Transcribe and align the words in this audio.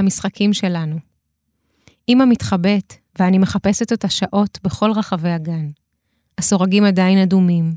המשחקים 0.00 0.52
שלנו. 0.52 0.96
אמא 2.08 2.24
מתחבאת, 2.24 2.94
ואני 3.18 3.38
מחפשת 3.38 3.92
אותה 3.92 4.08
שעות 4.08 4.58
בכל 4.64 4.90
רחבי 4.92 5.30
הגן. 5.30 5.68
הסורגים 6.38 6.84
עדיין 6.84 7.18
אדומים. 7.18 7.72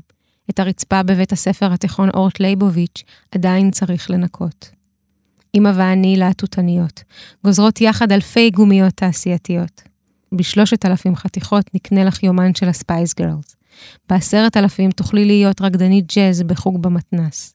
את 0.50 0.60
הרצפה 0.60 1.02
בבית 1.02 1.32
הספר 1.32 1.72
התיכון 1.72 2.08
אורט 2.14 2.40
לייבוביץ' 2.40 3.02
עדיין 3.30 3.70
צריך 3.70 4.10
לנקות. 4.10 4.70
אמא 5.54 5.70
ואני 5.74 6.16
להטוטניות, 6.16 7.02
גוזרות 7.44 7.80
יחד 7.80 8.12
אלפי 8.12 8.50
גומיות 8.50 8.94
תעשייתיות. 8.94 9.82
בשלושת 10.32 10.86
אלפים 10.86 11.16
חתיכות 11.16 11.74
נקנה 11.74 12.04
לך 12.04 12.22
יומן 12.22 12.54
של 12.54 12.68
ה 12.68 12.76
Spice 12.76 13.14
Girls. 13.14 13.56
בעשרת 14.08 14.56
אלפים 14.56 14.90
תוכלי 14.90 15.24
להיות 15.24 15.60
רקדנית 15.60 16.12
ג'אז 16.16 16.42
בחוג 16.42 16.82
במתנ"ס. 16.82 17.54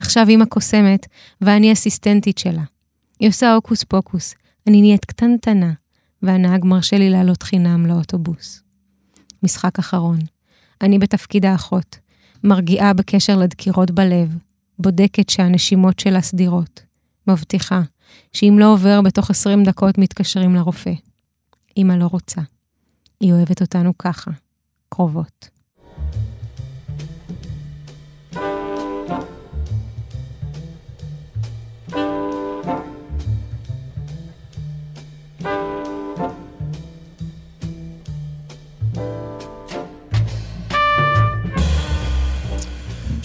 עכשיו 0.00 0.26
אמא 0.28 0.44
קוסמת, 0.44 1.06
ואני 1.40 1.72
אסיסטנטית 1.72 2.38
שלה. 2.38 2.62
היא 3.24 3.28
עושה 3.28 3.54
הוקוס 3.54 3.84
פוקוס, 3.84 4.34
אני 4.66 4.80
נהיית 4.80 5.04
קטנטנה, 5.04 5.72
והנהג 6.22 6.64
מרשה 6.64 6.98
לי 6.98 7.10
לעלות 7.10 7.42
חינם 7.42 7.86
לאוטובוס. 7.86 8.62
משחק 9.42 9.78
אחרון. 9.78 10.18
אני 10.80 10.98
בתפקיד 10.98 11.46
האחות, 11.46 11.98
מרגיעה 12.44 12.92
בקשר 12.92 13.36
לדקירות 13.36 13.90
בלב, 13.90 14.38
בודקת 14.78 15.28
שהנשימות 15.28 15.98
שלה 15.98 16.20
סדירות, 16.20 16.82
מבטיחה 17.26 17.82
שאם 18.32 18.56
לא 18.58 18.72
עובר 18.72 19.00
בתוך 19.02 19.30
20 19.30 19.64
דקות 19.64 19.98
מתקשרים 19.98 20.54
לרופא. 20.54 20.92
אמא 21.76 21.92
לא 21.92 22.06
רוצה. 22.06 22.40
היא 23.20 23.32
אוהבת 23.32 23.60
אותנו 23.60 23.98
ככה, 23.98 24.30
קרובות. 24.88 25.48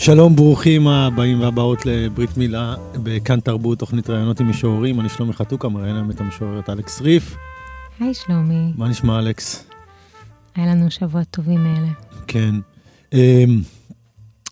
שלום, 0.01 0.35
ברוכים 0.35 0.87
הבאים 0.87 1.41
והבאות 1.41 1.85
לברית 1.85 2.37
מילה 2.37 2.75
בכאן 3.03 3.39
תרבות, 3.39 3.79
תוכנית 3.79 4.09
ראיונות 4.09 4.39
עם 4.39 4.49
משוררים. 4.49 4.99
אני 4.99 5.09
שלומי 5.09 5.33
חתוקה, 5.33 5.69
מראיין 5.69 5.95
היום 5.95 6.11
את 6.11 6.21
המשוררת 6.21 6.69
אלכס 6.69 7.01
ריף. 7.01 7.35
היי 7.99 8.13
שלומי. 8.13 8.71
מה 8.75 8.87
נשמע, 8.87 9.19
אלכס? 9.19 9.67
היה 10.55 10.67
לנו 10.67 10.91
שבועות 10.91 11.27
טובים 11.31 11.63
מאלה. 11.63 11.87
כן. 12.27 12.55
אמ, 13.13 13.61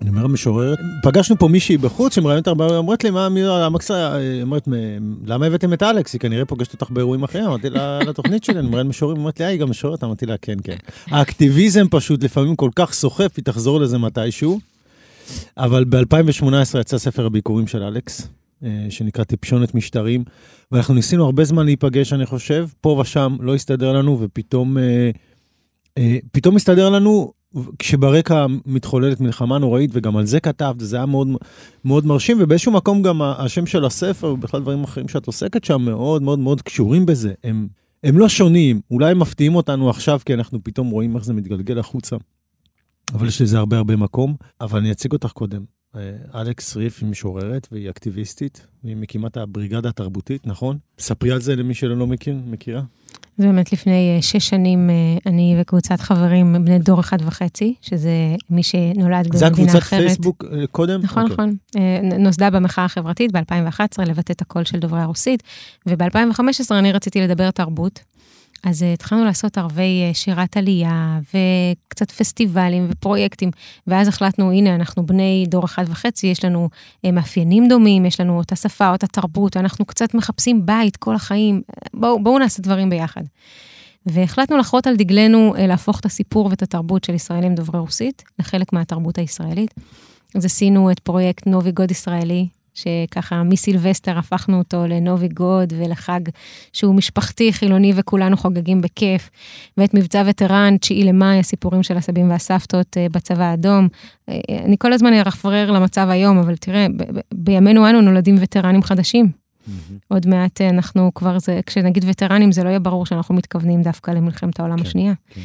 אני 0.02 0.10
אומר 0.10 0.26
המשוררת, 0.26 0.80
פגשנו 1.04 1.38
פה 1.38 1.48
מישהי 1.48 1.78
בחוץ 1.78 2.16
שמראיינת 2.16 2.48
הרבה, 2.48 2.78
אומרת 2.78 3.04
לי, 3.04 3.10
מה, 3.10 3.30
מי, 3.30 3.44
המקסה, 3.44 4.18
אומרת, 4.42 4.68
למה 5.26 5.46
הבאתם 5.46 5.74
את 5.74 5.84
אלכס? 5.84 6.14
היא 6.14 6.22
כנראה 6.22 6.46
פוגשת 6.46 6.74
אותך 6.74 6.92
באירועים 6.92 7.24
אחרים, 7.24 7.46
אמרתי 7.46 7.70
לה, 7.70 8.00
לתוכנית 8.00 8.44
שלי, 8.44 8.60
אני 8.60 8.70
מראיין 8.70 8.88
משוררים, 8.88 9.22
אמרתי 9.22 9.44
לי, 9.44 9.48
אה, 9.48 9.52
היא 9.52 9.60
גם 9.60 9.70
משוררת? 9.70 10.04
אמרתי 10.04 10.26
לה, 10.26 10.36
כן, 10.42 10.58
כן. 10.64 10.76
האקטיביזם 11.06 11.86
פשוט 11.90 12.24
לפעמים 12.24 12.56
כל 12.56 12.70
כך 12.76 12.94
סוחף, 12.94 13.32
היא 13.38 13.46
תחזור 13.46 13.80
לזה 13.80 13.98
מתישהו. 13.98 14.60
אבל 15.58 15.86
ב-2018 15.86 16.80
יצא 16.80 16.98
ספר 16.98 17.26
הביקורים 17.26 17.68
של 17.68 17.84
אלכס, 17.84 18.28
אה, 18.64 18.86
שנקרא 18.90 19.24
טיפשונת 19.24 19.76
משטרים, 19.76 20.24
ואנחנו 20.72 20.94
ניסינו 20.94 21.26
הרבה 21.26 21.44
זמן 21.44 21.66
להיפגש, 21.66 22.14
אני 22.14 22.26
חושב, 22.26 22.68
פה 22.82 22.98
ושם 23.02 23.38
לא 23.40 23.56
הסתדר 23.56 23.94
לנו, 23.94 24.18
ופתאום 24.22 24.78
אה, 24.78 25.12
אה, 25.98 26.18
פתאום 26.32 26.56
הסתדר 26.56 26.90
לנו 26.90 27.32
כשברקע 27.80 28.46
מתחוללת 28.66 29.20
מלחמה 29.20 29.58
נוראית, 29.58 29.90
וגם 29.94 30.18
על 30.18 30.26
זה 30.26 30.40
כתבת, 30.40 30.80
זה 30.80 30.98
היה 30.98 31.06
מאוד, 31.06 31.28
מאוד 31.86 32.06
מרשים, 32.06 32.38
ובאיזשהו 32.40 32.72
מקום 32.72 33.02
גם 33.02 33.22
השם 33.22 33.66
של 33.66 33.86
הספר, 33.86 34.28
ובכלל 34.28 34.62
דברים 34.62 34.84
אחרים 34.84 35.08
שאת 35.08 35.28
עוסקת 35.28 35.64
שם, 35.64 35.82
מאוד 35.82 36.22
מאוד 36.22 36.40
מאוד 36.40 36.62
קשורים 36.62 37.06
בזה. 37.06 37.34
הם, 37.44 37.68
הם 38.04 38.18
לא 38.18 38.30
שונים, 38.30 38.82
אולי 38.92 39.12
הם 39.12 39.20
מפתיעים 39.20 39.56
אותנו 39.56 39.90
עכשיו, 39.90 40.20
כי 40.26 40.34
אנחנו 40.34 40.64
פתאום 40.64 40.90
רואים 40.90 41.16
איך 41.16 41.26
זה 41.26 41.34
מתגלגל 41.34 41.80
החוצה. 41.80 42.16
אבל 43.14 43.28
יש 43.28 43.42
לזה 43.42 43.58
הרבה 43.58 43.78
הרבה 43.78 43.96
מקום, 43.96 44.36
אבל 44.62 44.80
אני 44.80 44.92
אציג 44.92 45.12
אותך 45.12 45.32
קודם. 45.32 45.78
אה, 45.96 46.42
אלכס 46.42 46.76
ריף 46.76 47.00
היא 47.02 47.10
משוררת 47.10 47.68
והיא 47.72 47.90
אקטיביסטית, 47.90 48.68
והיא 48.84 48.96
מקימת 48.96 49.38
הבריגדה 49.38 49.90
התרבותית, 49.90 50.48
נכון? 50.48 50.78
ספרי 51.00 51.32
על 51.32 51.42
זה 51.42 51.56
למי 51.56 51.74
שלא 51.74 52.08
מכיר, 52.08 52.36
מכירה. 52.46 52.82
זה 53.38 53.48
באמת 53.48 53.74
לפני 53.74 54.16
אה, 54.16 54.22
שש 54.22 54.50
שנים, 54.50 54.90
אה, 54.90 54.96
אני 55.26 55.56
וקבוצת 55.62 56.02
חברים, 56.02 56.66
בני 56.66 56.80
דור 56.80 57.00
אחד 57.00 57.18
וחצי, 57.22 57.74
שזה 57.82 58.12
מי 58.50 58.64
שנולד 58.64 59.28
במדינה 59.28 59.28
אחרת. 59.28 59.40
זה 59.40 59.48
הקבוצת 59.48 59.84
פייסבוק 59.84 60.46
קודם? 60.72 61.02
נכון, 61.02 61.26
okay. 61.26 61.32
אוקיי. 61.32 61.46
נכון. 61.46 62.20
נוסדה 62.24 62.50
במחאה 62.50 62.86
החברתית 62.86 63.32
ב-2011, 63.32 64.06
לבטא 64.06 64.32
את 64.34 64.42
הקול 64.42 64.66
של 64.66 64.80
דוברי 64.80 65.02
הרוסית, 65.02 65.44
וב-2015 65.86 66.72
אני 66.72 66.92
רציתי 66.92 67.22
לדבר 67.22 67.52
תרבות. 67.52 68.00
אז 68.70 68.84
uh, 68.84 68.86
התחלנו 68.86 69.26
לעשות 69.26 69.58
ערבי 69.58 70.12
uh, 70.12 70.18
שירת 70.18 70.58
עלייה, 70.58 71.20
וקצת 71.88 72.12
פסטיבלים 72.12 72.88
ופרויקטים, 72.90 73.52
ואז 73.88 74.08
החלטנו, 74.08 74.52
הנה, 74.52 74.76
אנחנו 74.76 75.06
בני 75.06 75.46
דור 75.48 75.66
אחד 75.66 75.86
וחצי, 75.88 76.28
יש 76.28 76.46
לנו 76.46 76.70
uh, 77.06 77.12
מאפיינים 77.12 77.68
דומים, 77.68 78.06
יש 78.06 78.20
לנו 78.20 78.38
אותה 78.38 78.56
שפה, 78.56 78.92
אותה 78.92 79.08
תרבות, 79.08 79.58
אנחנו 79.58 79.86
קצת 79.86 80.14
מחפשים 80.14 80.66
בית 80.66 80.98
כל 80.98 81.16
החיים, 81.16 81.62
בואו 81.94 82.24
בוא 82.24 82.40
נעשה 82.40 82.62
דברים 82.62 82.90
ביחד. 82.90 83.22
והחלטנו 84.06 84.58
לחרות 84.58 84.88
על 84.88 84.96
דגלנו 84.96 85.54
להפוך 85.58 86.00
את 86.00 86.06
הסיפור 86.06 86.46
ואת 86.46 86.62
התרבות 86.62 87.04
של 87.04 87.14
ישראלים 87.14 87.56
דוברי 87.56 87.80
רוסית 87.80 88.24
לחלק 88.40 88.74
מהתרבות 88.74 89.18
הישראלית. 89.18 89.74
אז 90.36 90.46
עשינו 90.46 90.92
את 90.92 91.00
פרויקט 91.00 91.48
נובי 91.48 91.72
גוד 91.72 91.92
ישראלי, 91.92 92.48
שככה 92.78 93.44
מסילבסטר 93.44 94.18
הפכנו 94.18 94.58
אותו 94.58 94.88
לנובי 94.88 95.28
גוד 95.28 95.74
ולחג 95.78 96.20
שהוא 96.74 96.96
משפחתי, 96.96 97.54
חילוני 97.54 97.94
וכולנו 97.96 98.38
חוגגים 98.38 98.82
בכיף. 98.82 99.30
ואת 99.78 99.94
מבצע 99.94 100.24
וטרן, 100.26 100.78
9 100.82 100.96
למאי, 100.96 101.40
הסיפורים 101.40 101.84
של 101.84 101.98
הסבים 101.98 102.30
והסבתות 102.30 102.98
אה, 102.98 103.08
בצבא 103.12 103.44
האדום. 103.44 103.88
אה, 104.30 104.40
אני 104.66 104.76
כל 104.80 104.94
הזמן 104.94 105.14
ארפרר 105.14 105.72
למצב 105.72 106.08
היום, 106.10 106.38
אבל 106.38 106.56
תראה, 106.56 106.88
בימינו 107.34 107.90
אנו 107.90 108.02
נולדים 108.02 108.36
וטרנים 108.40 108.84
חדשים. 108.84 109.26
Mm-hmm. 109.26 109.94
עוד 110.08 110.28
מעט 110.28 110.62
אה, 110.62 110.70
אנחנו 110.70 111.12
כבר, 111.16 111.40
זה, 111.40 111.60
כשנגיד 111.66 112.06
וטרנים, 112.08 112.52
זה 112.52 112.64
לא 112.64 112.70
יהיה 112.70 112.80
ברור 112.80 113.06
שאנחנו 113.06 113.36
מתכוונים 113.36 113.82
דווקא 113.82 114.12
למלחמת 114.12 114.60
העולם 114.60 114.78
כן, 114.78 114.86
השנייה. 114.86 115.14
כן. 115.30 115.42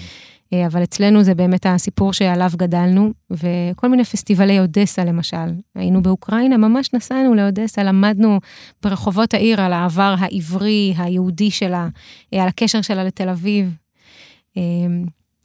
אה, 0.52 0.66
אבל 0.66 0.82
אצלנו 0.82 1.22
זה 1.22 1.34
באמת 1.34 1.66
הסיפור 1.66 2.12
שעליו 2.12 2.50
גדלנו, 2.56 3.12
וכל 3.30 3.88
מיני 3.88 4.04
פסטיבלי 4.04 4.60
אודסה 4.60 5.04
למשל. 5.04 5.36
היינו 5.74 6.02
באוקראינה, 6.02 6.56
ממש 6.56 6.94
נסענו 6.94 7.34
לאודסה, 7.34 7.82
למדנו 7.82 8.40
ברחובות 8.82 9.34
העיר 9.34 9.60
על 9.60 9.72
העבר 9.72 10.14
העברי, 10.18 10.94
היהודי 10.98 11.50
שלה, 11.50 11.88
אה, 12.34 12.42
על 12.42 12.48
הקשר 12.48 12.82
שלה 12.82 13.04
לתל 13.04 13.28
אביב. 13.28 13.76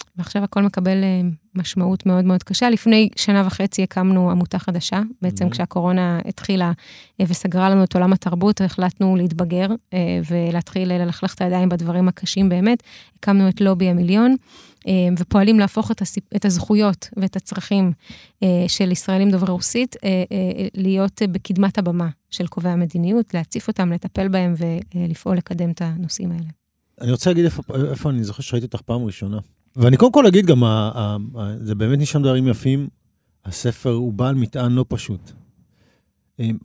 אה, 0.03 0.11
ועכשיו 0.15 0.43
הכל 0.43 0.63
מקבל 0.63 0.97
משמעות 1.55 2.05
מאוד 2.05 2.25
מאוד 2.25 2.43
קשה. 2.43 2.69
לפני 2.69 3.09
שנה 3.15 3.43
וחצי 3.47 3.83
הקמנו 3.83 4.31
עמותה 4.31 4.59
חדשה, 4.59 5.01
בעצם 5.21 5.47
mm-hmm. 5.47 5.51
כשהקורונה 5.51 6.19
התחילה 6.25 6.71
וסגרה 7.21 7.69
לנו 7.69 7.83
את 7.83 7.95
עולם 7.95 8.13
התרבות, 8.13 8.61
החלטנו 8.61 9.15
להתבגר 9.15 9.67
ולהתחיל 10.29 10.93
ללכלך 10.93 11.33
את 11.33 11.41
הידיים 11.41 11.69
בדברים 11.69 12.07
הקשים 12.07 12.49
באמת. 12.49 12.83
הקמנו 13.15 13.49
את 13.49 13.61
לובי 13.61 13.89
המיליון. 13.89 14.35
אה, 14.87 14.93
ופועלים 15.19 15.59
להפוך 15.59 15.91
את, 15.91 16.01
הסיפ... 16.01 16.23
את 16.35 16.45
הזכויות 16.45 17.09
ואת 17.17 17.35
הצרכים 17.35 17.91
אה, 18.43 18.65
של 18.67 18.91
ישראלים 18.91 19.31
דוברי 19.31 19.51
רוסית 19.51 19.95
אה, 20.03 20.23
להיות 20.73 21.21
בקדמת 21.31 21.77
הבמה 21.77 22.09
של 22.29 22.47
קובעי 22.47 22.71
המדיניות, 22.71 23.33
להציף 23.33 23.67
אותם, 23.67 23.91
לטפל 23.91 24.27
בהם 24.27 24.53
ולפעול 24.95 25.37
לקדם 25.37 25.71
את 25.71 25.81
הנושאים 25.81 26.31
האלה. 26.31 26.47
אני 27.01 27.11
רוצה 27.11 27.29
להגיד 27.29 27.45
איפה, 27.45 27.63
איפה 27.91 28.09
אני 28.09 28.23
זוכר 28.23 28.43
שראיתי 28.43 28.65
אותך 28.65 28.81
פעם 28.81 29.03
ראשונה. 29.05 29.39
ואני 29.77 29.97
קודם 29.97 30.11
כל 30.11 30.27
אגיד 30.27 30.45
גם, 30.45 30.63
זה 31.59 31.75
באמת 31.75 31.99
נשאר 31.99 32.21
דברים 32.21 32.47
יפים. 32.47 32.87
הספר 33.45 33.89
הוא 33.91 34.13
בעל 34.13 34.35
מטען 34.35 34.71
לא 34.71 34.85
פשוט. 34.87 35.31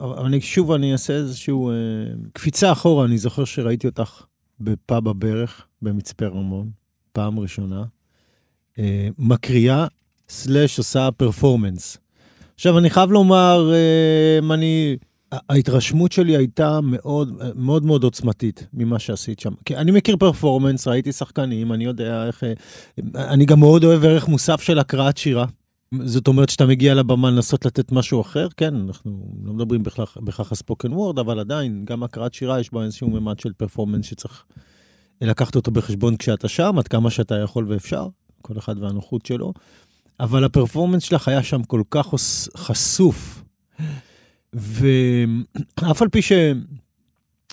אבל 0.01 0.25
אני, 0.25 0.41
שוב, 0.41 0.71
אני 0.71 0.91
אעשה 0.91 1.13
איזושהי 1.13 1.53
קפיצה 2.33 2.71
אחורה. 2.71 3.05
אני 3.05 3.17
זוכר 3.17 3.45
שראיתי 3.45 3.87
אותך 3.87 4.25
בפאב 4.59 5.07
הברך 5.07 5.67
במצפה 5.81 6.25
רמון, 6.25 6.69
פעם 7.11 7.39
ראשונה. 7.39 7.83
אה, 8.79 9.07
מקריאה 9.17 9.87
סלאש 10.29 10.77
עושה 10.77 11.09
פרפורמנס. 11.11 11.97
עכשיו, 12.55 12.77
אני 12.77 12.89
חייב 12.89 13.11
לומר, 13.11 13.71
אה, 13.73 14.53
אני... 14.53 14.97
ההתרשמות 15.49 16.11
שלי 16.11 16.37
הייתה 16.37 16.79
מאוד 16.81 17.33
מאוד 17.55 17.85
מאוד 17.85 18.03
עוצמתית 18.03 18.67
ממה 18.73 18.99
שעשית 18.99 19.39
שם. 19.39 19.51
כי 19.65 19.75
אני 19.75 19.91
מכיר 19.91 20.17
פרפורמנס, 20.17 20.87
ראיתי 20.87 21.11
שחקנים, 21.11 21.73
אני 21.73 21.83
יודע 21.83 22.27
איך... 22.27 22.43
אני 23.15 23.45
גם 23.45 23.59
מאוד 23.59 23.83
אוהב 23.83 24.05
ערך 24.05 24.27
מוסף 24.27 24.61
של 24.61 24.79
הקראת 24.79 25.17
שירה. 25.17 25.45
זאת 26.05 26.27
אומרת 26.27 26.49
שאתה 26.49 26.65
מגיע 26.65 26.93
לבמה 26.93 27.31
לנסות 27.31 27.65
לתת 27.65 27.91
משהו 27.91 28.21
אחר, 28.21 28.47
כן, 28.57 28.75
אנחנו 28.75 29.35
לא 29.43 29.53
מדברים 29.53 29.83
בכך 30.23 30.51
הספוקן 30.51 30.93
וורד, 30.93 31.19
אבל 31.19 31.39
עדיין, 31.39 31.85
גם 31.85 32.03
הקראת 32.03 32.33
שירה 32.33 32.59
יש 32.59 32.73
בה 32.73 32.83
איזשהו 32.83 33.09
ממד 33.09 33.39
של 33.39 33.53
פרפורמנס 33.57 34.05
שצריך 34.05 34.43
לקחת 35.21 35.55
אותו 35.55 35.71
בחשבון 35.71 36.17
כשאתה 36.17 36.47
שם, 36.47 36.75
עד 36.77 36.87
כמה 36.87 37.09
שאתה 37.09 37.35
יכול 37.35 37.65
ואפשר. 37.69 38.07
כל 38.41 38.57
אחד 38.57 38.77
והנוחות 38.79 39.25
שלו, 39.25 39.53
אבל 40.19 40.43
הפרפורמנס 40.43 41.03
שלך 41.03 41.27
היה 41.27 41.43
שם 41.43 41.63
כל 41.63 41.81
כך 41.89 42.07
חשוף, 42.57 43.43
ואף 44.53 46.01
על 46.01 46.09
פי 46.09 46.21
ש... 46.21 46.31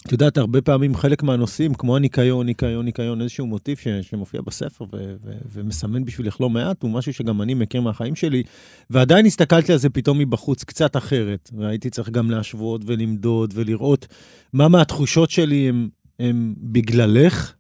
את 0.06 0.12
יודעת, 0.12 0.38
הרבה 0.38 0.60
פעמים 0.60 0.96
חלק 0.96 1.22
מהנושאים, 1.22 1.74
כמו 1.74 1.96
הניקיון, 1.96 2.46
ניקיון, 2.46 2.84
ניקיון, 2.84 3.20
איזשהו 3.22 3.46
מוטיב 3.46 3.76
ש, 3.76 3.88
שמופיע 3.88 4.40
בספר 4.40 4.84
ו, 4.84 5.14
ו, 5.24 5.32
ומסמן 5.52 6.04
בשבילך 6.04 6.40
לא 6.40 6.50
מעט, 6.50 6.82
הוא 6.82 6.90
משהו 6.90 7.12
שגם 7.12 7.42
אני 7.42 7.54
מכיר 7.54 7.80
מהחיים 7.80 8.16
שלי, 8.16 8.42
ועדיין 8.90 9.26
הסתכלתי 9.26 9.72
על 9.72 9.78
זה 9.78 9.90
פתאום 9.90 10.18
מבחוץ 10.18 10.64
קצת 10.64 10.96
אחרת, 10.96 11.50
והייתי 11.58 11.90
צריך 11.90 12.10
גם 12.10 12.30
להשוות 12.30 12.82
ולמדוד 12.86 13.52
ולראות 13.56 14.06
מה 14.52 14.68
מהתחושות 14.68 15.30
שלי 15.30 15.68
הם, 15.68 15.88
הם 16.18 16.54
בגללך, 16.58 17.54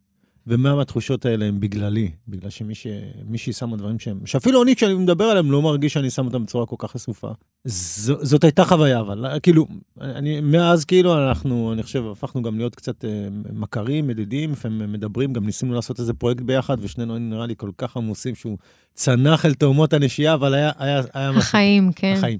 ומה 0.46 0.74
מהתחושות 0.74 1.26
האלה 1.26 1.44
הם 1.44 1.60
בגללי, 1.60 2.10
בגלל 2.28 2.50
שמישהי 2.50 3.52
שמה 3.52 3.76
דברים 3.76 3.98
שהם, 3.98 4.26
שאפילו 4.26 4.62
אני 4.62 4.76
כשאני 4.76 4.94
מדבר 4.94 5.24
עליהם 5.24 5.50
לא 5.52 5.62
מרגיש 5.62 5.92
שאני 5.92 6.10
שם 6.10 6.26
אותם 6.26 6.42
בצורה 6.42 6.66
כל 6.66 6.76
כך 6.78 6.90
חשופה. 6.90 7.30
ז, 7.64 8.12
זאת 8.22 8.44
הייתה 8.44 8.64
חוויה, 8.64 9.00
אבל 9.00 9.38
כאילו, 9.42 9.66
אני, 10.00 10.40
מאז 10.40 10.84
כאילו 10.84 11.28
אנחנו, 11.28 11.72
אני 11.72 11.82
חושב, 11.82 12.04
הפכנו 12.12 12.42
גם 12.42 12.58
להיות 12.58 12.74
קצת 12.74 13.04
אה, 13.04 13.28
מכרים, 13.52 14.10
ידידים, 14.10 14.52
לפעמים 14.52 14.92
מדברים, 14.92 15.32
גם 15.32 15.46
ניסינו 15.46 15.74
לעשות 15.74 16.00
איזה 16.00 16.14
פרויקט 16.14 16.42
ביחד, 16.42 16.76
ושנינו 16.80 17.18
נראה 17.18 17.46
לי 17.46 17.54
כל 17.56 17.70
כך 17.78 17.96
עמוסים 17.96 18.34
שהוא 18.34 18.58
צנח 18.94 19.46
אל 19.46 19.54
תאומות 19.54 19.92
הנשייה, 19.92 20.34
אבל 20.34 20.54
היה, 20.54 20.70
היה, 20.78 21.02
היה 21.14 21.30
משהו. 21.30 21.40
החיים, 21.40 21.92
כן. 21.96 22.14
החיים. 22.16 22.38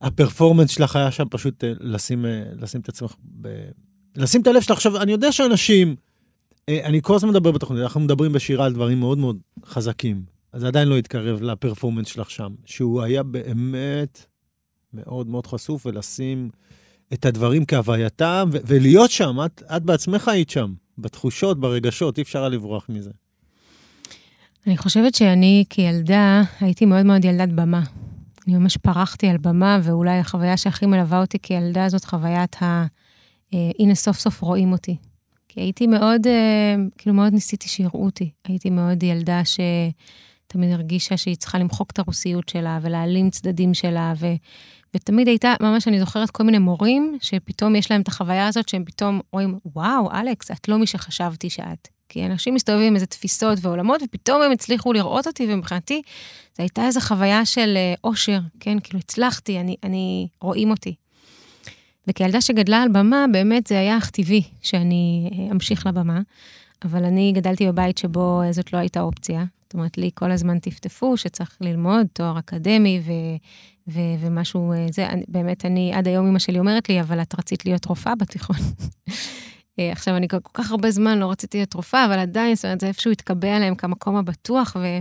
הפרפורמנס 0.00 0.70
שלך 0.70 0.96
היה 0.96 1.10
שם 1.10 1.24
פשוט 1.30 1.64
אה, 1.64 1.72
לשים, 1.80 2.26
אה, 2.26 2.42
לשים 2.60 2.80
את 2.80 2.88
עצמך, 2.88 3.14
ב... 3.40 3.48
לשים 4.16 4.40
את 4.40 4.46
הלב 4.46 4.60
שלך. 4.60 4.70
עכשיו, 4.70 5.02
אני 5.02 5.12
יודע 5.12 5.32
שאנשים... 5.32 5.96
אה, 6.68 6.86
אני 6.86 7.02
כל 7.02 7.14
הזמן 7.14 7.30
מדבר 7.30 7.50
בתוכנית, 7.50 7.82
אנחנו 7.82 8.00
מדברים 8.00 8.32
בשירה 8.32 8.66
על 8.66 8.72
דברים 8.72 9.00
מאוד 9.00 9.18
מאוד 9.18 9.38
חזקים. 9.64 10.22
אז 10.52 10.64
עדיין 10.64 10.88
לא 10.88 10.98
התקרב 10.98 11.42
לפרפורמנס 11.42 12.06
שלך 12.06 12.30
שם, 12.30 12.54
שהוא 12.64 13.02
היה 13.02 13.22
באמת 13.22 14.26
מאוד 14.94 15.26
מאוד 15.26 15.46
חשוף, 15.46 15.86
ולשים 15.86 16.50
את 17.12 17.24
הדברים 17.26 17.64
כהווייתם, 17.64 18.48
ו- 18.52 18.58
ולהיות 18.66 19.10
שם, 19.10 19.36
את, 19.46 19.62
את 19.76 19.82
בעצמך 19.82 20.28
היית 20.28 20.50
שם, 20.50 20.74
בתחושות, 20.98 21.60
ברגשות, 21.60 22.18
אי 22.18 22.22
אפשר 22.22 22.38
היה 22.38 22.48
לברוח 22.48 22.86
מזה. 22.88 23.10
אני 24.66 24.76
חושבת 24.76 25.14
שאני 25.14 25.64
כילדה 25.70 26.42
הייתי 26.60 26.84
מאוד 26.84 27.06
מאוד 27.06 27.24
ילדת 27.24 27.48
במה. 27.48 27.82
אני 28.46 28.56
ממש 28.56 28.76
פרחתי 28.76 29.28
על 29.28 29.36
במה, 29.36 29.78
ואולי 29.82 30.18
החוויה 30.18 30.56
שהכי 30.56 30.86
מלווה 30.86 31.20
אותי 31.20 31.38
כילדה 31.38 31.88
זאת 31.88 32.04
חוויית 32.04 32.62
ה... 32.62 32.86
אה, 33.54 33.70
הנה 33.78 33.94
סוף 33.94 34.18
סוף 34.18 34.40
רואים 34.40 34.72
אותי. 34.72 34.96
כי 35.52 35.60
הייתי 35.60 35.86
מאוד, 35.86 36.26
אה, 36.26 36.74
כאילו 36.98 37.14
מאוד 37.14 37.32
ניסיתי 37.32 37.68
שיראו 37.68 38.04
אותי. 38.04 38.30
הייתי 38.44 38.70
מאוד 38.70 39.02
ילדה 39.02 39.42
שתמיד 39.44 40.72
הרגישה 40.72 41.16
שהיא 41.16 41.36
צריכה 41.36 41.58
למחוק 41.58 41.90
את 41.90 41.98
הרוסיות 41.98 42.48
שלה 42.48 42.78
ולהעלים 42.82 43.30
צדדים 43.30 43.74
שלה, 43.74 44.12
ו... 44.16 44.26
ותמיד 44.94 45.28
הייתה, 45.28 45.54
ממש 45.60 45.88
אני 45.88 46.00
זוכרת 46.00 46.30
כל 46.30 46.42
מיני 46.42 46.58
מורים, 46.58 47.18
שפתאום 47.20 47.76
יש 47.76 47.90
להם 47.90 48.00
את 48.00 48.08
החוויה 48.08 48.48
הזאת, 48.48 48.68
שהם 48.68 48.84
פתאום 48.84 49.20
רואים, 49.32 49.58
וואו, 49.64 50.10
אלכס, 50.12 50.50
את 50.50 50.68
לא 50.68 50.78
מי 50.78 50.86
שחשבתי 50.86 51.50
שאת. 51.50 51.88
כי 52.08 52.26
אנשים 52.26 52.54
מסתובבים 52.54 52.86
עם 52.86 52.94
איזה 52.94 53.06
תפיסות 53.06 53.58
ועולמות, 53.62 54.02
ופתאום 54.04 54.42
הם 54.42 54.52
הצליחו 54.52 54.92
לראות 54.92 55.26
אותי, 55.26 55.46
ומבחינתי, 55.48 56.02
זו 56.56 56.62
הייתה 56.62 56.86
איזו 56.86 57.00
חוויה 57.00 57.44
של 57.44 57.76
אה, 57.76 57.94
אושר, 58.04 58.40
כן? 58.60 58.80
כאילו, 58.80 58.98
הצלחתי, 58.98 59.60
אני, 59.60 59.76
אני, 59.84 60.28
רואים 60.40 60.70
אותי. 60.70 60.94
וכילדה 62.10 62.40
שגדלה 62.40 62.82
על 62.82 62.88
במה, 62.88 63.24
באמת 63.32 63.66
זה 63.66 63.78
היה 63.78 63.98
אך 63.98 64.10
טבעי 64.10 64.42
שאני 64.62 65.30
אה, 65.32 65.52
אמשיך 65.52 65.86
לבמה, 65.86 66.20
אבל 66.84 67.04
אני 67.04 67.32
גדלתי 67.32 67.66
בבית 67.66 67.98
שבו 67.98 68.42
אה, 68.42 68.52
זאת 68.52 68.72
לא 68.72 68.78
הייתה 68.78 69.00
אופציה. 69.00 69.44
זאת 69.62 69.74
אומרת, 69.74 69.98
לי 69.98 70.10
כל 70.14 70.30
הזמן 70.30 70.58
טפטפו 70.58 71.16
שצריך 71.16 71.56
ללמוד 71.60 72.06
תואר 72.12 72.38
אקדמי 72.38 73.00
ו, 73.06 73.12
ו, 73.88 74.00
ומשהו, 74.20 74.72
אה, 74.72 74.86
זה, 74.92 75.06
באמת, 75.28 75.64
אני, 75.64 75.92
עד 75.94 76.08
היום 76.08 76.26
אמא 76.26 76.38
שלי 76.38 76.58
אומרת 76.58 76.88
לי, 76.88 77.00
אבל 77.00 77.22
את 77.22 77.38
רצית 77.38 77.64
להיות 77.64 77.86
רופאה 77.86 78.14
בתיכון. 78.14 78.56
עכשיו, 79.78 80.16
אני 80.16 80.28
כל 80.28 80.38
כך 80.54 80.70
הרבה 80.70 80.90
זמן 80.90 81.18
לא 81.18 81.30
רציתי 81.30 81.58
להיות 81.58 81.74
רופאה, 81.74 82.06
אבל 82.06 82.18
עדיין, 82.18 82.54
זאת 82.54 82.64
אומרת, 82.64 82.80
זה 82.80 82.86
איפשהו 82.86 83.10
התקבע 83.10 83.58
להם 83.58 83.74
כמקום 83.74 84.16
הבטוח, 84.16 84.76
ו, 84.80 85.00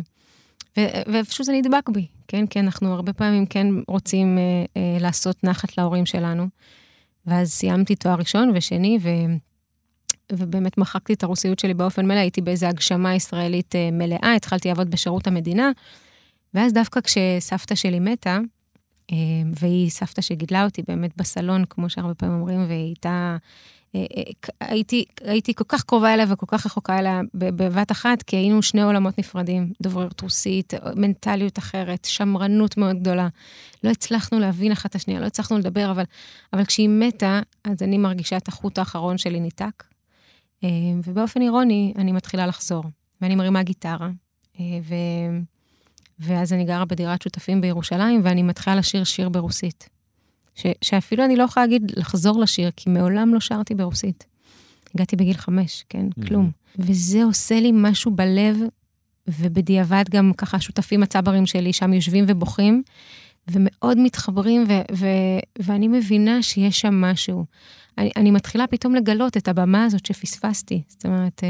ו, 0.78 0.82
ואיפשהו 1.08 1.44
זה 1.44 1.54
נדבק 1.54 1.90
בי, 1.90 2.06
כן? 2.28 2.48
כי 2.48 2.60
אנחנו 2.60 2.94
הרבה 2.94 3.14
פעמים 3.14 3.46
כן 3.46 3.68
רוצים 3.88 4.38
אה, 4.38 4.44
אה, 4.78 4.98
לעשות 5.00 5.44
נחת 5.44 5.78
להורים 5.78 6.06
שלנו. 6.06 6.48
ואז 7.26 7.52
סיימתי 7.52 7.96
תואר 7.96 8.16
ראשון 8.16 8.52
ושני, 8.56 8.98
ו... 9.02 9.10
ובאמת 10.32 10.78
מחקתי 10.78 11.14
את 11.14 11.24
הרוסיות 11.24 11.60
שלי 11.60 11.74
באופן 11.74 12.06
מלא, 12.06 12.20
הייתי 12.20 12.42
באיזו 12.42 12.68
הגשמה 12.68 13.16
ישראלית 13.16 13.76
אה, 13.76 13.92
מלאה, 13.92 14.34
התחלתי 14.36 14.68
לעבוד 14.68 14.92
בשירות 14.92 15.28
המדינה, 15.28 15.72
ואז 16.54 16.74
דווקא 16.74 17.02
כשסבתא 17.02 17.76
שלי 17.76 18.00
מתה, 18.00 18.40
אה, 19.12 19.18
והיא 19.56 19.90
סבתא 19.90 20.22
שגידלה 20.22 20.64
אותי 20.64 20.82
באמת 20.88 21.18
בסלון, 21.18 21.66
כמו 21.70 21.90
שהרבה 21.90 22.14
פעמים 22.14 22.36
אומרים, 22.36 22.66
והיא 22.68 22.86
הייתה 22.86 23.38
הייתי, 24.62 25.06
הייתי 25.24 25.54
כל 25.54 25.64
כך 25.68 25.84
קרובה 25.84 26.14
אליה 26.14 26.26
וכל 26.30 26.46
כך 26.50 26.66
רחוקה 26.66 27.00
אליה 27.00 27.22
בבת 27.34 27.92
אחת, 27.92 28.24
כי 28.24 28.36
היינו 28.36 28.62
שני 28.62 28.82
עולמות 28.82 29.20
נפרדים, 29.20 29.74
דוברות 29.82 30.22
רוסית, 30.22 30.74
מנטליות 30.96 31.60
אחרת, 31.60 32.06
שמרנות 32.06 32.78
מאוד 32.78 33.00
גדולה. 33.00 33.28
לא 33.84 33.90
הצלחנו 33.90 34.40
להבין 34.40 34.72
אחת 34.72 34.90
את 34.90 34.96
השנייה, 34.96 35.20
לא 35.20 35.26
הצלחנו 35.26 35.58
לדבר, 35.58 35.92
אבל, 35.92 36.04
אבל 36.54 36.66
כשהיא 36.66 36.90
מתה, 36.90 37.42
אז 37.64 37.84
אני 37.84 37.98
מרגישה 37.98 38.38
את 38.38 38.48
החוט 38.48 38.78
האחרון 38.78 39.18
שלי 39.18 39.40
ניתק. 39.40 39.84
אה, 40.64 40.70
ובאופן 41.04 41.42
אירוני, 41.42 41.94
אני 41.98 42.12
מתחילה 42.12 42.48
לחזור, 42.48 42.84
ואני 43.22 43.36
מרימה 43.36 43.64
גיטרה, 43.64 44.10
ו... 44.60 44.96
ואז 46.20 46.54
אני 46.54 46.66
גרה 46.66 46.86
בדירת 46.86 47.22
שותפים 47.22 47.62
בירושלים, 47.62 48.22
ואני 48.24 48.44
מתחילה 48.44 48.76
לשיר 48.76 49.04
שיר 49.04 49.30
ברוסית. 49.30 49.90
ש, 50.60 50.66
שאפילו 50.82 51.26
אני 51.26 51.36
לא 51.36 51.44
יכולה 51.44 51.66
להגיד 51.66 51.92
לחזור 51.96 52.40
לשיר, 52.40 52.72
כי 52.76 52.90
מעולם 52.90 53.34
לא 53.34 53.40
שרתי 53.40 53.76
ברוסית. 53.76 54.26
הגעתי 54.96 55.16
בגיל 55.16 55.38
חמש, 55.38 55.86
כן? 55.90 56.08
Mm-hmm. 56.08 56.28
כלום. 56.28 56.52
וזה 56.78 57.24
עושה 57.24 57.60
לי 57.60 57.72
משהו 57.74 58.12
בלב, 58.12 58.58
ובדיעבד 59.28 60.04
גם 60.10 60.32
ככה 60.38 60.58
השותפים 60.58 61.04
הצברים 61.04 61.46
שלי 61.46 61.74
שם 61.74 61.94
יושבים 61.94 62.26
ובוכים, 62.28 62.84
ומאוד 63.52 63.98
מתחברים, 63.98 64.64
ו- 64.68 64.96
ו- 64.96 65.40
ואני 65.60 65.88
מבינה 65.88 66.44
שיש 66.44 66.82
שם 66.82 67.02
משהו. 67.02 67.46
אני, 67.98 68.12
אני 68.16 68.32
מתחילה 68.32 68.68
פתאום 68.68 68.96
לגלות 68.96 69.38
את 69.38 69.48
הבמה 69.48 69.86
הזאת 69.86 70.06
שפספסתי. 70.06 70.82
זאת 70.88 71.06
אומרת, 71.06 71.44
אה, 71.44 71.50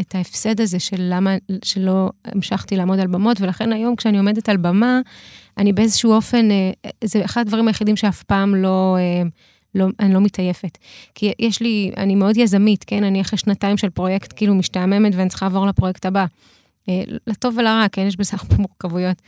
את 0.00 0.14
ההפסד 0.14 0.60
הזה 0.60 0.78
של 0.78 0.96
למה 0.98 1.36
שלא 1.64 2.10
המשכתי 2.24 2.76
לעמוד 2.76 2.98
על 2.98 3.06
במות, 3.06 3.40
ולכן 3.40 3.72
היום 3.72 3.96
כשאני 3.96 4.18
עומדת 4.18 4.48
על 4.48 4.56
במה, 4.56 5.00
אני 5.58 5.72
באיזשהו 5.72 6.12
אופן, 6.12 6.50
אה, 6.50 6.70
זה 7.04 7.24
אחד 7.24 7.40
הדברים 7.40 7.68
היחידים 7.68 7.96
שאף 7.96 8.22
פעם 8.22 8.54
לא, 8.54 8.96
אה, 8.98 9.22
לא, 9.74 9.86
אני 10.00 10.14
לא 10.14 10.20
מתעייפת. 10.20 10.78
כי 11.14 11.32
יש 11.38 11.62
לי, 11.62 11.90
אני 11.96 12.14
מאוד 12.14 12.36
יזמית, 12.36 12.84
כן? 12.84 13.04
אני 13.04 13.20
אחרי 13.20 13.38
שנתיים 13.38 13.76
של 13.76 13.90
פרויקט 13.90 14.32
כאילו 14.36 14.54
משתעממת 14.54 15.14
ואני 15.14 15.28
צריכה 15.28 15.46
לעבור 15.46 15.66
לפרויקט 15.66 16.06
הבא. 16.06 16.26
אה, 16.88 17.02
לטוב 17.26 17.54
ולרע, 17.58 17.86
כן? 17.92 18.06
יש 18.06 18.16
בזה 18.16 18.36
הרבה 18.40 18.56
מורכבויות. 18.56 19.22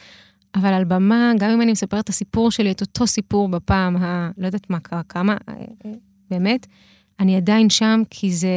אבל 0.55 0.73
על 0.73 0.85
במה, 0.85 1.33
גם 1.39 1.51
אם 1.51 1.63
אני 1.63 1.73
מספרת 1.73 2.05
את 2.05 2.09
הסיפור 2.09 2.51
שלי, 2.51 2.71
את 2.71 2.81
אותו 2.81 3.07
סיפור 3.07 3.49
בפעם 3.49 3.97
ה... 3.97 4.31
לא 4.39 4.47
יודעת 4.47 4.71
מה 4.71 4.81
קרה, 4.81 5.03
כמה, 5.09 5.37
באמת, 6.31 6.67
אני 7.21 7.37
עדיין 7.37 7.71
שם, 7.71 8.03
כי 8.11 8.33
זה... 8.33 8.49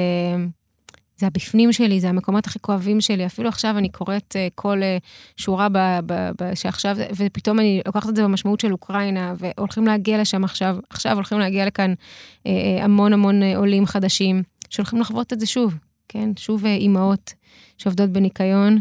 זה 1.22 1.28
הבפנים 1.28 1.74
שלי, 1.74 2.00
זה 2.00 2.10
המקומות 2.10 2.48
הכי 2.48 2.60
כואבים 2.60 3.02
שלי. 3.02 3.26
אפילו 3.26 3.50
עכשיו 3.50 3.78
אני 3.78 3.90
קוראת 3.90 4.36
uh, 4.36 4.52
כל 4.56 4.80
uh, 4.82 5.04
שורה 5.38 5.70
ב, 5.70 5.78
ב, 6.06 6.14
ב, 6.42 6.56
שעכשיו, 6.56 6.98
ופתאום 7.16 7.60
אני 7.60 7.82
לוקחת 7.86 8.10
את 8.10 8.16
זה 8.16 8.24
במשמעות 8.24 8.60
של 8.60 8.72
אוקראינה, 8.72 9.34
והולכים 9.38 9.88
להגיע 9.88 10.22
לשם 10.22 10.44
עכשיו, 10.44 10.78
עכשיו 10.90 11.16
הולכים 11.16 11.40
להגיע 11.40 11.66
לכאן 11.66 11.94
uh, 11.94 12.50
המון 12.82 13.14
המון 13.14 13.44
עולים 13.44 13.86
חדשים, 13.86 14.44
שהולכים 14.70 15.00
לחוות 15.00 15.34
את 15.34 15.40
זה 15.40 15.46
שוב, 15.46 15.74
כן? 16.10 16.30
שוב 16.38 16.66
אימהות 16.66 17.34
שעובדות 17.78 18.10
בניקיון, 18.10 18.80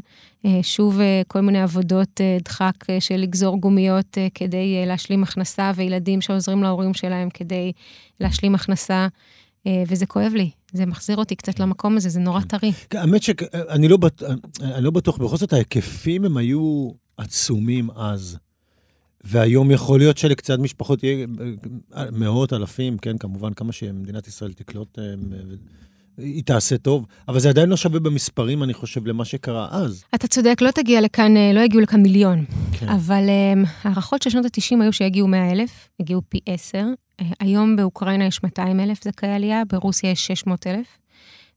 שוב 0.63 1.01
כל 1.29 1.41
מיני 1.41 1.63
עבודות 1.63 2.21
דחק 2.45 2.73
של 3.01 3.17
לגזור 3.17 3.61
גומיות 3.61 4.19
כדי 4.35 4.87
להשלים 4.87 5.23
הכנסה, 5.23 5.73
וילדים 5.75 6.21
שעוזרים 6.21 6.63
להורים 6.63 6.95
שלהם 6.95 7.31
כדי 7.31 7.73
להשלים 8.21 8.55
הכנסה. 8.55 9.09
אה, 9.67 9.83
וזה 9.87 10.07
כואב 10.07 10.33
לי, 10.35 10.51
זה 10.73 10.87
מחזיר 10.87 11.17
אותי 11.17 11.37
קצת 11.37 11.61
למקום 11.61 11.97
הזה, 11.97 12.09
זה 12.09 12.21
נורא 12.21 12.41
טרי. 12.41 12.73
כן, 12.91 12.99
האמת 12.99 13.23
שאני 13.23 13.89
לא, 13.89 13.99
לא 14.79 14.91
בטוח, 14.91 15.19
בכל 15.19 15.37
זאת 15.37 15.53
ההיקפים 15.53 16.25
הם 16.25 16.37
היו 16.37 16.91
עצומים 17.17 17.91
אז. 17.91 18.39
והיום 19.25 19.71
יכול 19.71 20.01
להיות 20.01 20.19
שלקצת 20.19 20.59
משפחות 20.59 21.03
יהיה 21.03 21.27
אה, 21.97 22.05
מאות 22.13 22.53
אלפים, 22.53 22.99
כן, 22.99 23.19
כמובן, 23.19 23.55
כמה 23.55 23.73
שמדינת 23.73 24.29
ישראל 24.29 24.53
תקלוט, 24.53 24.99
אה, 24.99 25.05
היא 26.19 26.45
תעשה 26.45 26.79
טוב, 26.79 27.07
אבל 27.29 27.41
זה 27.41 27.49
עדיין 27.49 27.69
לא 27.69 27.77
שווה 27.77 28.01
במספרים, 28.01 28.63
אני 28.63 28.75
חושב, 28.75 29.07
למה 29.07 29.25
שקרה 29.25 29.69
אז. 29.71 30.05
אתה 30.15 30.29
צודק, 30.29 30.57
לא 30.61 30.71
תגיע 30.71 31.01
לכאן, 31.01 31.35
לא 31.55 31.61
יגיעו 31.61 31.83
לכאן 31.83 32.03
מיליון. 32.03 32.45
כן. 32.73 32.89
אבל 32.89 33.25
הערכות 33.83 34.23
של 34.23 34.31
שנות 34.31 34.45
ה-90 34.45 34.83
היו 34.83 34.93
שיגיעו 34.93 35.29
100 35.29 35.53
אלף, 35.53 35.89
הגיעו 36.01 36.23
פי 36.29 36.39
10, 36.47 36.87
היום 37.41 37.77
באוקראינה 37.77 38.25
יש 38.25 38.43
200 38.43 38.81
אלף 38.81 39.05
זכאי 39.05 39.29
עלייה, 39.29 39.63
ברוסיה 39.65 40.11
יש 40.11 40.27
600 40.27 40.67
אלף, 40.67 40.99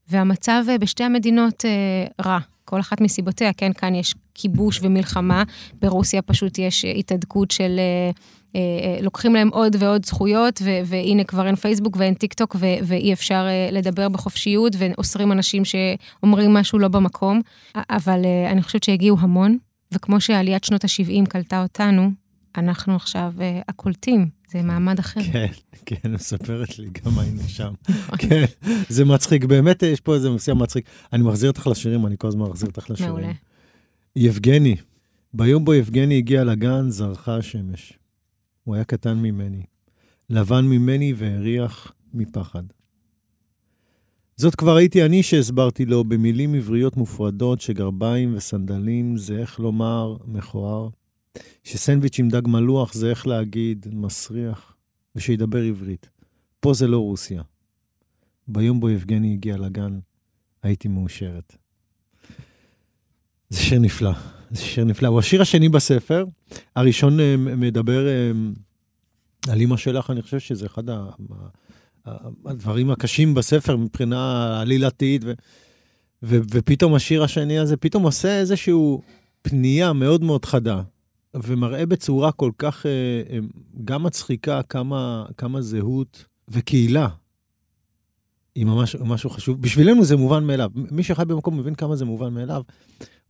והמצב 0.10 0.63
אה, 0.70 0.77
בשתי 0.77 1.03
המדינות 1.03 1.65
אה, 1.65 2.25
רע. 2.25 2.39
כל 2.65 2.79
אחת 2.79 3.01
מסיבותיה, 3.01 3.53
כן, 3.53 3.74
כאן 3.74 3.96
יש 3.96 4.15
כיבוש 4.34 4.79
ומלחמה, 4.82 5.43
ברוסיה 5.82 6.22
פשוט 6.22 6.60
יש 6.60 6.86
התהדקות 6.86 7.51
של... 7.51 7.79
אה, 7.79 8.12
אה, 8.55 8.62
אה, 8.62 9.01
לוקחים 9.01 9.34
להם 9.34 9.50
עוד 9.50 9.75
ועוד 9.79 10.05
זכויות, 10.05 10.62
ו- 10.63 10.79
והנה 10.86 11.24
כבר 11.24 11.48
אין 11.48 11.55
פייסבוק 11.55 11.96
ואין 11.98 12.13
טיק 12.13 12.34
טוק, 12.34 12.55
ו- 12.60 12.84
ואי 12.84 13.13
אפשר 13.13 13.46
אה, 13.48 13.70
לדבר 13.72 14.10
בחופשיות, 14.10 14.75
ואוסרים 14.77 15.32
אנשים 15.32 15.63
שאומרים 15.65 16.53
משהו 16.53 16.79
לא 16.79 16.88
במקום. 16.88 17.41
אבל 17.75 18.25
אה, 18.25 18.51
אני 18.51 18.63
חושבת 18.63 18.84
שהגיעו 18.84 19.17
המון, 19.20 19.58
וכמו 19.91 20.22
שעליית 20.22 20.63
שנות 20.63 20.84
ה-70 20.84 21.29
קלטה 21.29 21.63
אותנו, 21.63 22.12
אנחנו 22.58 22.96
עכשיו 22.96 23.34
אה, 23.41 23.62
הקולטים, 23.67 24.29
זה 24.53 24.62
מעמד 24.62 25.00
אחר. 25.00 25.22
כן, 25.31 25.48
כן, 25.86 26.12
מספרת 26.12 26.79
לי, 26.79 26.89
גם 27.05 27.19
היינו 27.19 27.41
שם. 27.57 27.74
כן, 28.17 28.43
זה 28.89 29.05
מצחיק, 29.05 29.45
באמת 29.45 29.83
יש 29.83 30.01
פה 30.01 30.15
איזה 30.15 30.29
נושא 30.29 30.51
מצחיק. 30.51 30.86
אני 31.13 31.24
מחזיר 31.24 31.50
אותך 31.50 31.67
לשירים, 31.67 32.05
אני 32.05 32.15
כל 32.17 32.27
הזמן 32.27 32.50
מחזיר 32.50 32.69
אותך 32.69 32.89
לשירים. 32.89 33.13
מעולה. 33.13 33.31
יבגני, 34.15 34.75
ביום 35.33 35.65
בו 35.65 35.74
יבגני 35.74 36.17
הגיע 36.17 36.43
לגן, 36.43 36.89
זרחה 36.89 37.38
השמש. 37.38 37.93
הוא 38.63 38.75
היה 38.75 38.83
קטן 38.83 39.17
ממני, 39.17 39.63
לבן 40.29 40.65
ממני 40.65 41.13
והריח 41.17 41.91
מפחד. 42.13 42.63
זאת 44.38 44.55
כבר 44.55 44.75
הייתי 44.75 45.05
אני 45.05 45.24
שהסברתי 45.24 45.86
לו 45.86 46.03
במילים 46.03 46.55
עבריות 46.55 46.98
מופרדות 46.98 47.62
שגרביים 47.62 48.36
וסנדלים 48.36 49.17
זה 49.17 49.38
איך 49.38 49.60
לומר 49.60 50.17
מכוער, 50.25 50.89
שסנדוויץ' 51.63 52.19
עם 52.19 52.29
דג 52.29 52.47
מלוח 52.47 52.93
זה 52.93 53.09
איך 53.09 53.27
להגיד 53.27 53.87
מסריח, 53.91 54.75
ושידבר 55.15 55.63
עברית. 55.63 56.09
פה 56.59 56.73
זה 56.73 56.87
לא 56.87 56.99
רוסיה. 56.99 57.41
ביום 58.47 58.79
בו 58.79 58.89
יבגני 58.89 59.33
הגיע 59.33 59.57
לגן, 59.57 59.99
הייתי 60.63 60.87
מאושרת. 60.87 61.57
זה 63.49 63.59
שיר 63.59 63.79
נפלא, 63.79 64.11
זה 64.51 64.61
שיר 64.61 64.83
נפלא. 64.85 65.07
הוא 65.07 65.19
השיר 65.19 65.41
השני 65.41 65.69
בספר. 65.69 66.25
הראשון 66.75 67.19
אה, 67.19 67.37
מדבר 67.37 68.07
אה, 68.07 68.31
על 69.47 69.59
אימא 69.59 69.77
שלך, 69.77 70.09
אני 70.09 70.21
חושב 70.21 70.39
שזה 70.39 70.65
אחד 70.65 70.83
הדברים 72.45 72.91
הקשים 72.91 73.33
בספר 73.33 73.77
מבחינה 73.77 74.61
עלילתית, 74.61 75.21
ו- 75.25 75.33
ו- 76.23 76.39
ופתאום 76.51 76.95
השיר 76.95 77.23
השני 77.23 77.59
הזה 77.59 77.77
פתאום 77.77 78.03
עושה 78.03 78.39
איזושהי 78.39 78.73
פנייה 79.41 79.93
מאוד 79.93 80.23
מאוד 80.23 80.45
חדה, 80.45 80.81
ומראה 81.33 81.85
בצורה 81.85 82.31
כל 82.31 82.51
כך 82.57 82.85
אה, 82.85 83.39
גם 83.85 84.03
מצחיקה 84.03 84.61
כמה, 84.63 85.25
כמה 85.37 85.61
זהות 85.61 86.25
וקהילה. 86.47 87.07
היא 88.55 88.65
ממש 88.65 88.95
משהו 88.95 89.29
חשוב. 89.29 89.61
בשבילנו 89.61 90.05
זה 90.05 90.17
מובן 90.17 90.43
מאליו. 90.43 90.69
מי 90.75 91.03
שחי 91.03 91.25
במקום 91.25 91.59
מבין 91.59 91.75
כמה 91.75 91.95
זה 91.95 92.05
מובן 92.05 92.33
מאליו. 92.33 92.61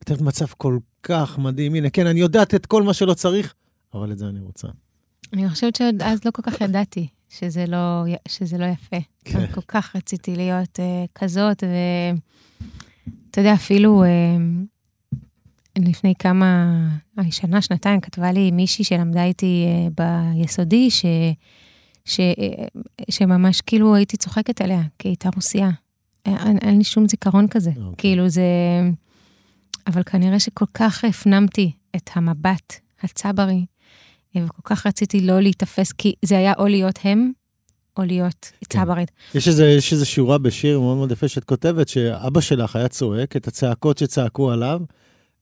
אתם 0.03 0.15
במצב 0.15 0.45
כל 0.57 0.77
כך 1.03 1.37
מדהים. 1.37 1.75
הנה, 1.75 1.89
כן, 1.89 2.07
אני 2.07 2.19
יודעת 2.19 2.55
את 2.55 2.65
כל 2.65 2.83
מה 2.83 2.93
שלא 2.93 3.13
צריך, 3.13 3.53
אבל 3.93 4.11
את 4.11 4.17
זה 4.17 4.27
אני 4.27 4.39
רוצה. 4.39 4.67
אני 5.33 5.49
חושבת 5.49 5.75
שעוד 5.75 6.01
אז 6.01 6.25
לא 6.25 6.31
כל 6.31 6.41
כך 6.41 6.61
ידעתי 6.61 7.07
שזה 7.29 7.65
לא, 7.65 8.03
שזה 8.27 8.57
לא 8.57 8.65
יפה. 8.65 8.97
כן. 9.25 9.47
כן. 9.47 9.51
כל 9.53 9.61
כך 9.67 9.95
רציתי 9.95 10.35
להיות 10.35 10.79
uh, 10.79 11.11
כזאת, 11.15 11.63
ואתה 13.29 13.41
יודע, 13.41 13.53
אפילו 13.53 14.03
uh, 14.03 14.07
לפני 15.77 16.13
כמה, 16.19 16.79
אה, 17.19 17.31
שנה, 17.31 17.61
שנתיים, 17.61 18.01
כתבה 18.01 18.31
לי 18.31 18.51
מישהי 18.51 18.83
שלמדה 18.83 19.23
איתי 19.23 19.65
uh, 19.65 20.03
ביסודי, 20.37 20.91
ש, 20.91 21.05
ש, 22.05 22.19
uh, 22.19 23.03
שממש 23.11 23.61
כאילו 23.61 23.95
הייתי 23.95 24.17
צוחקת 24.17 24.61
עליה, 24.61 24.81
כי 24.99 25.07
היא 25.07 25.11
הייתה 25.11 25.29
רוסייה. 25.35 25.69
אין, 26.25 26.57
אין 26.61 26.77
לי 26.77 26.83
שום 26.83 27.07
זיכרון 27.07 27.47
כזה. 27.47 27.69
אוקיי. 27.69 27.91
Okay. 27.91 27.95
כאילו 27.95 28.29
זה... 28.29 28.43
אבל 29.87 30.03
כנראה 30.03 30.39
שכל 30.39 30.65
כך 30.73 31.03
הפנמתי 31.03 31.71
את 31.95 32.09
המבט 32.13 32.73
הצברי, 33.03 33.65
וכל 34.35 34.61
כך 34.63 34.87
רציתי 34.87 35.21
לא 35.21 35.39
להיתפס, 35.39 35.91
כי 35.91 36.13
זה 36.25 36.37
היה 36.37 36.53
או 36.57 36.67
להיות 36.67 36.99
הם, 37.03 37.31
או 37.97 38.03
להיות 38.03 38.51
כן. 38.69 38.79
צברית. 38.79 39.11
יש 39.35 39.47
איזה, 39.47 39.65
יש 39.65 39.93
איזה 39.93 40.05
שורה 40.05 40.37
בשיר 40.37 40.79
מאוד 40.79 40.97
מאוד 40.97 41.11
יפה 41.11 41.27
שאת 41.27 41.43
כותבת, 41.43 41.87
שאבא 41.87 42.41
שלך 42.41 42.75
היה 42.75 42.87
צועק 42.87 43.35
את 43.35 43.47
הצעקות 43.47 43.97
שצעקו 43.97 44.51
עליו, 44.51 44.81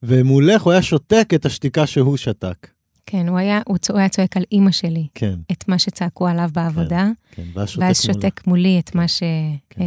ומולך 0.02 0.62
הוא 0.62 0.72
היה 0.72 0.82
שותק 0.82 1.28
את 1.34 1.46
השתיקה 1.46 1.86
שהוא 1.86 2.16
שתק. 2.16 2.68
כן, 3.06 3.28
הוא 3.28 3.38
היה, 3.38 3.60
הוא, 3.66 3.78
צ- 3.78 3.90
הוא 3.90 3.98
היה 3.98 4.08
צועק 4.08 4.36
על 4.36 4.42
אימא 4.52 4.70
שלי, 4.70 5.06
כן, 5.14 5.34
את 5.52 5.68
מה 5.68 5.78
שצעקו 5.78 6.28
עליו 6.28 6.50
בעבודה, 6.52 7.08
כן, 7.30 7.42
שותק 7.66 7.82
ואז. 7.86 8.02
שותק 8.02 8.40
מולי 8.46 8.78
את 8.78 8.94
מה 8.94 9.08
ש... 9.08 9.22
כן. 9.70 9.82
אה, 9.82 9.86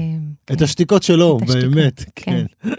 את 0.53 0.57
כן. 0.59 0.63
השתיקות 0.63 1.03
שלו, 1.03 1.37
את 1.37 1.49
השתיקות, 1.49 1.69
באמת, 1.75 2.03
כן. 2.15 2.45
כן. 2.61 2.69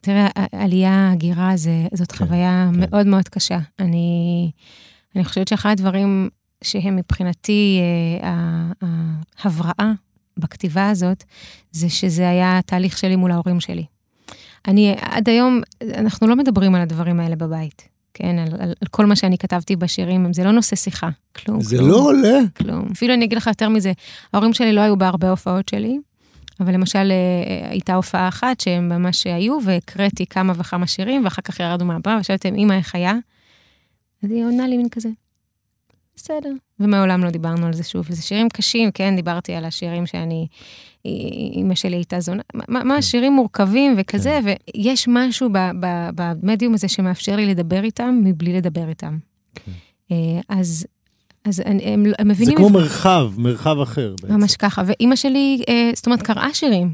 תראה, 0.00 0.28
עלייה, 0.52 1.10
הגירה, 1.12 1.52
זה, 1.56 1.86
זאת 1.94 2.12
כן, 2.12 2.18
חוויה 2.26 2.70
כן. 2.74 2.80
מאוד 2.80 3.06
מאוד 3.06 3.28
קשה. 3.28 3.58
אני, 3.78 4.50
אני 5.16 5.24
חושבת 5.24 5.48
שאחד 5.48 5.70
הדברים 5.70 6.28
שהם 6.64 6.96
מבחינתי 6.96 7.80
אה, 8.22 8.88
ההבראה 9.38 9.92
בכתיבה 10.36 10.90
הזאת, 10.90 11.24
זה 11.72 11.88
שזה 11.88 12.28
היה 12.28 12.60
תהליך 12.66 12.98
שלי 12.98 13.16
מול 13.16 13.32
ההורים 13.32 13.60
שלי. 13.60 13.84
אני, 14.68 14.94
עד 15.00 15.28
היום, 15.28 15.60
אנחנו 15.94 16.26
לא 16.26 16.36
מדברים 16.36 16.74
על 16.74 16.82
הדברים 16.82 17.20
האלה 17.20 17.36
בבית, 17.36 17.88
כן? 18.14 18.38
על, 18.38 18.48
על, 18.60 18.68
על 18.80 18.88
כל 18.90 19.06
מה 19.06 19.16
שאני 19.16 19.38
כתבתי 19.38 19.76
בשירים, 19.76 20.32
זה 20.32 20.44
לא 20.44 20.50
נושא 20.50 20.76
שיחה, 20.76 21.08
כלום. 21.36 21.60
זה 21.60 21.76
כלום. 21.76 21.90
לא 21.90 21.96
עולה. 21.96 22.38
כלום. 22.56 22.88
אפילו 22.92 23.14
אני 23.14 23.24
אגיד 23.24 23.38
לך 23.38 23.46
יותר 23.46 23.68
מזה, 23.68 23.92
ההורים 24.32 24.52
שלי 24.52 24.72
לא 24.72 24.80
היו 24.80 24.96
בהרבה 24.96 25.30
הופעות 25.30 25.68
שלי, 25.68 25.98
אבל 26.60 26.74
למשל 26.74 27.12
אה, 27.12 27.70
הייתה 27.70 27.94
הופעה 27.94 28.28
אחת 28.28 28.60
שהם 28.60 28.88
ממש 28.88 29.26
היו, 29.26 29.58
והקראתי 29.64 30.26
כמה 30.26 30.52
וכמה 30.56 30.86
שירים, 30.86 31.24
ואחר 31.24 31.42
כך 31.42 31.60
ירדנו 31.60 31.86
מהבמה, 31.86 32.18
ושאלתי 32.20 32.48
אמא, 32.48 32.72
איך 32.72 32.94
היה? 32.94 33.14
אז 34.24 34.30
היא 34.30 34.44
עונה 34.44 34.68
לי 34.68 34.76
מין 34.76 34.88
כזה, 34.88 35.08
בסדר. 36.22 36.52
ומעולם 36.80 37.24
לא 37.24 37.30
דיברנו 37.30 37.66
על 37.66 37.72
זה 37.72 37.82
שוב. 37.84 38.06
וזה 38.10 38.22
שירים 38.22 38.48
קשים, 38.48 38.90
כן, 38.90 39.16
דיברתי 39.16 39.54
על 39.54 39.64
השירים 39.64 40.06
שאני, 40.06 40.46
אמא 41.54 41.74
שלי 41.74 41.96
הייתה 41.96 42.20
זונה, 42.20 42.42
מה- 42.68 42.84
מה 42.84 43.02
שירים 43.02 43.32
מורכבים 43.32 43.94
וכזה, 43.98 44.40
ויש 44.44 45.08
משהו 45.08 45.48
ב- 45.52 45.70
ב- 45.80 46.10
במדיום 46.14 46.74
הזה 46.74 46.88
שמאפשר 46.88 47.36
לי 47.36 47.46
לדבר 47.46 47.84
איתם 47.84 48.20
מבלי 48.24 48.52
לדבר 48.52 48.88
איתם. 48.88 49.18
כן. 49.54 49.72
אה, 50.12 50.16
אז, 50.48 50.86
אז 51.44 51.62
הם, 51.64 51.78
הם, 51.84 52.04
הם 52.04 52.12
זה 52.18 52.24
מבינים... 52.24 52.56
כמו 52.56 52.70
מרחב, 52.70 53.30
מרחב 53.38 53.80
אחר 53.80 54.14
בעצם. 54.22 54.34
ממש 54.34 54.56
ככה, 54.56 54.82
ואימא 54.86 55.16
שלי, 55.16 55.62
אה, 55.68 55.90
זאת 55.94 56.06
אומרת, 56.06 56.22
קראה 56.22 56.54
שירים. 56.54 56.92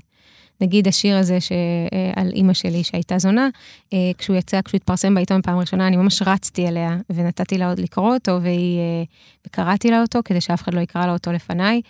נגיד 0.60 0.88
השיר 0.88 1.16
הזה 1.16 1.40
ש, 1.40 1.52
אה, 1.52 2.12
על 2.16 2.30
אימא 2.32 2.52
שלי 2.52 2.84
שהייתה 2.84 3.18
זונה, 3.18 3.48
אה, 3.92 4.10
כשהוא 4.18 4.36
יצא, 4.36 4.62
כשהוא 4.62 4.76
התפרסם 4.76 5.14
בעיתון 5.14 5.42
פעם 5.42 5.58
ראשונה, 5.58 5.86
אני 5.86 5.96
ממש 5.96 6.22
רצתי 6.26 6.68
אליה 6.68 6.96
ונתתי 7.10 7.58
לה 7.58 7.68
עוד 7.68 7.78
לקרוא 7.78 8.14
אותו, 8.14 8.42
והיא, 8.42 8.78
אה, 8.78 9.02
וקראתי 9.46 9.90
לה 9.90 10.00
אותו 10.00 10.18
כדי 10.25 10.40
שאף 10.40 10.62
אחד 10.62 10.75
לא 10.75 10.80
יקרא 10.80 11.06
לה 11.06 11.12
אותו 11.12 11.32
לפניי. 11.32 11.80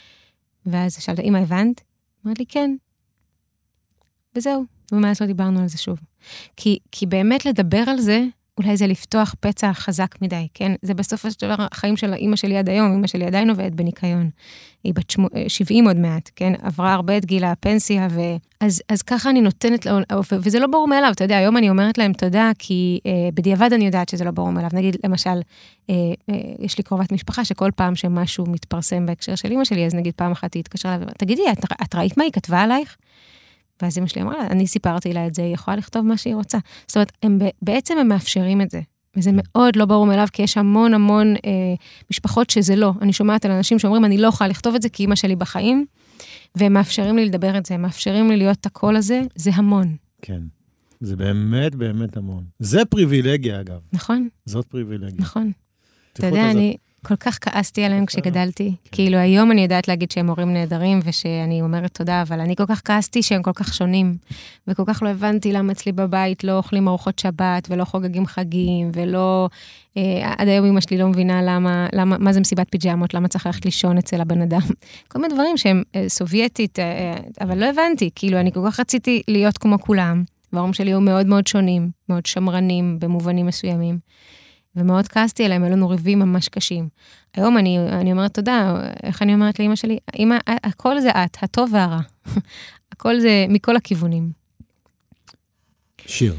ואז 0.67 0.97
שאלת, 1.01 1.19
אמא, 1.21 1.39
הבנת? 1.39 1.81
אמרת 2.27 2.39
לי, 2.39 2.47
כן. 2.47 2.77
וזהו, 4.37 4.65
ומאז 4.93 5.21
לא 5.21 5.27
דיברנו 5.27 5.61
על 5.61 5.69
זה 5.69 5.79
שוב. 5.79 5.99
כי, 6.57 6.79
כי 6.93 7.07
באמת 7.07 7.47
לדבר 7.47 7.85
על 7.87 8.01
זה, 8.01 8.25
אולי 8.59 8.77
זה 8.77 8.87
לפתוח 8.87 9.35
פצע 9.41 9.73
חזק 9.73 10.23
מדי, 10.23 10.49
כן? 10.55 10.73
זה 10.83 10.95
בסופו 10.95 11.31
של 11.31 11.37
דבר 11.47 11.67
החיים 11.73 11.97
של 11.97 12.15
אימא 12.15 12.37
שלי 12.37 12.57
עד 12.59 12.69
היום, 12.69 12.93
אימא 12.93 13.07
שלי 13.07 13.25
עדיין 13.25 13.51
עובדת 13.51 13.73
בניקיון. 13.73 14.31
היא 14.85 14.95
בת 14.95 15.11
שמו, 15.11 15.29
70 15.49 15.87
עוד 15.87 15.97
מעט, 15.97 16.31
כן? 16.37 16.53
עברה 16.63 16.93
הרבה 16.93 17.17
את 17.17 17.25
גיל 17.25 17.45
הפנסיה, 17.45 18.09
ו... 18.11 18.21
אז, 18.61 18.83
אז 18.89 19.03
ככה 19.03 19.31
אני 19.31 19.41
נותנת, 19.41 19.87
לה- 19.87 19.99
וזה 20.33 20.59
לא 20.59 20.67
ברור 20.67 20.89
מאליו, 20.89 21.11
אתה 21.13 21.25
יודע, 21.25 21.37
היום 21.37 21.57
אני 21.57 21.71
אומרת 21.71 21.99
להם 21.99 22.13
תודה, 22.13 22.51
כי 22.59 23.01
אה, 23.07 23.13
בדיעבד 23.35 23.73
אני 23.73 23.87
יודעת 23.87 24.09
שזה 24.09 24.25
לא 24.25 24.31
ברור 24.31 24.51
מאליו. 24.51 24.71
נגיד, 24.73 24.97
למשל, 25.05 25.31
אה, 25.91 25.95
אה, 26.31 26.35
יש 26.59 26.79
לי 26.79 26.85
קרובת 26.85 27.13
משפחה 27.13 27.45
שכל 27.45 27.71
פעם 27.77 27.95
שמשהו 27.95 28.47
מתפרסם 28.47 29.07
בהקשר 29.07 29.35
של 29.35 29.51
אימא 29.51 29.65
שלי, 29.65 29.87
אז 29.87 29.95
נגיד 29.95 30.15
פעם 30.17 30.33
אחת 30.33 30.55
היא 30.55 30.61
התקשרה 30.61 30.97
ואמרה, 31.01 31.13
תגידי, 31.19 31.43
את, 31.53 31.65
את 31.83 31.95
ראית 31.95 32.17
מה 32.17 32.25
היא 32.25 32.33
כתבה 32.33 32.61
עלייך? 32.63 32.97
ואז 33.83 33.99
אמא 33.99 34.07
שלי 34.07 34.23
אמרה 34.23 34.39
לה, 34.39 34.47
אני 34.47 34.67
סיפרתי 34.67 35.13
לה 35.13 35.27
את 35.27 35.35
זה, 35.35 35.43
היא 35.43 35.55
יכולה 35.55 35.77
לכתוב 35.77 36.07
מה 36.07 36.17
שהיא 36.17 36.35
רוצה. 36.35 36.59
זאת 36.87 36.97
אומרת, 36.97 37.13
הם, 37.23 37.39
בעצם 37.63 37.99
הם 37.99 38.09
מאפשרים 38.09 38.61
את 38.61 38.71
זה. 38.71 38.81
וזה 39.17 39.31
מאוד 39.35 39.77
לא 39.77 39.85
ברור 39.85 40.07
מאליו, 40.07 40.27
כי 40.33 40.43
יש 40.43 40.57
המון 40.57 40.95
המון 40.95 41.35
אה, 41.35 41.75
משפחות 42.11 42.51
שזה 42.51 42.77
לא. 42.77 42.93
אני 43.01 43.13
שומעת 43.13 43.45
על 43.45 43.51
אנשים 43.51 43.79
שאומרים, 43.79 44.05
אני 44.05 44.19
לא 44.19 44.29
יכולה 44.29 44.49
לכתוב 44.49 44.75
את 44.75 44.83
זה 44.83 44.89
כי 44.89 45.03
אימא 45.03 45.15
שלי 45.15 45.37
בחיים, 45.37 45.87
והם 46.55 46.73
מאפשרים 46.73 47.17
לי 47.17 47.25
לדבר 47.25 47.59
את 47.59 47.67
זה, 47.67 47.75
הם 47.75 47.83
מאפשרים 47.83 48.31
לי 48.31 48.37
להיות 48.37 48.59
את 48.61 48.67
הקול 48.67 48.97
הזה, 48.97 49.23
זה 49.35 49.51
המון, 49.55 49.97
כן. 50.23 50.41
זה 51.01 51.17
באמת 51.17 51.75
באמת 51.75 52.17
המון. 52.17 52.45
זה 52.59 52.85
פריבילגיה, 52.85 53.61
אגב. 53.61 53.81
נכון? 53.93 54.29
זאת 54.47 54.67
פריבילגיה. 54.67 55.17
נכון. 55.19 55.53
אתה 56.13 56.27
יודע, 56.27 56.41
הזאת. 56.41 56.57
אני 56.57 56.77
כל 57.05 57.17
כך 57.17 57.39
כעסתי 57.41 57.85
עליהם. 57.85 58.07
כשגדלתי. 58.07 58.75
כן. 58.85 58.89
כאילו, 58.93 59.19
היום 59.19 59.53
אני 59.53 59.63
יודעת 59.63 59.89
להגיד 59.89 60.11
שהם 60.11 60.29
הורים 60.31 60.53
נהדרים 60.53 61.01
ושאני 61.05 61.63
אומרת 61.63 61.95
תודה, 61.95 62.23
אבל 62.23 62.41
אני 62.41 62.57
כל 62.57 62.67
כך 62.67 62.83
כעסתי 62.85 63.23
שהם 63.23 63.43
כל 63.43 63.53
כך 63.55 63.75
שונים. 63.75 64.17
וכל 64.69 64.83
כך 64.87 65.03
לא 65.03 65.09
הבנתי 65.09 65.53
למה 65.53 65.73
אצלי 65.73 65.93
בבית 65.93 66.45
לא 66.45 66.57
אוכלים 66.57 66.89
ארוחות 66.89 67.19
שבת 67.19 67.67
ולא 67.71 67.85
חוגגים 67.85 68.27
חגים 68.27 68.91
ולא... 68.95 69.49
אה, 69.97 70.35
עד 70.39 70.49
היום 70.49 70.67
אמא 70.67 70.81
שלי 70.81 70.99
לא 70.99 71.07
מבינה 71.07 71.43
למה, 71.43 71.87
למה, 71.93 72.19
מה 72.19 72.33
זה 72.33 72.41
מסיבת 72.41 72.67
פיג'מות, 72.71 73.15
למה 73.15 73.29
צריך 73.29 73.47
ללכת 73.47 73.65
לישון 73.65 73.99
אצל 73.99 74.21
הבן 74.21 74.43
אדם. 74.43 74.61
כל 75.09 75.19
מיני 75.19 75.35
דברים 75.35 75.57
שהם 75.57 75.83
אה, 75.95 76.09
סובייטית, 76.09 76.79
אה, 76.79 76.85
אה, 76.85 77.15
אבל 77.41 77.59
לא 77.59 77.67
הבנתי, 77.67 78.11
כאילו, 78.15 78.41
אני 78.41 78.53
כל 78.53 78.61
כך 78.67 78.81
רציתי 78.81 79.23
להיות 79.29 79.59
כמו 79.59 79.79
כולם. 79.79 80.25
וההורים 80.53 80.75
שלי 80.75 80.91
היו 80.91 81.01
מאוד 81.01 81.27
מאוד 81.27 81.47
שונים, 81.47 81.91
מאוד 82.09 82.27
שמרנים 82.27 82.99
במובנים 82.99 83.47
מסוימים. 83.47 83.99
ומאוד 84.77 85.09
כעסתי 85.09 85.45
עליהם, 85.45 85.63
היו 85.63 85.73
לנו 85.73 85.89
ריבים 85.89 86.19
ממש 86.19 86.49
קשים. 86.49 86.89
היום 87.35 87.59
אני, 87.59 87.79
אני 87.79 88.13
אומרת 88.13 88.35
תודה, 88.35 88.83
איך 89.03 89.23
אני 89.23 89.35
אומרת 89.35 89.61
לאמא 89.61 89.77
שלי? 89.77 89.99
אמא, 90.19 90.37
הכל 90.47 91.01
זה 91.01 91.11
את, 91.11 91.37
הטוב 91.43 91.71
והרע. 91.73 92.01
הכל 92.93 93.21
זה 93.21 93.47
מכל 93.49 93.77
הכיוונים. 93.77 94.33
שיר. 96.07 96.37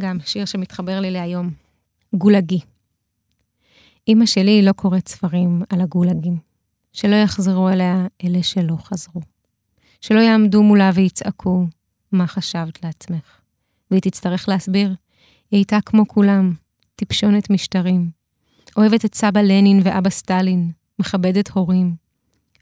גם 0.00 0.18
שיר 0.24 0.44
שמתחבר 0.44 1.00
לי 1.00 1.10
להיום. 1.10 1.50
גולגי. 2.14 2.60
אמא 4.08 4.26
שלי 4.26 4.62
לא 4.62 4.72
קוראת 4.72 5.08
ספרים 5.08 5.62
על 5.68 5.80
הגולגים. 5.80 6.38
שלא 6.92 7.14
יחזרו 7.16 7.68
אליה 7.68 8.06
אלה 8.24 8.42
שלא 8.42 8.76
חזרו. 8.76 9.20
שלא 10.00 10.20
יעמדו 10.20 10.62
מולה 10.62 10.90
ויצעקו, 10.94 11.66
מה 12.12 12.26
חשבת 12.26 12.84
לעצמך? 12.84 13.40
והיא 13.90 14.02
תצטרך 14.02 14.48
להסביר, 14.48 14.94
היא 15.54 15.58
הייתה 15.58 15.78
כמו 15.86 16.08
כולם, 16.08 16.52
טיפשונת 16.96 17.50
משטרים. 17.50 18.10
אוהבת 18.76 19.04
את 19.04 19.14
סבא 19.14 19.40
לנין 19.40 19.80
ואבא 19.84 20.10
סטלין, 20.10 20.70
מכבדת 20.98 21.48
הורים. 21.48 21.96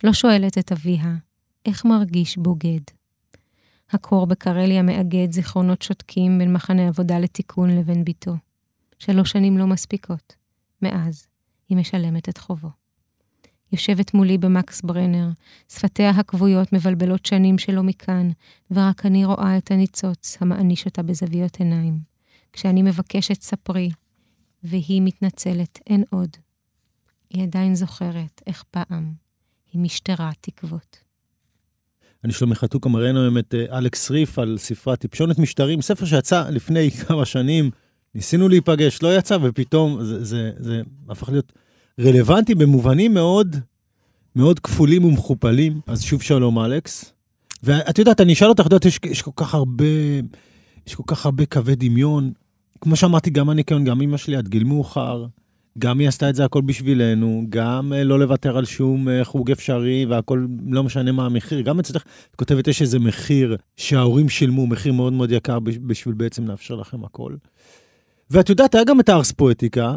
לא 0.05 0.13
שואלת 0.13 0.59
את 0.59 0.73
אביה, 0.73 1.15
איך 1.67 1.85
מרגיש 1.85 2.39
בוגד? 2.39 2.81
הקור 3.91 4.27
בקרליה 4.27 4.83
מאגד 4.83 5.33
זיכרונות 5.33 5.83
שותקים 5.83 6.39
בין 6.39 6.53
מחנה 6.53 6.89
עבודה 6.89 7.19
לתיקון 7.19 7.71
לבין 7.71 8.05
ביתו. 8.05 8.35
שלוש 8.99 9.31
שנים 9.31 9.59
לא 9.59 9.67
מספיקות. 9.67 10.35
מאז, 10.83 11.27
היא 11.69 11.79
משלמת 11.79 12.29
את 12.29 12.39
חובו. 12.39 12.69
יושבת 13.73 14.15
מולי 14.15 14.39
במקס 14.39 14.83
ברנר, 14.83 15.29
שפתיה 15.69 16.11
הכבויות 16.11 16.73
מבלבלות 16.73 17.27
שנים 17.27 17.59
שלא 17.59 17.83
מכאן, 17.83 18.31
ורק 18.71 19.07
אני 19.07 19.25
רואה 19.25 19.59
את 19.59 19.71
הניצוץ 19.71 20.37
המעניש 20.41 20.87
אותה 20.87 21.03
בזוויות 21.03 21.57
עיניים. 21.61 22.12
כשאני 22.53 22.83
מבקשת 22.83 23.43
ספרי, 23.43 23.91
והיא 24.63 25.03
מתנצלת, 25.03 25.79
אין 25.87 26.05
עוד. 26.11 26.29
היא 27.31 27.43
עדיין 27.43 27.75
זוכרת 27.75 28.43
איך 28.47 28.65
פעם 28.71 29.13
היא 29.73 29.81
משטרה 29.81 30.31
תקוות. 30.41 30.97
אני 32.25 32.33
שלומי 32.33 32.55
חתוקה 32.55 32.89
מראיין 32.89 33.17
היום 33.17 33.39
את 33.39 33.55
אה, 33.55 33.79
אלכס 33.79 34.11
ריף 34.11 34.39
על 34.39 34.59
ספרה 34.59 34.97
טיפשונת 34.97 35.39
משטרים, 35.39 35.83
ספר 35.83 36.05
שיצא 36.05 36.49
לפני 36.51 36.91
כמה 37.07 37.25
שנים, 37.25 37.71
ניסינו 38.15 38.49
להיפגש, 38.49 39.03
לא 39.03 39.19
יצא, 39.19 39.39
ופתאום 39.43 40.05
זה, 40.05 40.25
זה, 40.25 40.51
זה 40.59 40.83
הפך 41.09 41.29
להיות 41.29 41.53
רלוונטי 42.01 42.55
במובנים 42.55 43.15
מאוד, 43.15 43.57
מאוד 44.37 44.61
כפולים 44.61 45.05
ומכופלים. 45.05 45.81
אז 45.87 46.03
שוב 46.03 46.23
שלום, 46.23 46.59
אלכס. 46.59 47.13
ואת 47.63 47.99
יודעת, 47.99 48.21
אני 48.21 48.33
אשאל 48.33 48.49
אותך, 48.49 48.61
את 48.61 48.67
יודעת, 48.67 48.85
יש, 48.85 48.99
יש 49.05 49.23
כל 49.23 49.31
כך 49.37 49.55
הרבה, 49.55 49.85
יש 50.87 50.95
כל 50.95 51.03
כך 51.07 51.27
הרבה 51.27 51.47
קווי 51.47 51.75
דמיון. 51.75 52.33
כמו 52.83 52.97
שאמרתי, 52.97 53.31
גם 53.31 53.49
הניקיון, 53.49 53.85
גם 53.85 54.01
אמא 54.01 54.17
שלי 54.17 54.37
עד 54.37 54.49
גיל 54.49 54.65
מאוחר. 54.65 55.27
גם 55.79 55.99
היא 55.99 56.09
עשתה 56.09 56.31
את 56.31 56.35
זה 56.35 56.45
הכל 56.45 56.61
בשבילנו, 56.61 57.45
גם 57.49 57.93
אה, 57.93 58.05
לא 58.05 58.19
לוותר 58.19 58.57
על 58.57 58.65
שום 58.65 59.09
אה, 59.09 59.25
חוג 59.25 59.51
אפשרי 59.51 60.07
והכל, 60.07 60.47
לא 60.67 60.83
משנה 60.83 61.13
מה 61.13 61.27
המחיר. 61.27 61.61
גם 61.61 61.79
אצלך, 61.79 62.05
את 62.31 62.37
כותבת, 62.37 62.69
יש 62.69 62.83
איזה 62.83 62.99
מחיר 62.99 63.57
שההורים 63.77 64.29
שילמו, 64.29 64.67
מחיר 64.67 64.93
מאוד 64.93 65.13
מאוד 65.13 65.31
יקר 65.33 65.59
בשביל 65.61 66.15
בעצם 66.15 66.49
לאפשר 66.49 66.75
לכם 66.75 67.05
הכל. 67.05 67.35
ואת 68.31 68.49
יודעת, 68.49 68.75
היה 68.75 68.85
גם 68.85 69.01
את 69.01 69.09
הארס 69.09 69.33
פואטיקה, 69.33 69.95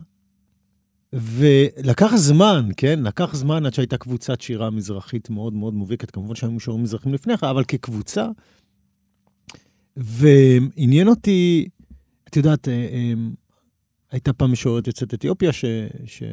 ולקח 1.13 2.15
זמן, 2.15 2.69
כן? 2.77 2.99
לקח 3.03 3.35
זמן 3.35 3.65
עד 3.65 3.73
שהייתה 3.73 3.97
קבוצת 3.97 4.41
שירה 4.41 4.69
מזרחית 4.69 5.29
מאוד 5.29 5.53
מאוד 5.53 5.73
מובהקת. 5.73 6.11
כמובן 6.11 6.35
שהיו 6.35 6.59
שירים 6.59 6.83
מזרחים 6.83 7.13
לפני 7.13 7.37
כן, 7.37 7.47
אבל 7.47 7.63
כקבוצה. 7.63 8.27
ועניין 9.97 11.07
אותי, 11.07 11.67
את 12.35 12.37
יודעת, 12.37 12.67
אה, 12.67 13.13
הייתה 14.11 14.33
פעם 14.33 14.51
משוררת 14.51 14.87
יוצאת 14.87 15.13
אתיופיה, 15.13 15.53
ש, 15.53 15.65
ש, 16.05 16.23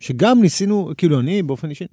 שגם 0.00 0.42
ניסינו, 0.42 0.90
כאילו 0.98 1.20
אני 1.20 1.42
באופן 1.42 1.70
אישי, 1.70 1.84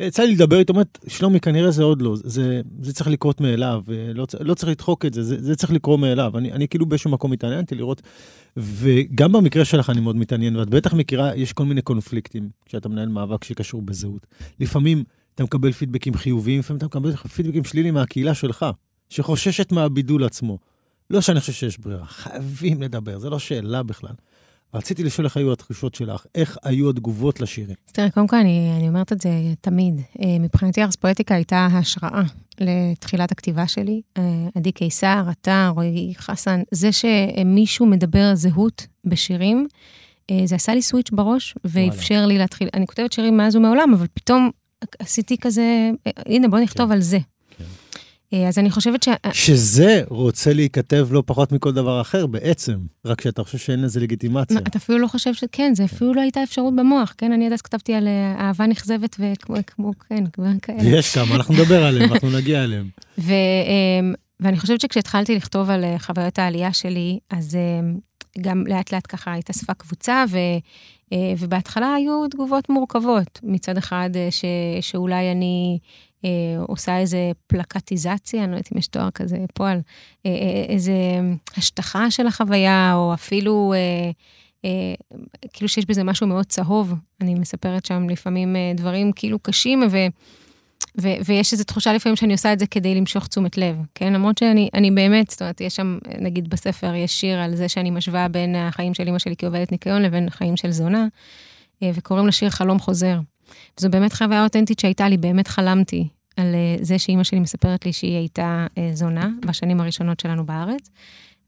יצא 0.00 0.22
לי 0.22 0.34
לדבר 0.34 0.58
איתו, 0.58 0.72
אומרת, 0.72 0.98
שלומי, 1.06 1.40
כנראה 1.40 1.70
זה 1.70 1.82
עוד 1.82 2.02
לא, 2.02 2.16
זה, 2.16 2.60
זה 2.82 2.92
צריך 2.92 3.08
לקרות 3.08 3.40
מאליו, 3.40 3.82
לא, 4.14 4.26
לא 4.40 4.54
צריך 4.54 4.70
לדחוק 4.70 5.04
את 5.04 5.14
זה, 5.14 5.22
זה, 5.22 5.42
זה 5.42 5.56
צריך 5.56 5.72
לקרות 5.72 6.00
מאליו. 6.00 6.38
אני, 6.38 6.52
אני 6.52 6.68
כאילו 6.68 6.86
באיזשהו 6.86 7.10
מקום 7.10 7.32
התעניינתי 7.32 7.74
לראות, 7.74 8.02
וגם 8.56 9.32
במקרה 9.32 9.64
שלך 9.64 9.90
אני 9.90 10.00
מאוד 10.00 10.16
מתעניין, 10.16 10.56
ואת 10.56 10.70
בטח 10.70 10.94
מכירה, 10.94 11.36
יש 11.36 11.52
כל 11.52 11.64
מיני 11.64 11.82
קונפליקטים 11.82 12.50
כשאתה 12.66 12.88
מנהל 12.88 13.08
מאבק 13.08 13.44
שקשור 13.44 13.82
בזהות. 13.82 14.26
לפעמים 14.60 15.04
אתה 15.34 15.44
מקבל 15.44 15.72
פידבקים 15.72 16.14
חיוביים, 16.14 16.58
לפעמים 16.58 16.78
אתה 16.78 16.86
מקבל 16.86 17.16
פידבקים 17.16 17.64
שליליים 17.64 17.94
מהקהילה 17.94 18.34
שלך, 18.34 18.66
שחוששת 19.08 19.72
מהבידול 19.72 20.24
עצמו. 20.24 20.58
לא 21.10 21.20
שאני 21.20 21.40
חושב 21.40 21.52
שיש 21.52 21.78
ברירה, 21.78 22.06
חייבים 22.06 22.82
לדבר, 22.82 23.18
זו 23.18 23.30
לא 23.30 23.38
שאלה 23.38 23.82
בכלל. 23.82 24.14
רציתי 24.74 25.04
לשאול 25.04 25.26
איך 25.26 25.36
היו 25.36 25.52
התחושות 25.52 25.94
שלך, 25.94 26.26
איך 26.34 26.58
היו 26.64 26.90
התגובות 26.90 27.40
לשירים. 27.40 27.76
אז 27.86 27.92
תראה, 27.92 28.10
קודם 28.10 28.26
כל 28.26 28.36
אני, 28.36 28.72
אני 28.76 28.88
אומרת 28.88 29.12
את 29.12 29.20
זה 29.20 29.30
תמיד. 29.60 30.00
אה, 30.22 30.38
מבחינתי 30.40 30.82
ארס 30.82 30.96
פואטיקה 30.96 31.34
הייתה 31.34 31.68
השראה 31.72 32.22
לתחילת 32.60 33.32
הכתיבה 33.32 33.68
שלי. 33.68 34.00
אה, 34.18 34.22
עדי 34.54 34.72
קיסר, 34.72 35.22
אתה, 35.30 35.70
רועי 35.74 36.14
חסן, 36.16 36.62
זה 36.70 36.90
שמישהו 36.92 37.86
מדבר 37.86 38.34
זהות 38.34 38.86
בשירים, 39.04 39.66
אה, 40.30 40.40
זה 40.44 40.54
עשה 40.54 40.74
לי 40.74 40.82
סוויץ' 40.82 41.10
בראש, 41.10 41.54
ואפשר 41.64 42.26
לי 42.26 42.38
להתחיל, 42.38 42.68
אני 42.74 42.86
כותבת 42.86 43.12
שירים 43.12 43.36
מאז 43.36 43.56
ומעולם, 43.56 43.92
אבל 43.94 44.06
פתאום 44.14 44.50
עשיתי 44.98 45.36
כזה, 45.38 45.90
הנה 46.26 46.48
בוא 46.48 46.58
נכתוב 46.58 46.86
כן. 46.86 46.92
על 46.92 47.00
זה. 47.00 47.18
אה, 48.32 48.48
אז 48.48 48.58
אני 48.58 48.70
חושבת 48.70 49.02
ש... 49.02 49.08
שזה 49.32 50.02
רוצה 50.08 50.52
להיכתב 50.52 51.08
לא 51.10 51.22
פחות 51.26 51.52
מכל 51.52 51.72
דבר 51.72 52.00
אחר 52.00 52.26
בעצם, 52.26 52.78
רק 53.04 53.20
שאתה 53.20 53.44
חושב 53.44 53.58
שאין 53.58 53.82
לזה 53.82 54.00
לגיטימציה. 54.00 54.58
אתה 54.58 54.78
אפילו 54.78 54.98
לא 54.98 55.06
חושב 55.06 55.34
שכן, 55.34 55.74
זה 55.74 55.84
אפילו 55.84 56.14
לא 56.14 56.20
הייתה 56.20 56.42
אפשרות 56.42 56.76
במוח, 56.76 57.14
כן? 57.18 57.32
אני 57.32 57.44
יודעת, 57.44 57.60
כתבתי 57.60 57.94
על 57.94 58.08
אה, 58.08 58.34
אהבה 58.38 58.66
נכזבת 58.66 59.16
וכמו, 59.20 59.92
כן, 60.08 60.24
דברים 60.36 60.58
כאלה. 60.58 60.78
ויש 60.82 61.14
כמה, 61.14 61.34
אנחנו 61.34 61.54
נדבר 61.54 61.84
עליהם, 61.84 62.12
אנחנו 62.12 62.30
נגיע 62.30 62.64
אליהם. 62.64 62.88
ו, 63.18 63.32
אמ, 63.32 64.14
ואני 64.40 64.58
חושבת 64.58 64.80
שכשהתחלתי 64.80 65.34
לכתוב 65.34 65.70
על 65.70 65.84
אה, 65.84 65.98
חוויות 65.98 66.38
העלייה 66.38 66.72
שלי, 66.72 67.18
אז 67.30 67.54
אמ, 67.56 67.98
גם 68.40 68.64
לאט 68.66 68.92
לאט 68.92 69.04
ככה 69.08 69.34
התאספה 69.34 69.74
קבוצה, 69.74 70.24
ו, 70.28 70.38
ובהתחלה 71.38 71.94
היו 71.94 72.28
תגובות 72.30 72.68
מורכבות. 72.68 73.40
מצד 73.42 73.76
אחד, 73.78 74.10
ש, 74.30 74.44
שאולי 74.80 75.32
אני 75.32 75.78
אה, 75.82 75.88
עושה 76.68 76.98
איזה 76.98 77.30
פלקטיזציה, 77.46 78.44
אני 78.44 78.50
לא 78.50 78.56
יודעת 78.56 78.72
אם 78.72 78.78
יש 78.78 78.86
תואר 78.86 79.10
כזה 79.10 79.36
פועל, 79.54 79.80
אה, 80.26 80.30
אה, 80.30 80.64
איזה 80.68 80.92
השטחה 81.56 82.10
של 82.10 82.26
החוויה, 82.26 82.92
או 82.94 83.14
אפילו 83.14 83.74
אה, 83.76 84.10
אה, 84.64 84.94
כאילו 85.52 85.68
שיש 85.68 85.86
בזה 85.86 86.04
משהו 86.04 86.26
מאוד 86.26 86.46
צהוב. 86.46 86.94
אני 87.20 87.34
מספרת 87.34 87.84
שם 87.84 88.08
לפעמים 88.08 88.56
אה, 88.56 88.72
דברים 88.74 89.12
כאילו 89.12 89.38
קשים, 89.38 89.82
ו... 89.90 89.96
ו- 91.00 91.16
ויש 91.24 91.52
איזו 91.52 91.64
תחושה 91.64 91.92
לפעמים 91.92 92.16
שאני 92.16 92.32
עושה 92.32 92.52
את 92.52 92.58
זה 92.58 92.66
כדי 92.66 92.94
למשוך 92.94 93.26
תשומת 93.26 93.58
לב, 93.58 93.76
כן? 93.94 94.12
למרות 94.12 94.38
שאני 94.38 94.68
אני 94.74 94.90
באמת, 94.90 95.30
זאת 95.30 95.42
אומרת, 95.42 95.60
יש 95.60 95.76
שם, 95.76 95.98
נגיד 96.18 96.50
בספר, 96.50 96.94
יש 96.94 97.20
שיר 97.20 97.38
על 97.38 97.56
זה 97.56 97.68
שאני 97.68 97.90
משווה 97.90 98.28
בין 98.28 98.54
החיים 98.56 98.94
של 98.94 99.08
אמא 99.08 99.18
שלי 99.18 99.34
כעובדת 99.38 99.72
ניקיון 99.72 100.02
לבין 100.02 100.28
החיים 100.28 100.56
של 100.56 100.70
זונה, 100.70 101.06
אה, 101.82 101.90
וקוראים 101.94 102.26
לשיר 102.26 102.50
חלום 102.50 102.78
חוזר. 102.78 103.18
וזו 103.78 103.90
באמת 103.90 104.12
חוויה 104.12 104.44
אותנטית 104.44 104.78
שהייתה 104.78 105.08
לי, 105.08 105.16
באמת 105.16 105.48
חלמתי 105.48 106.08
על 106.36 106.54
אה, 106.54 106.76
זה 106.80 106.98
שאימא 106.98 107.24
שלי 107.24 107.40
מספרת 107.40 107.86
לי 107.86 107.92
שהיא 107.92 108.16
הייתה 108.16 108.66
אה, 108.78 108.90
זונה 108.92 109.28
בשנים 109.46 109.80
הראשונות 109.80 110.20
שלנו 110.20 110.46
בארץ, 110.46 110.90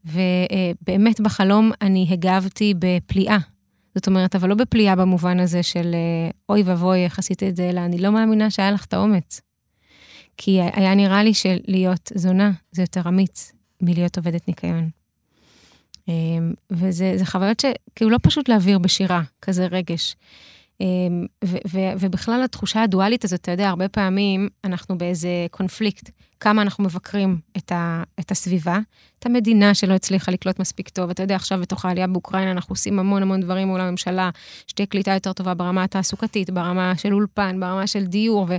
ובאמת 0.05 1.19
בחלום 1.19 1.71
אני 1.81 2.07
הגבתי 2.09 2.73
בפליאה. 2.79 3.37
זאת 3.95 4.07
אומרת, 4.07 4.35
אבל 4.35 4.49
לא 4.49 4.55
בפליאה 4.55 4.95
במובן 4.95 5.39
הזה 5.39 5.63
של 5.63 5.95
אוי 6.49 6.63
ואבוי, 6.63 7.03
איך 7.03 7.19
עשית 7.19 7.43
את 7.43 7.55
זה, 7.55 7.69
אלא 7.69 7.79
אני 7.79 7.97
לא 7.97 8.11
מאמינה 8.11 8.49
שהיה 8.49 8.71
לך 8.71 8.85
את 8.85 8.93
האומץ. 8.93 9.41
כי 10.37 10.61
היה 10.61 10.95
נראה 10.95 11.23
לי 11.23 11.33
שלהיות 11.33 12.11
זונה 12.15 12.51
זה 12.71 12.81
יותר 12.81 13.01
אמיץ 13.07 13.51
מלהיות 13.81 14.17
עובדת 14.17 14.47
ניקיון. 14.47 14.89
וזה 16.71 17.15
חוויות 17.25 17.59
שכאילו 17.59 18.11
לא 18.11 18.17
פשוט 18.21 18.49
להעביר 18.49 18.79
בשירה, 18.79 19.21
כזה 19.41 19.65
רגש. 19.65 20.15
אמ, 20.81 21.25
ובכלל 21.99 22.43
התחושה 22.43 22.83
הדואלית 22.83 23.23
הזאת, 23.23 23.39
אתה 23.41 23.51
יודע, 23.51 23.69
הרבה 23.69 23.89
פעמים 23.89 24.49
אנחנו 24.63 24.97
באיזה 24.97 25.29
קונפליקט, 25.51 26.09
כמה 26.39 26.61
אנחנו 26.61 26.83
מבקרים 26.83 27.37
את, 27.57 27.71
ה, 27.71 28.03
את 28.19 28.31
הסביבה, 28.31 28.79
את 29.19 29.25
המדינה 29.25 29.73
שלא 29.73 29.93
הצליחה 29.93 30.31
לקלוט 30.31 30.59
מספיק 30.59 30.89
טוב. 30.89 31.09
אתה 31.09 31.23
יודע, 31.23 31.35
עכשיו 31.35 31.59
בתוך 31.61 31.85
העלייה 31.85 32.07
באוקראינה 32.07 32.51
אנחנו 32.51 32.73
עושים 32.73 32.99
המון 32.99 33.21
המון 33.21 33.41
דברים 33.41 33.67
מול 33.67 33.81
הממשלה, 33.81 34.29
שתהיה 34.67 34.85
קליטה 34.85 35.11
יותר 35.11 35.33
טובה 35.33 35.53
ברמה 35.53 35.83
התעסוקתית, 35.83 36.49
ברמה 36.49 36.93
של 36.97 37.13
אולפן, 37.13 37.59
ברמה 37.59 37.87
של 37.87 38.05
דיור, 38.05 38.45
ו, 38.49 38.55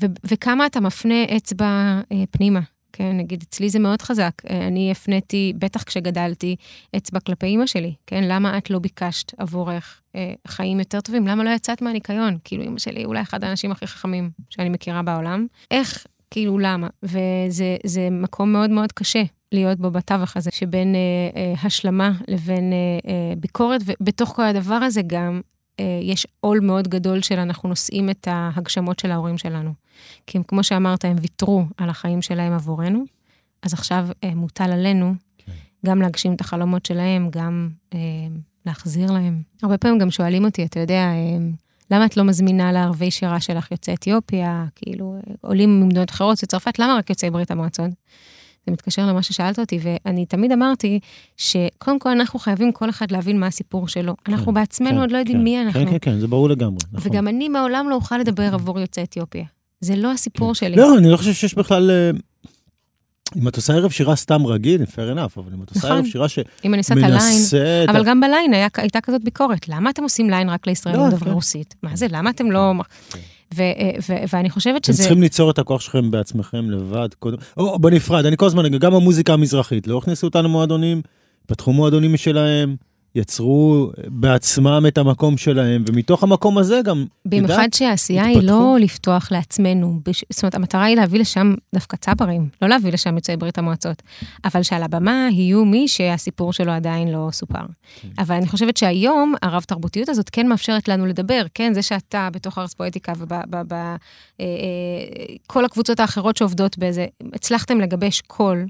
ו, 0.00 0.06
וכמה 0.24 0.66
אתה 0.66 0.80
מפנה 0.80 1.24
אצבע 1.36 2.00
אה, 2.12 2.24
פנימה. 2.30 2.60
כן, 2.92 3.16
נגיד, 3.16 3.44
אצלי 3.48 3.70
זה 3.70 3.78
מאוד 3.78 4.02
חזק. 4.02 4.32
אה, 4.50 4.66
אני 4.66 4.90
הפניתי, 4.90 5.52
בטח 5.58 5.82
כשגדלתי, 5.82 6.56
אצבע 6.96 7.20
כלפי 7.20 7.46
אימא 7.46 7.66
שלי, 7.66 7.94
כן? 8.06 8.24
למה 8.24 8.58
את 8.58 8.70
לא 8.70 8.78
ביקשת 8.78 9.32
עבורך 9.38 10.00
אה, 10.16 10.32
חיים 10.48 10.78
יותר 10.78 11.00
טובים? 11.00 11.26
למה 11.26 11.44
לא 11.44 11.50
יצאת 11.50 11.82
מהניקיון? 11.82 12.38
כאילו, 12.44 12.62
אימא 12.62 12.78
שלי 12.78 13.04
אולי 13.04 13.20
אחד 13.20 13.44
האנשים 13.44 13.72
הכי 13.72 13.86
חכמים 13.86 14.30
שאני 14.50 14.68
מכירה 14.68 15.02
בעולם. 15.02 15.46
איך, 15.70 16.06
כאילו, 16.30 16.58
למה? 16.58 16.88
וזה 17.02 18.08
מקום 18.10 18.52
מאוד 18.52 18.70
מאוד 18.70 18.92
קשה 18.92 19.22
להיות 19.52 19.78
בו 19.78 19.90
בתווך 19.90 20.36
הזה 20.36 20.50
שבין 20.52 20.94
אה, 20.94 21.00
אה, 21.36 21.54
השלמה 21.62 22.12
לבין 22.28 22.72
אה, 22.72 23.10
אה, 23.10 23.34
ביקורת, 23.36 23.80
ובתוך 23.86 24.28
כל 24.28 24.42
הדבר 24.42 24.74
הזה 24.74 25.02
גם 25.06 25.40
יש 26.02 26.26
עול 26.40 26.60
מאוד 26.60 26.88
גדול 26.88 27.22
של 27.22 27.38
אנחנו 27.38 27.68
נושאים 27.68 28.10
את 28.10 28.28
ההגשמות 28.30 28.98
של 28.98 29.10
ההורים 29.10 29.38
שלנו. 29.38 29.72
כי 30.26 30.38
הם, 30.38 30.44
כמו 30.48 30.64
שאמרת, 30.64 31.04
הם 31.04 31.16
ויתרו 31.20 31.64
על 31.76 31.90
החיים 31.90 32.22
שלהם 32.22 32.52
עבורנו, 32.52 33.04
אז 33.62 33.72
עכשיו 33.74 34.08
אה, 34.24 34.34
מוטל 34.34 34.72
עלינו 34.72 35.14
כן. 35.38 35.52
גם 35.86 36.02
להגשים 36.02 36.34
את 36.34 36.40
החלומות 36.40 36.86
שלהם, 36.86 37.28
גם 37.30 37.68
אה, 37.94 37.98
להחזיר 38.66 39.12
להם. 39.12 39.42
הרבה 39.62 39.78
פעמים 39.78 39.98
גם 39.98 40.10
שואלים 40.10 40.44
אותי, 40.44 40.64
אתה 40.64 40.80
יודע, 40.80 40.94
אה, 40.94 41.38
למה 41.90 42.06
את 42.06 42.16
לא 42.16 42.24
מזמינה 42.24 42.72
לערבי 42.72 43.10
שירה 43.10 43.40
שלך 43.40 43.72
יוצאי 43.72 43.94
אתיופיה, 43.94 44.64
כאילו, 44.74 45.16
עולים 45.40 45.80
ממדינות 45.80 46.10
אחרות, 46.10 46.42
לצרפת, 46.42 46.78
למה 46.78 46.96
רק 46.98 47.10
יוצאי 47.10 47.30
ברית 47.30 47.50
המועצות? 47.50 47.90
זה 48.68 48.72
מתקשר 48.72 49.06
למה 49.06 49.22
ששאלת 49.22 49.58
אותי, 49.58 49.78
ואני 49.82 50.26
תמיד 50.26 50.52
אמרתי 50.52 51.00
שקודם 51.36 51.98
כל 51.98 52.08
אנחנו 52.08 52.38
חייבים 52.38 52.72
כל 52.72 52.90
אחד 52.90 53.10
להבין 53.10 53.40
מה 53.40 53.46
הסיפור 53.46 53.88
שלו. 53.88 54.14
כן, 54.24 54.32
אנחנו 54.32 54.52
בעצמנו 54.52 54.90
כן, 54.90 54.98
עוד 54.98 55.10
לא 55.10 55.18
יודעים 55.18 55.38
כן, 55.38 55.44
מי 55.44 55.62
אנחנו. 55.62 55.80
כן, 55.80 55.90
כן, 55.90 55.98
כן, 56.00 56.18
זה 56.18 56.26
ברור 56.26 56.48
לגמרי. 56.48 56.78
נכון. 56.92 57.12
וגם 57.12 57.28
אני 57.28 57.48
מעולם 57.48 57.86
לא 57.90 57.94
אוכל 57.94 58.18
לדבר 58.18 58.54
עבור 58.54 58.80
יוצאי 58.80 59.02
אתיופיה. 59.02 59.44
זה 59.80 59.96
לא 59.96 60.12
הסיפור 60.12 60.48
כן. 60.48 60.54
שלי. 60.54 60.76
לא, 60.76 60.98
אני 60.98 61.10
לא 61.10 61.16
חושב 61.16 61.32
שיש 61.32 61.54
בכלל... 61.54 61.90
אה, 61.90 62.10
אם 63.36 63.48
את 63.48 63.56
עושה 63.56 63.72
ערב 63.72 63.90
שירה 63.90 64.16
סתם 64.16 64.46
רגיל, 64.46 64.82
fair 64.82 65.16
enough, 65.16 65.32
אבל 65.36 65.52
אם 65.54 65.62
את 65.62 65.68
עושה 65.68 65.78
נכון. 65.78 65.90
ערב 65.90 66.06
שירה 66.06 66.28
שמנסה... 66.28 66.52
אם 66.64 66.74
אני 66.74 66.78
עושה 66.78 66.94
את 66.94 67.02
הליין, 67.02 67.88
אבל 67.88 68.04
גם 68.04 68.20
בליין 68.20 68.52
הייתה 68.76 69.00
כזאת 69.00 69.24
ביקורת. 69.24 69.68
למה 69.68 69.90
אתם 69.90 70.02
עושים 70.02 70.30
ליין 70.30 70.48
רק 70.50 70.66
לישראלים 70.66 71.00
לא, 71.00 71.10
דוברי 71.10 71.28
כן. 71.28 71.34
רוסית? 71.34 71.74
מה 71.82 71.96
זה, 71.96 72.06
למה 72.10 72.30
אתם 72.30 72.50
לא... 72.50 72.72
כן. 73.56 73.72
ואני 74.32 74.50
חושבת 74.50 74.84
שזה... 74.84 74.94
אתם 74.94 75.02
צריכים 75.02 75.22
ליצור 75.22 75.50
את 75.50 75.58
הכוח 75.58 75.80
שלכם 75.80 76.10
בעצמכם 76.10 76.70
לבד, 76.70 77.08
קודם, 77.18 77.36
או 77.56 77.78
בנפרד, 77.78 78.26
אני 78.26 78.36
כל 78.36 78.46
הזמן, 78.46 78.78
גם 78.78 78.94
המוזיקה 78.94 79.32
המזרחית, 79.32 79.86
לא 79.86 79.98
הכניסו 79.98 80.26
אותנו 80.26 80.48
מועדונים, 80.48 81.02
פתחו 81.46 81.72
מועדונים 81.72 82.12
משלהם, 82.12 82.76
יצרו 83.18 83.90
בעצמם 84.06 84.84
את 84.88 84.98
המקום 84.98 85.36
שלהם, 85.36 85.84
ומתוך 85.88 86.22
המקום 86.22 86.58
הזה 86.58 86.80
גם, 86.84 87.04
במיוחד 87.24 87.68
שהעשייה 87.74 88.24
היא 88.24 88.42
לא 88.42 88.76
לפתוח 88.80 89.32
לעצמנו, 89.32 90.00
בש... 90.06 90.24
זאת 90.30 90.42
אומרת, 90.42 90.54
המטרה 90.54 90.84
היא 90.84 90.96
להביא 90.96 91.20
לשם 91.20 91.54
דווקא 91.74 91.96
צברים, 91.96 92.48
לא 92.62 92.68
להביא 92.68 92.92
לשם 92.92 93.16
יוצאי 93.16 93.36
ברית 93.36 93.58
המועצות, 93.58 94.02
אבל 94.44 94.62
שעל 94.62 94.82
הבמה 94.82 95.28
יהיו 95.32 95.64
מי 95.64 95.88
שהסיפור 95.88 96.52
שלו 96.52 96.72
עדיין 96.72 97.12
לא 97.12 97.28
סופר. 97.32 97.66
כן. 98.02 98.08
אבל 98.18 98.34
אני 98.34 98.46
חושבת 98.46 98.76
שהיום 98.76 99.34
הרב 99.42 99.62
תרבותיות 99.62 100.08
הזאת 100.08 100.30
כן 100.30 100.48
מאפשרת 100.48 100.88
לנו 100.88 101.06
לדבר, 101.06 101.42
כן, 101.54 101.74
זה 101.74 101.82
שאתה 101.82 102.28
בתוך 102.32 102.58
ערס 102.58 102.74
פואטיקה 102.74 103.12
ובכל 103.18 103.74
אה, 104.40 105.56
אה, 105.56 105.64
הקבוצות 105.64 106.00
האחרות 106.00 106.36
שעובדות 106.36 106.78
בזה, 106.78 107.06
הצלחתם 107.34 107.80
לגבש 107.80 108.20
קול 108.20 108.66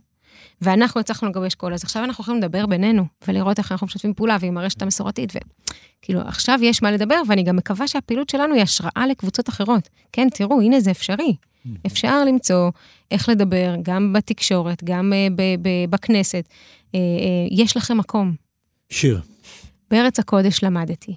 ואנחנו 0.62 1.00
הצלחנו 1.00 1.28
לגבש 1.28 1.54
קול, 1.54 1.74
אז 1.74 1.84
עכשיו 1.84 2.04
אנחנו 2.04 2.22
יכולים 2.22 2.42
לדבר 2.42 2.66
בינינו, 2.66 3.04
ולראות 3.28 3.58
איך 3.58 3.72
אנחנו 3.72 3.86
משתפים 3.86 4.14
פעולה 4.14 4.36
ועם 4.40 4.58
הרשת 4.58 4.82
המסורתית, 4.82 5.32
וכאילו, 5.34 6.20
עכשיו 6.20 6.58
יש 6.62 6.82
מה 6.82 6.90
לדבר, 6.90 7.22
ואני 7.28 7.42
גם 7.42 7.56
מקווה 7.56 7.88
שהפעילות 7.88 8.30
שלנו 8.30 8.54
היא 8.54 8.62
השראה 8.62 9.06
לקבוצות 9.10 9.48
אחרות. 9.48 9.88
כן, 10.12 10.28
תראו, 10.34 10.60
הנה 10.60 10.80
זה 10.80 10.90
אפשרי. 10.90 11.36
אפשר 11.86 12.24
למצוא 12.24 12.70
איך 13.10 13.28
לדבר, 13.28 13.74
גם 13.82 14.12
בתקשורת, 14.12 14.84
גם 14.84 15.12
ב- 15.36 15.88
בכנסת. 15.90 16.44
Uh, 16.48 16.90
uh, 16.90 16.94
יש 17.50 17.76
לכם 17.76 17.98
מקום. 17.98 18.34
שיר. 18.90 19.20
בארץ 19.90 20.18
הקודש 20.18 20.64
למדתי. 20.64 21.14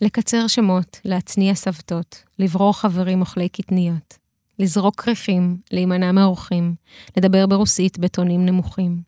לקצר 0.00 0.46
שמות, 0.46 1.00
להצניע 1.04 1.54
סבתות, 1.54 2.22
לברור 2.38 2.78
חברים 2.78 3.20
אוכלי 3.20 3.48
קטניות. 3.48 4.21
לזרוק 4.62 5.00
כריכים, 5.00 5.56
להימנע 5.72 6.12
מאורחים, 6.12 6.74
לדבר 7.16 7.46
ברוסית 7.46 7.98
בטונים 7.98 8.46
נמוכים, 8.46 9.02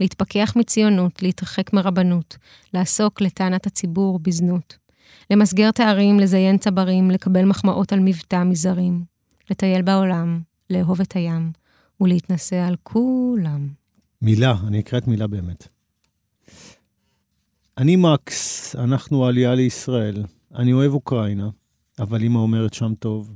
להתפכח 0.00 0.52
מציונות, 0.56 1.22
להתרחק 1.22 1.72
מרבנות, 1.72 2.36
לעסוק 2.74 3.20
לטענת 3.20 3.66
הציבור 3.66 4.18
בזנות, 4.18 4.76
למסגר 5.30 5.70
תארים, 5.70 6.20
לזיין 6.20 6.58
צברים, 6.58 7.10
לקבל 7.10 7.44
מחמאות 7.44 7.92
על 7.92 8.00
מבטא 8.00 8.44
מזרים, 8.44 9.04
לטייל 9.50 9.82
בעולם, 9.82 10.40
לאהוב 10.70 11.00
את 11.00 11.12
הים, 11.12 11.52
ולהתנשא 12.00 12.66
על 12.66 12.76
כולם. 12.82 13.68
מילה, 14.22 14.54
אני 14.66 14.80
אקרא 14.80 14.98
את 14.98 15.06
מילה 15.06 15.26
באמת. 15.26 15.68
אני 17.78 17.96
מקס, 17.96 18.76
אנחנו 18.76 19.26
עלייה 19.26 19.54
לישראל. 19.54 20.24
אני 20.54 20.72
אוהב 20.72 20.92
אוקראינה, 20.92 21.48
אבל 21.98 22.22
אמא 22.22 22.38
אומרת 22.38 22.74
שם 22.74 22.94
טוב. 22.94 23.34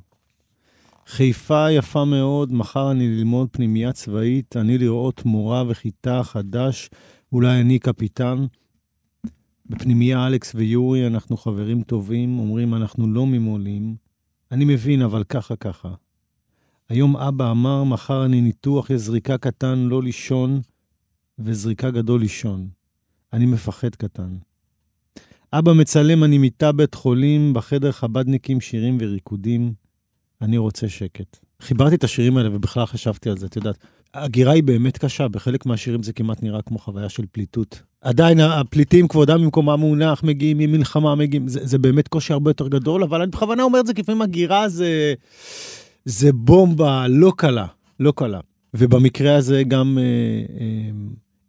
חיפה 1.11 1.71
יפה 1.71 2.05
מאוד, 2.05 2.53
מחר 2.53 2.91
אני 2.91 3.09
ללמוד 3.09 3.49
פנימייה 3.53 3.93
צבאית, 3.93 4.57
אני 4.57 4.79
לראות 4.79 5.25
מורה 5.25 5.65
וכיתה 5.69 6.23
חדש, 6.23 6.91
אולי 7.33 7.61
אני 7.61 7.79
קפיטן. 7.79 8.47
בפנימייה 9.67 10.27
אלכס 10.27 10.55
ויורי 10.55 11.07
אנחנו 11.07 11.37
חברים 11.37 11.83
טובים, 11.83 12.39
אומרים 12.39 12.75
אנחנו 12.75 13.09
לא 13.09 13.27
ממולים. 13.27 13.97
אני 14.53 14.65
מבין, 14.65 15.03
אבל 15.03 15.25
ככה 15.25 15.57
ככה. 15.57 15.95
היום 16.89 17.17
אבא 17.17 17.51
אמר, 17.51 17.85
מחר 17.85 18.25
אני 18.25 18.41
ניתוח, 18.41 18.91
יש 18.91 19.01
זריקה 19.01 19.39
קטן 19.39 19.79
לא 19.79 20.03
לישון, 20.03 20.61
וזריקה 21.39 21.91
גדול 21.91 22.21
לישון. 22.21 22.69
אני 23.33 23.47
מפחד 23.47 23.95
קטן. 23.95 24.37
אבא 25.53 25.73
מצלם, 25.73 26.25
אני 26.25 26.39
מיטה 26.39 26.73
בית 26.73 26.95
חולים, 26.95 27.55
בחדר 27.55 27.93
חבדניקים, 27.93 28.61
שירים 28.61 28.99
וריקודים. 29.01 29.90
אני 30.43 30.59
רוצה 30.59 30.89
שקט. 30.89 31.39
חיברתי 31.63 31.95
את 31.95 32.05
השירים 32.05 32.37
האלה 32.37 32.57
ובכלל 32.57 32.87
חשבתי 32.87 33.31
על 33.31 33.39
זה, 33.39 33.47
את 33.47 33.57
יודעת. 33.57 33.77
הגירה 34.15 34.53
היא 34.53 34.63
באמת 34.63 34.99
קשה, 34.99 35.29
בחלק 35.29 35.67
מהשירים 35.67 36.03
זה 36.03 36.13
כמעט 36.13 36.43
נראה 36.43 36.63
כמו 36.63 36.79
חוויה 36.79 37.09
של 37.09 37.25
פליטות. 37.33 37.83
עדיין 38.01 38.41
הפליטים, 38.41 39.09
כבודם 39.09 39.43
במקומם 39.43 39.81
מונח, 39.81 40.23
מגיעים 40.23 40.59
ממלחמה, 40.59 41.15
מגיעים, 41.15 41.49
זה, 41.49 41.61
זה 41.67 41.79
באמת 41.79 42.09
קושי 42.09 42.33
הרבה 42.33 42.51
יותר 42.51 42.69
גדול, 42.69 43.03
אבל 43.03 43.23
אני 43.23 43.31
בכוונה 43.31 43.63
אומר 43.63 43.81
את 43.81 43.87
זה, 43.87 43.95
כי 43.95 44.03
לפעמים 44.03 44.23
הגירה 44.23 44.69
זה, 44.69 45.15
זה 46.05 46.33
בומבה 46.33 47.07
לא 47.09 47.33
קלה, 47.37 47.67
לא 48.01 48.13
קלה. 48.17 48.41
ובמקרה 48.75 49.37
הזה 49.37 49.63
גם 49.63 49.99
אה, 49.99 50.05
אה, 50.61 50.91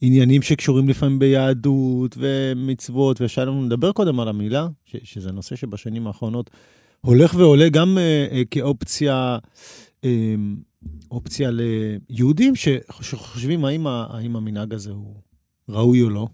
עניינים 0.02 0.42
שקשורים 0.42 0.90
לפעמים 0.90 1.20
ביהדות 1.20 2.18
ומצוות, 2.18 3.22
ושהיה 3.22 3.46
לנו 3.46 3.66
לדבר 3.66 3.92
קודם 3.92 4.20
על 4.20 4.28
המילה, 4.28 4.68
ש, 4.86 4.96
שזה 5.04 5.32
נושא 5.32 5.56
שבשנים 5.56 6.08
האחרונות 6.08 6.50
הולך 7.02 7.36
ועולה 7.36 7.70
גם 7.70 7.98
uh, 7.98 8.34
uh, 8.34 8.38
כאופציה, 8.52 9.38
uh, 10.02 10.08
אופציה 11.12 11.50
ליהודים 11.52 12.56
שחושבים 12.56 13.66
האם 13.66 14.36
המנהג 14.36 14.74
הזה 14.74 14.92
הוא 14.92 15.16
ראוי 15.70 16.02
או 16.02 16.10
לא. 16.10 16.28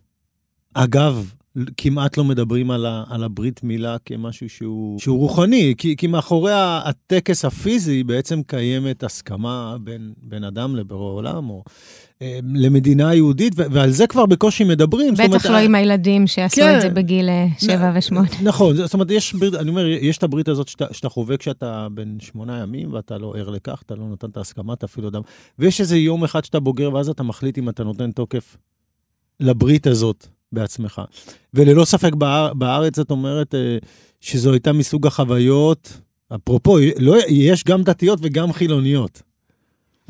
אגב, 0.74 1.34
כמעט 1.78 2.18
לא 2.18 2.24
מדברים 2.24 2.72
על, 2.72 2.86
ה, 2.86 3.04
על 3.10 3.24
הברית 3.24 3.64
מילה 3.64 3.98
כמשהו 4.06 4.50
שהוא, 4.50 5.00
שהוא 5.00 5.20
רוחני, 5.20 5.74
כי, 5.78 5.96
כי 5.96 6.08
מאחורי 6.08 6.52
הטקס 6.56 7.46
הפיזי 7.46 8.04
בעצם 8.04 8.42
קיימת 8.48 9.04
הסכמה 9.04 9.76
בין, 9.82 10.14
בין 10.22 10.44
אדם 10.44 10.76
לבורא 10.76 11.14
עולם, 11.14 11.50
או 11.50 11.64
אה, 12.22 12.40
למדינה 12.54 13.14
יהודית, 13.14 13.54
ועל 13.56 13.92
זה 13.92 14.08
כבר 14.08 14.26
בקושי 14.26 14.64
מדברים. 14.64 15.14
בטח 15.14 15.26
אומרת, 15.26 15.46
לא 15.46 15.58
עם 15.58 15.76
הילדים 15.76 16.28
שעשו 16.28 16.56
כן, 16.56 16.76
את 16.76 16.82
זה 16.82 16.90
בגיל 16.90 17.30
אה, 17.30 17.48
שבע 17.60 17.92
ושמונה. 17.96 18.28
נכון, 18.44 18.76
זאת 18.76 18.94
אומרת, 18.94 19.12
יש 19.12 19.34
ברית, 19.34 19.54
אני 19.54 19.70
אומר, 19.70 19.88
יש 19.88 20.18
את 20.18 20.24
הברית 20.24 20.48
הזאת 20.48 20.68
שאתה, 20.68 20.86
שאתה 20.92 21.10
חווה 21.10 21.38
כשאתה 21.38 21.88
בן 21.92 22.20
שמונה 22.20 22.60
ימים, 22.62 22.94
ואתה 22.94 23.18
לא 23.18 23.34
ער 23.38 23.50
לכך, 23.50 23.82
אתה 23.86 23.96
לא 23.96 24.04
נותן 24.04 24.30
את 24.30 24.38
ההסכמה, 24.38 24.74
אתה 24.74 24.86
אפילו 24.86 25.08
אדם, 25.08 25.22
ויש 25.60 25.82
איזה 25.82 25.98
יום 25.98 26.24
אחד 26.24 26.46
שאתה 26.46 26.60
בוגר, 26.60 26.94
ואז 26.94 27.10
אתה 27.10 27.24
מחליט 27.24 27.58
אם 27.58 27.70
אתה 27.70 27.84
נותן 27.84 28.12
תוקף 28.12 28.58
לברית 29.40 29.88
הזאת. 29.88 30.37
בעצמך. 30.52 31.02
וללא 31.54 31.86
ספק 31.86 32.14
באר, 32.14 32.54
בארץ, 32.54 32.96
זאת 32.96 33.12
אומרת, 33.12 33.56
אה, 33.56 33.78
שזו 34.22 34.52
הייתה 34.54 34.74
מסוג 34.74 35.08
החוויות, 35.08 36.02
אפרופו, 36.36 36.78
לא, 37.00 37.16
יש 37.30 37.64
גם 37.64 37.84
דתיות 37.84 38.20
וגם 38.22 38.54
חילוניות. 38.54 39.22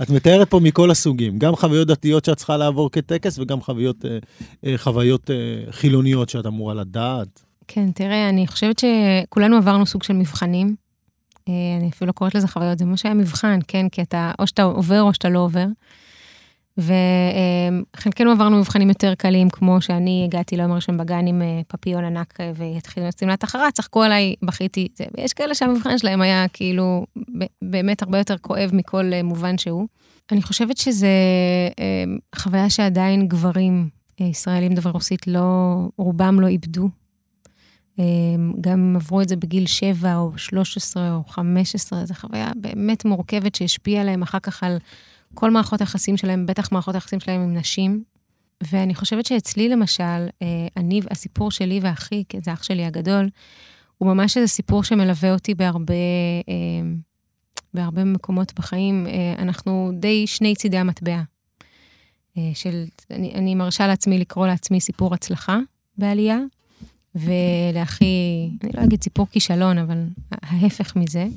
את 0.01 0.09
מתארת 0.09 0.49
פה 0.49 0.59
מכל 0.59 0.91
הסוגים, 0.91 1.37
גם 1.39 1.55
חוויות 1.55 1.87
דתיות 1.87 2.25
שאת 2.25 2.37
צריכה 2.37 2.57
לעבור 2.57 2.91
כטקס, 2.91 3.39
וגם 3.39 3.61
חוויות, 3.61 4.05
אה, 4.05 4.17
אה, 4.65 4.77
חוויות 4.77 5.29
חילוניות 5.71 6.29
שאת 6.29 6.45
אמורה 6.45 6.73
לדעת. 6.73 7.43
כן, 7.67 7.91
תראה, 7.91 8.29
אני 8.29 8.47
חושבת 8.47 8.79
שכולנו 8.79 9.57
עברנו 9.57 9.85
סוג 9.85 10.03
של 10.03 10.13
מבחנים. 10.13 10.75
אני 11.47 11.89
אפילו 11.89 12.07
לא 12.07 12.11
קוראת 12.11 12.35
לזה 12.35 12.47
חוויות, 12.47 12.79
זה 12.79 12.85
ממש 12.85 13.05
היה 13.05 13.13
מבחן, 13.13 13.59
כן? 13.67 13.89
כי 13.89 14.01
אתה, 14.01 14.31
או 14.39 14.47
שאתה 14.47 14.63
עובר 14.63 15.01
או 15.01 15.13
שאתה 15.13 15.29
לא 15.29 15.39
עובר. 15.39 15.65
וחלקנו 16.77 18.31
עברנו 18.31 18.57
מבחנים 18.57 18.89
יותר 18.89 19.15
קלים, 19.15 19.49
כמו 19.49 19.81
שאני 19.81 20.23
הגעתי 20.25 20.57
ליום 20.57 20.71
הראשון 20.71 20.97
בגן 20.97 21.27
עם 21.27 21.41
אה, 21.41 21.61
פפיון 21.67 22.03
ענק 22.03 22.41
אה, 22.41 22.51
והתחילו 22.55 23.05
עם 23.05 23.11
שמלת 23.19 23.43
החרה, 23.43 23.71
צחקו 23.71 24.03
עליי, 24.03 24.35
בכיתי. 24.41 24.87
ויש 25.17 25.33
כאלה 25.33 25.55
שהמבחן 25.55 25.97
שלהם 25.97 26.21
היה 26.21 26.47
כאילו 26.53 27.05
באמת 27.61 28.01
הרבה 28.01 28.17
יותר 28.17 28.37
כואב 28.37 28.69
מכל 28.73 29.13
אה, 29.13 29.23
מובן 29.23 29.57
שהוא. 29.57 29.87
אני 30.31 30.41
חושבת 30.41 30.77
שזה 30.77 31.07
חוויה 32.35 32.69
שעדיין 32.69 33.27
גברים 33.27 33.89
ישראלים 34.19 34.73
דוברי 34.73 34.91
רוסית 34.91 35.27
לא, 35.27 35.75
רובם 35.97 36.39
לא 36.39 36.47
איבדו. 36.47 36.89
גם 38.61 38.95
עברו 38.95 39.21
את 39.21 39.29
זה 39.29 39.35
בגיל 39.35 39.65
7 39.65 40.15
או 40.15 40.37
13 40.37 41.13
או 41.13 41.23
15, 41.23 42.05
זו 42.05 42.13
חוויה 42.13 42.51
באמת 42.55 43.05
מורכבת 43.05 43.55
שהשפיעה 43.55 44.01
עליהם 44.01 44.21
אחר 44.21 44.39
כך 44.39 44.63
על 44.63 44.77
כל 45.39 45.51
מערכות 45.51 45.81
היחסים 45.81 46.17
שלהם, 46.17 46.45
בטח 46.45 46.71
מערכות 46.71 46.95
היחסים 46.95 47.19
שלהם 47.19 47.41
עם 47.41 47.57
נשים. 47.57 48.03
ואני 48.71 48.95
חושבת 48.95 49.25
שאצלי, 49.25 49.69
למשל, 49.69 50.27
אה, 50.41 50.67
אני, 50.77 51.01
הסיפור 51.11 51.51
שלי 51.51 51.79
ואחי, 51.81 52.23
כי 52.29 52.39
זה 52.39 52.53
אח 52.53 52.63
שלי 52.63 52.85
הגדול, 52.85 53.29
הוא 53.97 54.13
ממש 54.13 54.37
איזה 54.37 54.47
סיפור 54.47 54.83
שמלווה 54.83 55.33
אותי 55.33 55.55
בהרבה, 55.55 55.93
אה, 56.49 56.89
בהרבה 57.73 58.03
מקומות 58.03 58.53
בחיים. 58.59 59.07
אה, 59.07 59.41
אנחנו 59.41 59.91
די 59.93 60.27
שני 60.27 60.55
צידי 60.55 60.77
המטבע. 60.77 61.21
של, 62.53 62.85
אני, 63.11 63.33
אני 63.35 63.55
מרשה 63.55 63.87
לעצמי 63.87 64.19
לקרוא 64.19 64.47
לעצמי 64.47 64.79
סיפור 64.81 65.13
הצלחה 65.13 65.59
בעלייה, 65.97 66.39
ולאחי, 67.15 68.49
אני 68.63 68.71
לא 68.73 68.83
אגיד 68.83 69.03
סיפור 69.03 69.27
כישלון, 69.31 69.77
אבל 69.77 70.03
ההפך 70.31 70.95
מזה. 70.95 71.27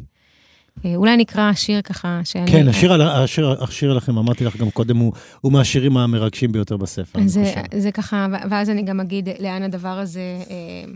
אה, 0.85 0.97
אולי 0.97 1.17
נקרא 1.17 1.53
שיר 1.53 1.83
ככה, 1.83 2.21
שאני... 2.25 2.51
כן, 2.51 2.69
השיר, 2.69 3.03
השיר, 3.03 3.65
השיר 3.65 3.93
לכם, 3.93 4.19
אמרתי 4.19 4.45
לך 4.45 4.57
גם 4.57 4.71
קודם, 4.71 4.97
הוא, 4.97 5.13
הוא 5.41 5.53
מהשירים 5.53 5.97
המרגשים 5.97 6.53
ביותר 6.53 6.77
בספר. 6.77 7.19
זה, 7.27 7.53
זה 7.75 7.93
ככה, 7.93 8.27
ואז 8.51 8.71
אני 8.71 8.83
גם 8.83 9.01
אגיד 9.01 9.29
לאן 9.39 9.63
הדבר 9.63 9.99
הזה, 9.99 10.21
אה, 10.51 10.93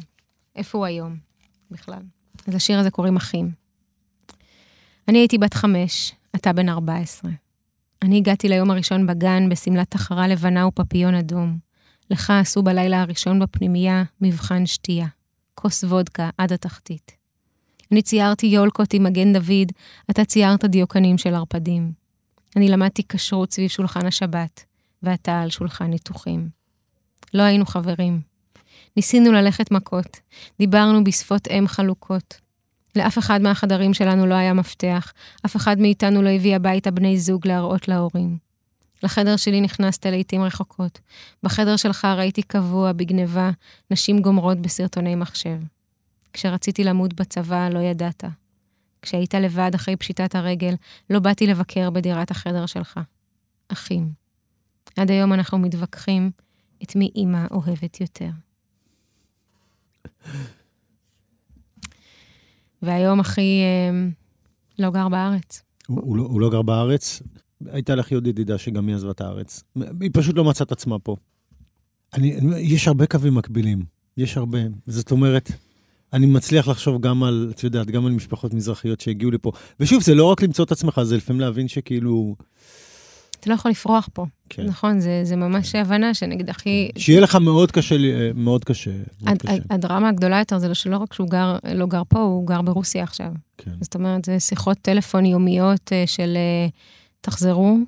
איפה 0.57 0.79
הוא 0.79 0.87
היום 0.87 1.17
בכלל. 1.71 2.01
אז 2.49 2.55
השיר 2.55 2.79
הזה 2.79 2.91
קוראים 2.91 3.17
אחים. 3.17 3.51
אני 5.09 5.19
הייתי 5.19 5.39
בת 5.39 5.55
חמש, 5.55 6.13
אתה 6.37 6.53
בן 6.53 6.69
ארבע 6.69 6.97
עשרה. 6.97 7.31
אני 8.03 8.17
הגעתי 8.17 8.49
ליום 8.49 8.71
הראשון 8.71 9.07
בגן 9.07 9.49
בשמלת 9.49 9.91
תחרה 9.91 10.29
לבנה 10.29 10.67
ופפיון 10.67 11.15
אדום. 11.15 11.59
לך 12.11 12.31
עשו 12.31 12.63
בלילה 12.63 13.03
הראשון 13.03 13.39
בפנימייה 13.39 14.03
מבחן 14.21 14.67
שתייה. 14.67 15.07
כוס 15.55 15.85
וודקה 15.85 16.31
עד 16.39 16.53
התחתית. 16.53 17.24
אני 17.93 18.03
ציירתי 18.03 18.47
יולקות 18.47 18.95
עם 18.95 19.05
מגן 19.05 19.33
דוד, 19.33 19.73
אתה 20.11 20.25
ציירת 20.25 20.65
דיוקנים 20.65 21.19
של 21.19 21.35
ערפדים. 21.35 21.93
אני 22.57 22.69
למדתי 22.69 23.03
כשרות 23.09 23.53
סביב 23.53 23.69
שולחן 23.69 24.07
השבת, 24.07 24.65
ואתה 25.03 25.41
על 25.41 25.51
שולחן 25.51 25.85
ניתוחים. 25.85 26.49
לא 27.35 27.43
היינו 27.43 27.67
חברים. 27.67 28.21
ניסינו 28.97 29.33
ללכת 29.33 29.71
מכות, 29.71 30.21
דיברנו 30.59 31.05
בשפות 31.05 31.49
אם 31.49 31.65
חלוקות. 31.69 32.41
לאף 32.97 33.19
אחד 33.19 33.43
מהחדרים 33.43 33.95
שלנו 33.95 34.27
לא 34.27 34.35
היה 34.35 34.53
מפתח, 34.53 35.13
אף 35.47 35.57
אחד 35.57 35.79
מאיתנו 35.79 36.23
לא 36.23 36.29
הביא 36.29 36.57
הביתה 36.57 36.91
בני 36.91 37.19
זוג 37.19 37.49
להראות 37.49 37.89
להורים. 37.89 38.39
לחדר 39.03 39.37
שלי 39.37 39.61
נכנסת 39.61 40.07
לעיתים 40.07 40.43
רחוקות. 40.43 41.01
בחדר 41.43 41.77
שלך 41.77 42.05
ראיתי 42.05 42.43
קבוע, 42.43 42.93
בגניבה, 42.93 43.51
נשים 43.91 44.23
גומרות 44.23 44.59
בסרטוני 44.59 45.15
מחשב. 45.15 45.59
כשרציתי 46.35 46.85
למות 46.85 47.15
בצבא, 47.15 47.69
לא 47.69 47.79
ידעת. 47.79 48.25
כשהיית 49.03 49.35
לבד 49.35 49.71
אחרי 49.75 49.97
פשיטת 49.97 50.35
הרגל, 50.35 50.75
לא 51.11 51.19
באתי 51.19 51.47
לבקר 51.47 51.91
בדירת 51.91 52.31
החדר 52.31 52.67
שלך. 52.67 53.01
אחים. 53.69 54.13
עד 54.97 55.11
היום 55.11 55.33
אנחנו 55.33 55.59
מתווכחים 55.59 56.31
את 56.83 56.97
מי 56.97 57.11
אימא 57.15 57.47
אוהבת 57.51 58.01
יותר. 58.01 58.31
והיום 62.83 63.21
אחי 63.21 63.61
אה, 63.63 64.09
לא 64.79 64.91
גר 64.91 65.09
בארץ. 65.09 65.63
הוא, 65.87 66.01
הוא, 66.03 66.17
לא, 66.17 66.23
הוא 66.23 66.41
לא 66.41 66.51
גר 66.51 66.63
בארץ? 66.63 67.23
הייתה 67.67 67.95
לך 67.95 68.13
עוד 68.13 68.27
ידידה 68.27 68.59
שגם 68.59 68.89
היא 68.89 68.97
עזבה 68.97 69.11
את 69.11 69.21
הארץ. 69.21 69.65
היא 70.01 70.11
פשוט 70.13 70.37
לא 70.37 70.45
מצאה 70.45 70.65
את 70.65 70.73
עצמה 70.73 70.99
פה. 70.99 71.17
אני, 72.15 72.37
יש 72.59 72.89
הרבה 72.89 73.07
קווים 73.07 73.35
מקבילים. 73.35 73.85
יש 74.17 74.37
הרבה. 74.37 74.59
זאת 74.87 75.11
אומרת, 75.11 75.51
אני 76.15 76.27
מצליח 76.27 76.69
לחשוב 76.69 77.01
גם 77.01 77.23
על, 77.23 77.53
את 77.55 77.65
יודעת, 77.65 77.91
גם 77.91 78.07
על 78.07 78.13
משפחות 78.13 78.55
מזרחיות 78.55 79.01
שהגיעו 79.01 79.31
לפה. 79.31 79.53
ושוב, 79.81 80.03
זה 80.03 80.15
לא 80.15 80.25
רק 80.25 80.43
למצוא 80.43 80.65
את 80.65 80.73
עצמך, 80.73 81.01
זה 81.03 81.17
לפעמים 81.17 81.41
להבין 81.41 81.69
שכאילו... 81.69 82.35
אתה 83.41 83.51
לא 83.51 83.55
יכול 83.55 83.71
לפרוח 83.71 84.09
פה. 84.13 84.27
כן. 84.49 84.63
נכון, 84.67 85.01
זה, 85.01 85.21
זה 85.25 85.37
ממש 85.37 85.73
כן. 85.73 85.79
הבנה 85.79 86.15
שנגיד 86.15 86.51
הכי... 86.51 86.91
שיהיה 86.99 87.21
לך 87.21 87.35
מאוד 87.35 87.73
קשה, 87.73 87.97
מאוד 88.35 88.65
קשה. 88.65 88.91
מאוד 88.91 89.29
הד, 89.29 89.43
קשה. 89.43 89.63
הדרמה 89.71 90.09
הגדולה 90.09 90.39
יותר 90.39 90.59
זה 90.59 90.75
שלא 90.75 90.97
רק 90.97 91.13
שהוא 91.13 91.29
גר, 91.29 91.57
לא 91.75 91.87
גר 91.87 92.03
פה, 92.09 92.19
הוא 92.19 92.47
גר 92.47 92.63
ברוסיה 92.63 93.03
עכשיו. 93.03 93.33
כן. 93.59 93.71
זאת 93.81 93.95
אומרת, 93.95 94.25
זה 94.25 94.41
שיחות 94.41 94.79
טלפון 94.83 95.27
יומיות 95.27 95.93
אה, 95.93 96.05
של 96.07 96.37
אה, 96.37 96.69
תחזרו, 97.21 97.79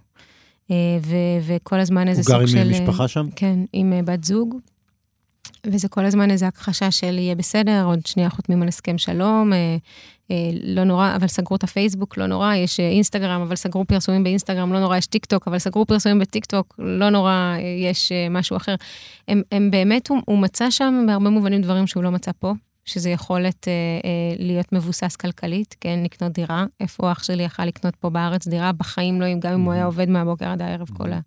אה, 0.71 0.77
ו, 1.03 1.15
וכל 1.47 1.81
הזמן 1.81 2.09
איזה 2.09 2.23
סוג 2.23 2.47
של... 2.47 2.59
הוא 2.59 2.65
גר 2.65 2.77
עם 2.77 2.83
משפחה 2.83 3.09
שם? 3.09 3.27
כן, 3.37 3.59
עם 3.73 3.93
בת 4.05 4.25
זוג. 4.25 4.57
וזה 5.72 5.88
כל 5.88 6.05
הזמן 6.05 6.31
איזו 6.31 6.46
הכחשה 6.46 6.90
של 6.90 7.18
יהיה 7.18 7.35
בסדר, 7.35 7.85
עוד 7.85 8.07
שנייה 8.07 8.31
חותמים 8.31 8.62
על 8.62 8.68
הסכם 8.68 8.98
שלום, 8.98 9.52
אה, 9.52 9.76
אה, 10.31 10.50
לא 10.62 10.85
נורא, 10.85 11.16
אבל 11.16 11.26
סגרו 11.26 11.57
את 11.57 11.64
הפייסבוק, 11.64 12.16
לא 12.16 12.26
נורא, 12.26 12.55
יש 12.55 12.81
אה, 12.81 12.88
אינסטגרם, 12.88 13.40
אבל 13.40 13.57
סגרו 13.57 13.85
פרסומים 13.85 14.24
באינסטגרם, 14.24 14.72
לא 14.72 14.81
נורא, 14.81 14.96
יש 14.96 15.07
טיק 15.07 15.26
טוק, 15.26 15.48
אבל 15.48 15.59
סגרו 15.59 15.87
פרסומים 15.87 16.18
בטיק 16.18 16.44
טוק, 16.44 16.74
לא 16.79 17.11
נורא, 17.11 17.31
אה, 17.31 17.59
יש 17.90 18.12
אה, 18.12 18.29
משהו 18.31 18.57
אחר. 18.57 18.74
הם, 19.29 19.42
הם 19.52 19.70
באמת, 19.70 20.09
הוא, 20.09 20.18
הוא 20.26 20.38
מצא 20.38 20.70
שם 20.70 21.05
בהרבה 21.07 21.31
מובנים 21.31 21.62
דברים 21.62 21.87
שהוא 21.87 22.02
לא 22.02 22.11
מצא 22.11 22.31
פה, 22.38 22.52
שזה 22.85 23.11
יכולת 23.11 23.68
אה, 23.68 23.72
אה, 24.05 24.37
להיות 24.38 24.72
מבוסס 24.72 25.16
כלכלית, 25.16 25.76
כן, 25.81 26.00
לקנות 26.05 26.33
דירה. 26.33 26.64
איפה 26.81 27.12
אח 27.12 27.22
שלי 27.22 27.42
יכל 27.42 27.64
לקנות 27.64 27.96
פה 27.96 28.11
בארץ 28.11 28.48
דירה? 28.48 28.72
בחיים 28.72 29.20
לא, 29.20 29.26
גם 29.38 29.52
אם 29.52 29.61
הוא 29.61 29.72
היה 29.72 29.85
עובד 29.85 30.09
מהבוקר 30.09 30.48
עד 30.48 30.62
הערב 30.62 30.88
כל 30.96 31.12
ה... 31.12 31.20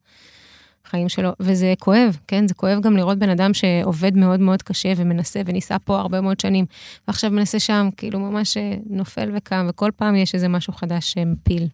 החיים 0.89 1.09
שלו, 1.09 1.29
וזה 1.39 1.73
כואב, 1.79 2.17
כן? 2.27 2.47
זה 2.47 2.53
כואב 2.53 2.81
גם 2.81 2.97
לראות 2.97 3.19
בן 3.19 3.29
אדם 3.29 3.53
שעובד 3.53 4.17
מאוד 4.17 4.39
מאוד 4.39 4.61
קשה 4.61 4.93
ומנסה 4.97 5.41
וניסה 5.45 5.79
פה 5.79 5.99
הרבה 5.99 6.21
מאוד 6.21 6.39
שנים, 6.39 6.65
ועכשיו 7.07 7.31
מנסה 7.31 7.59
שם, 7.59 7.89
כאילו 7.97 8.19
ממש 8.19 8.57
אה, 8.57 8.75
נופל 8.89 9.31
וקם, 9.37 9.65
וכל 9.69 9.91
פעם 9.95 10.15
יש 10.15 10.35
איזה 10.35 10.47
משהו 10.47 10.73
חדש 10.73 11.11
שמפיל. 11.11 11.67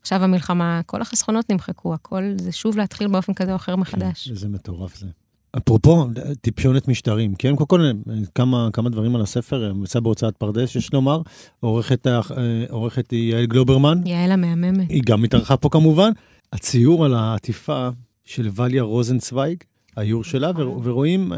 עכשיו 0.00 0.24
המלחמה, 0.24 0.80
כל 0.86 1.02
החסכונות 1.02 1.50
נמחקו, 1.50 1.94
הכל 1.94 2.22
זה 2.40 2.52
שוב 2.52 2.76
להתחיל 2.76 3.08
באופן 3.08 3.34
כזה 3.34 3.50
או 3.50 3.56
אחר 3.56 3.74
כן, 3.74 3.80
מחדש. 3.80 4.24
כן, 4.24 4.30
איזה 4.30 4.48
מטורף 4.48 4.96
זה. 4.96 5.06
אפרופו, 5.56 6.06
טיפשונת 6.40 6.88
משטרים, 6.88 7.34
כן? 7.34 7.56
קודם 7.56 7.66
כל, 7.66 7.90
כמה, 8.34 8.68
כמה 8.72 8.90
דברים 8.90 9.16
על 9.16 9.22
הספר, 9.22 9.72
יצא 9.84 10.00
בהוצאת 10.00 10.36
פרדס, 10.36 10.76
יש 10.76 10.92
לומר, 10.92 11.20
עורכת, 11.60 12.06
אה, 12.06 12.20
עורכת 12.70 13.10
היא 13.10 13.32
יעל 13.32 13.46
גלוברמן. 13.46 14.06
יעל 14.06 14.32
המהממת. 14.32 14.90
היא 14.90 15.02
גם 15.06 15.24
התארחה 15.24 15.56
פה 15.56 15.68
כמובן. 15.68 16.10
הציור 16.52 17.04
על 17.04 17.14
העטיפה 17.14 17.88
של 18.26 18.48
וליה 18.54 18.82
רוזנצוויג, 18.82 19.56
האיור 19.96 20.24
שלה, 20.24 20.50
ורואים 20.82 21.32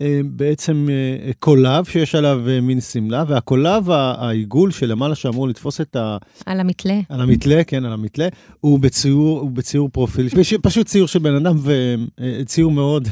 אה, 0.00 0.20
בעצם 0.24 0.86
אה, 0.90 1.32
קולב 1.38 1.84
שיש 1.84 2.14
עליו 2.14 2.48
אה, 2.48 2.60
מין 2.60 2.80
שמלה, 2.80 3.24
והקולב, 3.28 3.90
העיגול 3.90 4.70
שלמעלה 4.70 5.14
שאמור 5.14 5.48
לתפוס 5.48 5.80
את 5.80 5.96
ה... 5.96 6.16
על 6.46 6.60
המתלה. 6.60 7.00
על 7.08 7.20
המתלה, 7.20 7.64
כן, 7.64 7.84
על 7.84 7.92
המתלה, 7.92 8.28
הוא 8.60 8.78
בציור, 8.78 9.40
הוא 9.40 9.50
בציור 9.50 9.88
פרופיל, 9.88 10.28
פשוט 10.62 10.86
ציור 10.86 11.08
של 11.08 11.18
בן 11.18 11.34
אדם, 11.34 11.56
וציור 11.62 12.72
מאוד 12.72 13.08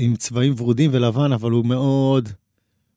עם 0.00 0.16
צבעים 0.16 0.54
ורודים 0.56 0.90
ולבן, 0.92 1.32
אבל 1.32 1.50
הוא 1.50 1.66
מאוד... 1.66 2.28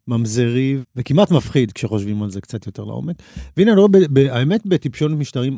ממזרי 0.07 0.77
וכמעט 0.95 1.31
מפחיד 1.31 1.71
כשחושבים 1.71 2.23
על 2.23 2.29
זה 2.29 2.41
קצת 2.41 2.65
יותר 2.65 2.83
לעומק. 2.83 3.15
והנה, 3.57 3.71
אני 3.71 3.79
רואה, 3.79 3.89
האמת, 4.37 4.65
בטיפשונת 4.65 5.17
משטרים, 5.17 5.57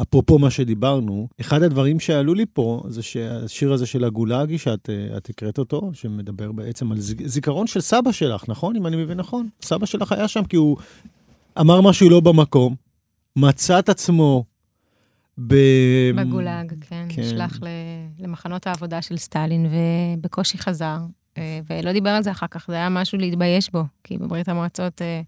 אפרופו 0.00 0.38
מה 0.38 0.50
שדיברנו, 0.50 1.28
אחד 1.40 1.62
הדברים 1.62 2.00
שעלו 2.00 2.34
לי 2.34 2.44
פה 2.52 2.82
זה 2.88 3.02
שהשיר 3.02 3.72
הזה 3.72 3.86
של 3.86 4.04
הגולאגי, 4.04 4.58
שאת 4.58 4.90
אה, 4.90 5.16
הקראת 5.30 5.58
אותו, 5.58 5.90
שמדבר 5.92 6.52
בעצם 6.52 6.92
על 6.92 6.98
זיכרון 7.00 7.66
של 7.66 7.80
סבא 7.80 8.12
שלך, 8.12 8.44
נכון? 8.48 8.76
אם 8.76 8.86
אני 8.86 8.96
מבין 8.96 9.18
נכון. 9.18 9.48
סבא 9.62 9.86
שלך 9.86 10.12
היה 10.12 10.28
שם 10.28 10.44
כי 10.44 10.56
הוא 10.56 10.76
אמר 11.60 11.80
משהו 11.80 12.10
לא 12.10 12.20
במקום, 12.20 12.74
מצא 13.36 13.78
את 13.78 13.88
עצמו 13.88 14.44
ב... 15.46 15.54
בגולאג, 16.16 16.74
כן. 16.80 17.06
כן. 17.08 17.22
נשלח 17.22 17.60
למחנות 18.18 18.66
העבודה 18.66 19.02
של 19.02 19.16
סטלין 19.16 19.66
ובקושי 19.72 20.58
חזר. 20.58 20.98
אה, 21.38 21.60
ולא 21.70 21.92
דיבר 21.92 22.10
על 22.10 22.22
זה 22.22 22.30
אחר 22.30 22.46
כך, 22.46 22.66
זה 22.68 22.74
היה 22.74 22.88
משהו 22.88 23.18
להתבייש 23.18 23.70
בו, 23.70 23.82
כי 24.04 24.18
בברית 24.18 24.48
המועצות 24.48 25.02
אה, 25.02 25.20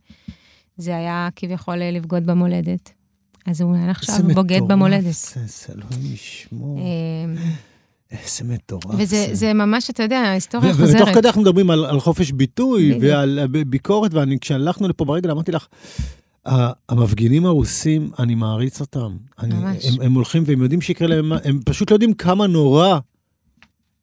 זה 0.76 0.96
היה 0.96 1.28
כביכול 1.36 1.76
לבגוד 1.76 2.26
במולדת. 2.26 2.92
אז 3.46 3.60
הוא 3.60 3.76
עכשיו 3.76 4.16
בוגד 4.34 4.60
במולדת. 4.68 5.02
זה 5.02 5.40
מטורף, 5.40 5.66
זה, 5.66 5.72
אלוהים 5.72 6.14
ישמור. 6.14 6.78
אמ, 6.78 7.36
איזה 8.10 8.44
מטורף 8.44 8.94
וזה 8.98 9.26
זה 9.32 9.52
ממש, 9.52 9.90
אתה 9.90 10.02
יודע, 10.02 10.18
ההיסטוריה 10.18 10.74
חוזרת. 10.74 11.02
ותוך 11.02 11.14
כדי 11.14 11.28
אנחנו 11.28 11.42
מדברים 11.42 11.70
על, 11.70 11.84
על 11.84 12.00
חופש 12.00 12.30
ביטוי 12.30 12.98
ועל 13.00 13.46
ביקורת, 13.66 14.10
וכשהלכנו 14.14 14.88
לפה 14.88 15.04
ברגל 15.04 15.30
אמרתי 15.30 15.52
לך, 15.52 15.66
המפגינים 16.88 17.46
הרוסים, 17.46 18.10
אני 18.18 18.34
מעריץ 18.34 18.80
אותם. 18.80 19.16
אני, 19.38 19.54
ממש. 19.54 19.84
הם, 19.84 20.02
הם 20.02 20.14
הולכים 20.14 20.42
והם 20.46 20.62
יודעים 20.62 20.80
שיקרה 20.80 21.08
להם, 21.08 21.32
הם 21.32 21.60
פשוט 21.64 21.90
לא 21.90 21.94
יודעים 21.94 22.14
כמה 22.14 22.46
נורא 22.46 22.98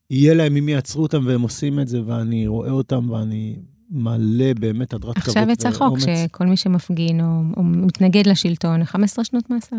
יהיה 0.10 0.34
להם 0.34 0.58
אם 0.58 0.70
יעצרו 0.70 1.04
אותם, 1.04 1.26
והם 1.26 1.42
עושים 1.42 1.80
את 1.80 1.88
זה, 1.88 2.02
ואני 2.06 2.48
רואה 2.48 2.72
אותם 2.72 3.10
ואני 3.10 3.56
מלא 3.92 4.54
באמת 4.60 4.94
הדרת 4.94 5.20
כבוד 5.20 5.38
ואומץ. 5.38 5.52
עכשיו 5.52 5.72
יצא 5.72 5.72
חוק 5.78 6.00
שכל 6.00 6.46
מי 6.46 6.58
שמפגין 6.58 7.22
או, 7.22 7.42
או 7.58 7.64
מתנגד 7.64 8.28
לשלטון, 8.28 8.86
15 8.86 9.26
שנות 9.26 9.50
מאסר. 9.50 9.76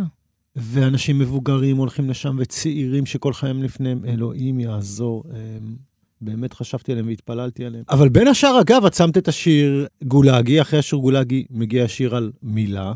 ואנשים 0.57 1.19
מבוגרים 1.19 1.77
הולכים 1.77 2.11
לשם, 2.11 2.37
וצעירים 2.39 3.07
שכל 3.07 3.33
חייהם 3.33 3.63
לפניהם, 3.63 4.05
אלוהים 4.05 4.61
יעזור. 4.61 5.25
באמת 6.21 6.53
חשבתי 6.53 6.93
עליהם 6.93 7.07
והתפללתי 7.07 7.65
עליהם. 7.65 7.85
אבל 7.91 8.09
בין 8.09 8.29
השאר, 8.29 8.61
אגב, 8.61 8.85
את 8.85 8.95
שמת 8.95 9.19
את 9.19 9.29
השיר 9.29 9.87
גולגי, 10.05 10.61
אחרי 10.61 10.79
השיר 10.79 10.99
גולגי 10.99 11.45
מגיע 11.51 11.85
השיר 11.85 12.17
על 12.17 12.33
מילה. 12.43 12.93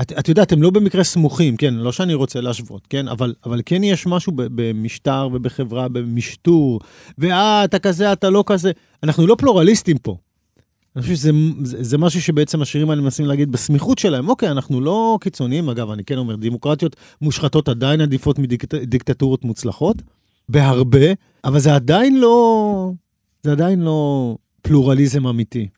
את, 0.00 0.12
את 0.18 0.28
יודעת, 0.28 0.52
הם 0.52 0.62
לא 0.62 0.70
במקרה 0.70 1.04
סמוכים, 1.04 1.56
כן, 1.56 1.74
לא 1.74 1.92
שאני 1.92 2.14
רוצה 2.14 2.40
להשוות, 2.40 2.86
כן, 2.86 3.08
אבל, 3.08 3.34
אבל 3.44 3.60
כן 3.64 3.84
יש 3.84 4.06
משהו 4.06 4.32
במשטר 4.36 5.28
ובחברה, 5.32 5.88
במשטור, 5.88 6.80
ואה, 7.18 7.64
אתה 7.64 7.78
כזה, 7.78 8.12
אתה 8.12 8.30
לא 8.30 8.44
כזה. 8.46 8.70
אנחנו 9.02 9.26
לא 9.26 9.34
פלורליסטים 9.34 9.98
פה. 9.98 10.16
אני 10.96 11.02
חושב 11.02 11.14
שזה 11.14 11.30
זה, 11.62 11.82
זה 11.82 11.98
משהו 11.98 12.22
שבעצם 12.22 12.62
השירים 12.62 12.90
האלה 12.90 13.02
מנסים 13.02 13.26
להגיד 13.26 13.52
בסמיכות 13.52 13.98
שלהם. 13.98 14.28
אוקיי, 14.28 14.50
אנחנו 14.50 14.80
לא 14.80 15.18
קיצוניים, 15.20 15.68
אגב, 15.68 15.90
אני 15.90 16.04
כן 16.04 16.18
אומר, 16.18 16.36
דמוקרטיות 16.36 16.96
מושחתות 17.22 17.68
עדיין 17.68 18.00
עדיפות 18.00 18.38
מדיקטטורות 18.38 19.44
מוצלחות, 19.44 20.02
בהרבה, 20.48 21.06
אבל 21.44 21.58
זה 21.58 21.74
עדיין 21.74 22.20
לא, 22.20 22.92
זה 23.42 23.52
עדיין 23.52 23.80
לא 23.80 24.36
פלורליזם 24.62 25.26
אמיתי. 25.26 25.68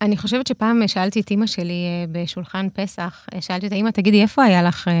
אני 0.00 0.16
חושבת 0.16 0.46
שפעם 0.46 0.82
שאלתי 0.86 1.20
את 1.20 1.30
אימא 1.30 1.46
שלי 1.46 1.72
אה, 1.72 2.04
בשולחן 2.12 2.68
פסח, 2.72 3.26
אה, 3.34 3.40
שאלתי 3.40 3.66
אותה, 3.66 3.76
אימא, 3.76 3.90
תגידי, 3.90 4.22
איפה 4.22 4.44
היה 4.44 4.62
לך, 4.62 4.88
אה, 4.88 4.92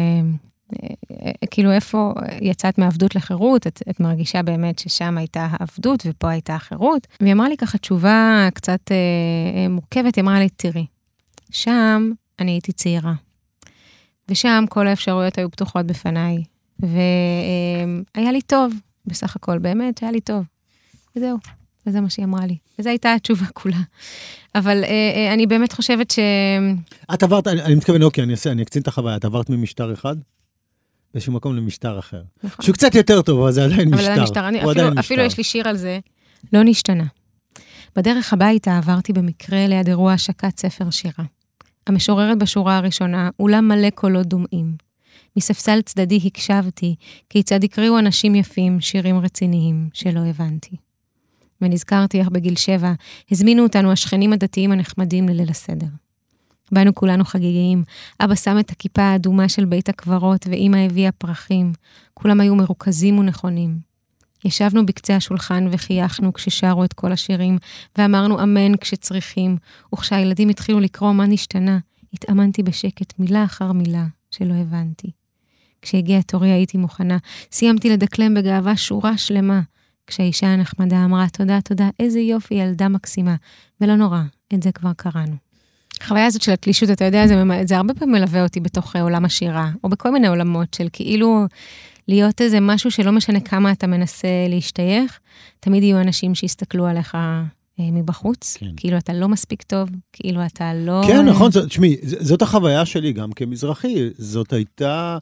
כאילו, 1.50 1.72
איפה 1.72 2.14
יצאת 2.40 2.78
מעבדות 2.78 3.14
לחירות? 3.14 3.66
את, 3.66 3.82
את 3.90 4.00
מרגישה 4.00 4.42
באמת 4.42 4.78
ששם 4.78 5.18
הייתה 5.18 5.48
העבדות 5.50 6.02
ופה 6.06 6.30
הייתה 6.30 6.54
החירות? 6.54 7.06
והיא 7.20 7.32
אמרה 7.32 7.48
לי 7.48 7.56
ככה 7.56 7.78
תשובה 7.78 8.48
קצת 8.54 8.80
מורכבת, 9.70 10.16
היא 10.16 10.22
אמרה 10.22 10.38
לי, 10.38 10.48
תראי, 10.48 10.86
שם 11.50 12.10
אני 12.38 12.50
הייתי 12.50 12.72
צעירה, 12.72 13.14
ושם 14.28 14.64
כל 14.68 14.86
האפשרויות 14.86 15.38
היו 15.38 15.50
פתוחות 15.50 15.86
בפניי, 15.86 16.42
והיה 16.78 18.32
לי 18.32 18.42
טוב, 18.42 18.72
בסך 19.06 19.36
הכל, 19.36 19.58
באמת, 19.58 20.02
היה 20.02 20.12
לי 20.12 20.20
טוב. 20.20 20.44
וזהו. 21.16 21.38
וזה 21.86 22.00
מה 22.00 22.10
שהיא 22.10 22.24
אמרה 22.24 22.46
לי. 22.46 22.56
וזו 22.78 22.88
הייתה 22.88 23.14
התשובה 23.14 23.46
כולה. 23.54 23.80
אבל 24.54 24.84
אה, 24.84 24.88
אה, 24.88 25.34
אני 25.34 25.46
באמת 25.46 25.72
חושבת 25.72 26.10
ש... 26.10 26.18
את 27.14 27.22
עברת, 27.22 27.46
אני, 27.46 27.62
אני 27.62 27.74
מתכוון, 27.74 28.02
אוקיי, 28.02 28.24
אני 28.24 28.34
אני 28.46 28.62
אקצין 28.62 28.82
את 28.82 28.88
החוויה. 28.88 29.16
את 29.16 29.24
עברת 29.24 29.50
ממשטר 29.50 29.92
אחד? 29.92 30.16
באיזשהו 31.14 31.32
מקום 31.32 31.56
למשטר 31.56 31.98
אחר. 31.98 32.22
נכון. 32.44 32.64
שהוא 32.64 32.74
קצת 32.74 32.94
יותר 32.94 33.22
טוב, 33.22 33.40
אבל 33.40 33.52
זה 33.52 33.64
עדיין 33.64 33.88
אבל 33.88 33.96
משטר. 33.96 34.12
אבל 34.12 34.20
המשטר, 34.20 34.48
אני, 34.48 34.58
אפילו, 34.58 34.72
אפילו 34.72 34.96
משטר. 34.98 35.20
יש 35.22 35.38
לי 35.38 35.44
שיר 35.44 35.68
על 35.68 35.76
זה. 35.76 35.98
לא 36.52 36.60
נשתנה. 36.64 37.04
בדרך 37.96 38.32
הביתה 38.32 38.78
עברתי 38.78 39.12
במקרה 39.12 39.66
ליד 39.66 39.88
אירוע 39.88 40.12
השקת 40.12 40.58
ספר 40.58 40.90
שירה. 40.90 41.24
המשוררת 41.86 42.38
בשורה 42.38 42.76
הראשונה, 42.76 43.30
אולם 43.40 43.68
מלא 43.68 43.90
קולות 43.90 44.26
דומעים. 44.26 44.76
מספסל 45.36 45.80
צדדי 45.80 46.20
הקשבתי 46.24 46.94
כיצד 47.30 47.64
הקריאו 47.64 47.98
אנשים 47.98 48.34
יפים 48.34 48.80
שירים 48.80 49.18
רציניים 49.18 49.88
שלא 49.92 50.20
הבנתי. 50.20 50.76
ונזכרתי 51.60 52.20
איך 52.20 52.28
בגיל 52.28 52.56
שבע 52.56 52.92
הזמינו 53.30 53.62
אותנו 53.62 53.92
השכנים 53.92 54.32
הדתיים 54.32 54.72
הנחמדים 54.72 55.28
לליל 55.28 55.50
הסדר. 55.50 55.86
באנו 56.72 56.94
כולנו 56.94 57.24
חגיגיים, 57.24 57.84
אבא 58.20 58.34
שם 58.34 58.58
את 58.58 58.70
הכיפה 58.70 59.02
האדומה 59.02 59.48
של 59.48 59.64
בית 59.64 59.88
הקברות 59.88 60.46
ואימא 60.50 60.76
הביאה 60.76 61.12
פרחים. 61.12 61.72
כולם 62.14 62.40
היו 62.40 62.54
מרוכזים 62.54 63.18
ונכונים. 63.18 63.78
ישבנו 64.44 64.86
בקצה 64.86 65.16
השולחן 65.16 65.66
וחייכנו 65.70 66.32
כששרו 66.32 66.84
את 66.84 66.92
כל 66.92 67.12
השירים, 67.12 67.58
ואמרנו 67.98 68.42
אמן 68.42 68.76
כשצריכים, 68.76 69.56
וכשהילדים 69.94 70.48
התחילו 70.48 70.80
לקרוא 70.80 71.12
מה 71.12 71.26
נשתנה, 71.26 71.78
התאמנתי 72.12 72.62
בשקט 72.62 73.18
מילה 73.18 73.44
אחר 73.44 73.72
מילה 73.72 74.06
שלא 74.30 74.54
הבנתי. 74.54 75.10
כשהגיע 75.82 76.22
תורי 76.22 76.50
הייתי 76.50 76.78
מוכנה, 76.78 77.16
סיימתי 77.52 77.90
לדקלם 77.90 78.34
בגאווה 78.34 78.76
שורה 78.76 79.18
שלמה, 79.18 79.60
כשהאישה 80.06 80.46
הנחמדה 80.46 81.04
אמרה, 81.04 81.26
תודה, 81.32 81.60
תודה, 81.60 81.88
איזה 82.00 82.20
יופי, 82.20 82.54
ילדה 82.54 82.88
מקסימה. 82.88 83.34
ולא 83.80 83.96
נורא, 83.96 84.22
את 84.54 84.62
זה 84.62 84.72
כבר 84.72 84.92
קראנו. 84.96 85.51
החוויה 86.02 86.26
הזאת 86.26 86.42
של 86.42 86.52
התלישות, 86.52 86.90
אתה 86.90 87.04
יודע, 87.04 87.26
זה, 87.26 87.42
זה 87.64 87.76
הרבה 87.76 87.94
פעמים 87.94 88.14
מלווה 88.14 88.42
אותי 88.42 88.60
בתוך 88.60 88.96
עולם 88.96 89.24
השירה, 89.24 89.70
או 89.84 89.88
בכל 89.88 90.12
מיני 90.12 90.28
עולמות 90.28 90.74
של 90.74 90.86
כאילו 90.92 91.46
להיות 92.08 92.40
איזה 92.40 92.60
משהו 92.60 92.90
שלא 92.90 93.12
משנה 93.12 93.40
כמה 93.40 93.72
אתה 93.72 93.86
מנסה 93.86 94.28
להשתייך, 94.48 95.20
תמיד 95.60 95.82
יהיו 95.82 96.00
אנשים 96.00 96.34
שיסתכלו 96.34 96.86
עליך 96.86 97.14
אה, 97.14 97.42
מבחוץ, 97.78 98.56
כן. 98.60 98.66
כאילו 98.76 98.98
אתה 98.98 99.12
לא 99.12 99.28
מספיק 99.28 99.62
טוב, 99.62 99.88
כאילו 100.12 100.46
אתה 100.46 100.74
לא... 100.74 101.02
כן, 101.06 101.26
נכון, 101.26 101.50
תשמעי, 101.68 101.96
זאת 102.02 102.42
החוויה 102.42 102.86
שלי 102.86 103.12
גם 103.12 103.32
כמזרחי, 103.32 104.10
זאת 104.18 104.52
הייתה, 104.52 105.18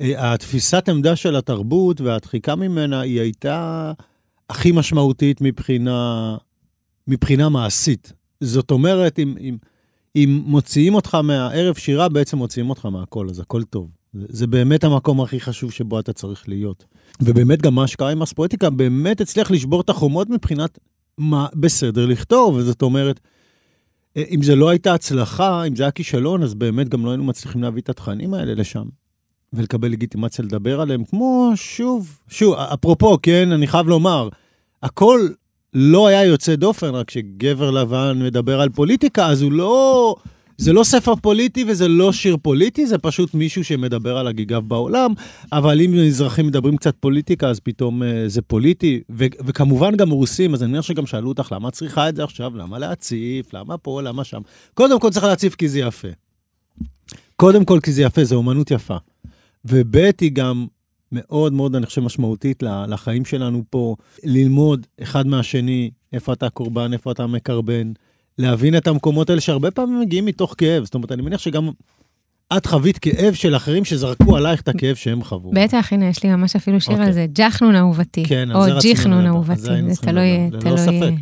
אה, 0.00 0.32
התפיסת 0.32 0.88
עמדה 0.88 1.16
של 1.16 1.36
התרבות 1.36 2.00
והדחיקה 2.00 2.54
ממנה, 2.54 3.00
היא 3.00 3.20
הייתה 3.20 3.92
הכי 4.50 4.72
משמעותית 4.72 5.40
מבחינה, 5.40 6.36
מבחינה 7.08 7.48
מעשית. 7.48 8.12
זאת 8.40 8.70
אומרת, 8.70 9.18
אם, 9.18 9.34
אם, 9.40 9.56
אם 10.16 10.42
מוציאים 10.46 10.94
אותך 10.94 11.14
מהערב 11.14 11.74
שירה, 11.74 12.08
בעצם 12.08 12.38
מוציאים 12.38 12.70
אותך 12.70 12.86
מהכל, 12.86 13.28
אז 13.30 13.40
הכל 13.40 13.62
טוב. 13.62 13.90
זה, 14.12 14.46
באמת 14.46 14.84
המקום 14.84 15.20
הכי 15.20 15.40
חשוב 15.40 15.72
שבו 15.72 16.00
אתה 16.00 16.12
צריך 16.12 16.48
להיות. 16.48 16.84
ובאמת 17.22 17.62
גם 17.62 17.74
מה 17.74 17.86
שקרה 17.86 18.10
עם 18.10 18.22
הספואטיקה, 18.22 18.70
באמת 18.70 19.20
הצליח 19.20 19.50
לשבור 19.50 19.80
את 19.80 19.90
החומות 19.90 20.30
מבחינת 20.30 20.78
מה 21.18 21.46
בסדר 21.54 22.06
לכתוב, 22.06 22.54
וזאת 22.54 22.82
אומרת, 22.82 23.20
אה, 24.16 24.22
אם 24.30 24.42
זה 24.42 24.54
לא 24.54 24.68
הייתה 24.68 24.94
הצלחה, 24.94 25.64
אם 25.64 25.76
זה 25.76 25.82
היה 25.82 25.90
כישלון, 25.90 26.42
אז 26.42 26.54
באמת 26.54 26.88
גם 26.88 27.04
לא 27.04 27.10
היינו 27.10 27.24
מצליחים 27.24 27.62
להביא 27.62 27.82
את 27.82 27.88
התכנים 27.88 28.34
האלה 28.34 28.54
לשם. 28.54 28.84
ולקבל 29.52 29.88
לגיטימציה 29.88 30.44
לדבר 30.44 30.80
עליהם, 30.80 31.04
כמו, 31.04 31.52
שוב, 31.54 32.18
שוב, 32.28 32.54
אפרופו, 32.54 33.18
כן, 33.22 33.52
אני 33.52 33.66
חייב 33.66 33.88
לומר, 33.88 34.28
הכל 34.82 35.28
לא 35.74 36.06
היה 36.06 36.24
יוצא 36.24 36.54
דופן, 36.54 36.94
רק 36.94 37.10
שגבר 37.10 37.70
לבן 37.70 38.22
מדבר 38.24 38.60
על 38.60 38.68
פוליטיקה, 38.68 39.26
אז 39.26 39.42
הוא 39.42 39.52
לא... 39.52 40.16
זה 40.60 40.72
לא 40.72 40.84
ספר 40.84 41.16
פוליטי 41.16 41.64
וזה 41.68 41.88
לא 41.88 42.12
שיר 42.12 42.36
פוליטי, 42.42 42.86
זה 42.86 42.98
פשוט 42.98 43.34
מישהו 43.34 43.64
שמדבר 43.64 44.16
על 44.16 44.26
הגיגיו 44.26 44.62
בעולם, 44.62 45.12
אבל 45.52 45.80
אם 45.80 45.94
אזרחים 45.94 46.46
מדברים 46.46 46.76
קצת 46.76 46.94
פוליטיקה, 47.00 47.48
אז 47.48 47.60
פתאום 47.60 48.02
uh, 48.02 48.06
זה 48.26 48.42
פוליטי, 48.42 49.00
ו- 49.10 49.24
וכמובן 49.46 49.96
גם 49.96 50.10
רוסים, 50.10 50.54
אז 50.54 50.62
אני 50.62 50.72
מניח 50.72 50.84
שגם 50.84 51.06
שאלו 51.06 51.28
אותך, 51.28 51.52
למה 51.52 51.70
צריכה 51.70 52.08
את 52.08 52.16
זה 52.16 52.24
עכשיו? 52.24 52.56
למה 52.56 52.78
להציף? 52.78 53.54
למה 53.54 53.78
פה? 53.78 54.02
למה 54.02 54.24
שם? 54.24 54.40
קודם 54.74 55.00
כל 55.00 55.10
צריך 55.10 55.24
להציף 55.24 55.54
כי 55.54 55.68
זה 55.68 55.78
יפה. 55.78 56.08
קודם 57.36 57.64
כל 57.64 57.78
כי 57.82 57.92
זה 57.92 58.02
יפה, 58.02 58.24
זו 58.24 58.36
אומנות 58.36 58.70
יפה. 58.70 58.96
וב' 59.64 59.96
היא 60.20 60.32
גם 60.32 60.66
מאוד 61.12 61.52
מאוד, 61.52 61.76
אני 61.76 61.86
חושב, 61.86 62.00
משמעותית 62.00 62.62
לחיים 62.88 63.24
שלנו 63.24 63.62
פה, 63.70 63.96
ללמוד 64.24 64.86
אחד 65.02 65.26
מהשני, 65.26 65.90
איפה 66.12 66.32
אתה 66.32 66.50
קורבן, 66.50 66.92
איפה 66.92 67.12
אתה 67.12 67.26
מקרבן, 67.26 67.92
להבין 68.38 68.76
את 68.76 68.86
המקומות 68.86 69.30
האלה 69.30 69.40
שהרבה 69.40 69.70
פעמים 69.70 70.00
מגיעים 70.00 70.24
מתוך 70.24 70.54
כאב. 70.58 70.84
זאת 70.84 70.94
אומרת, 70.94 71.12
אני 71.12 71.22
מניח 71.22 71.40
שגם 71.40 71.70
את 72.56 72.66
חווית 72.66 72.98
כאב 72.98 73.34
של 73.34 73.56
אחרים 73.56 73.84
שזרקו 73.84 74.36
עלייך 74.36 74.60
את 74.60 74.68
הכאב 74.68 74.96
שהם 74.96 75.24
חוו. 75.24 75.50
בטח, 75.54 75.92
הנה, 75.92 76.08
יש 76.08 76.22
לי 76.24 76.30
ממש 76.30 76.56
אפילו 76.56 76.80
שיר 76.80 76.94
okay. 76.94 76.96
על 76.96 77.00
אוקיי. 77.00 77.14
זה, 77.14 77.26
ג'חנון 77.32 77.76
אהובתי. 77.76 78.24
כן, 78.24 78.52
או 78.52 78.60
ג'יחנון 78.80 79.26
אהובתי, 79.26 79.60
זה 79.88 80.02
תלוי... 80.02 80.50
ללא 80.52 80.76
ספק. 80.76 81.12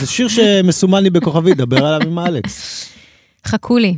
זה 0.00 0.06
שיר 0.06 0.28
שמסומן 0.28 1.02
לי 1.02 1.10
בכוכבי, 1.10 1.54
דבר 1.54 1.84
עליו 1.84 2.08
עם 2.08 2.18
אלכס. 2.18 2.88
חכו 3.46 3.78
לי, 3.78 3.96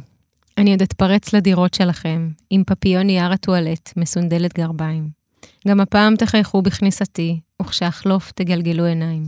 אני 0.59 0.70
עוד 0.70 0.83
אתפרץ 0.83 1.33
לדירות 1.33 1.74
שלכם, 1.74 2.29
עם 2.51 2.62
פפיון 2.66 3.07
נייר 3.07 3.33
הטואלט, 3.33 3.92
מסונדלת 3.96 4.55
גרביים. 4.55 5.17
גם 5.66 5.81
הפעם 5.81 6.16
תחייכו 6.16 6.62
בכניסתי, 6.62 7.40
וכשאחלוף 7.62 8.33
תגלגלו 8.33 8.85
עיניים. 8.85 9.23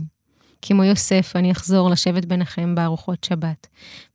כמו 0.61 0.83
יוסף, 0.83 1.31
אני 1.35 1.51
אחזור 1.51 1.89
לשבת 1.89 2.25
ביניכם 2.25 2.75
בארוחות 2.75 3.23
שבת. 3.23 3.67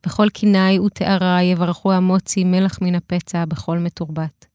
בכל 0.05 0.29
קינאי 0.29 0.79
ותארה 0.79 1.43
יברכו 1.43 1.91
המוצי 1.91 2.43
מלח 2.43 2.81
מן 2.81 2.95
הפצע 2.95 3.45
בכל 3.45 3.77
מתורבת. 3.77 4.45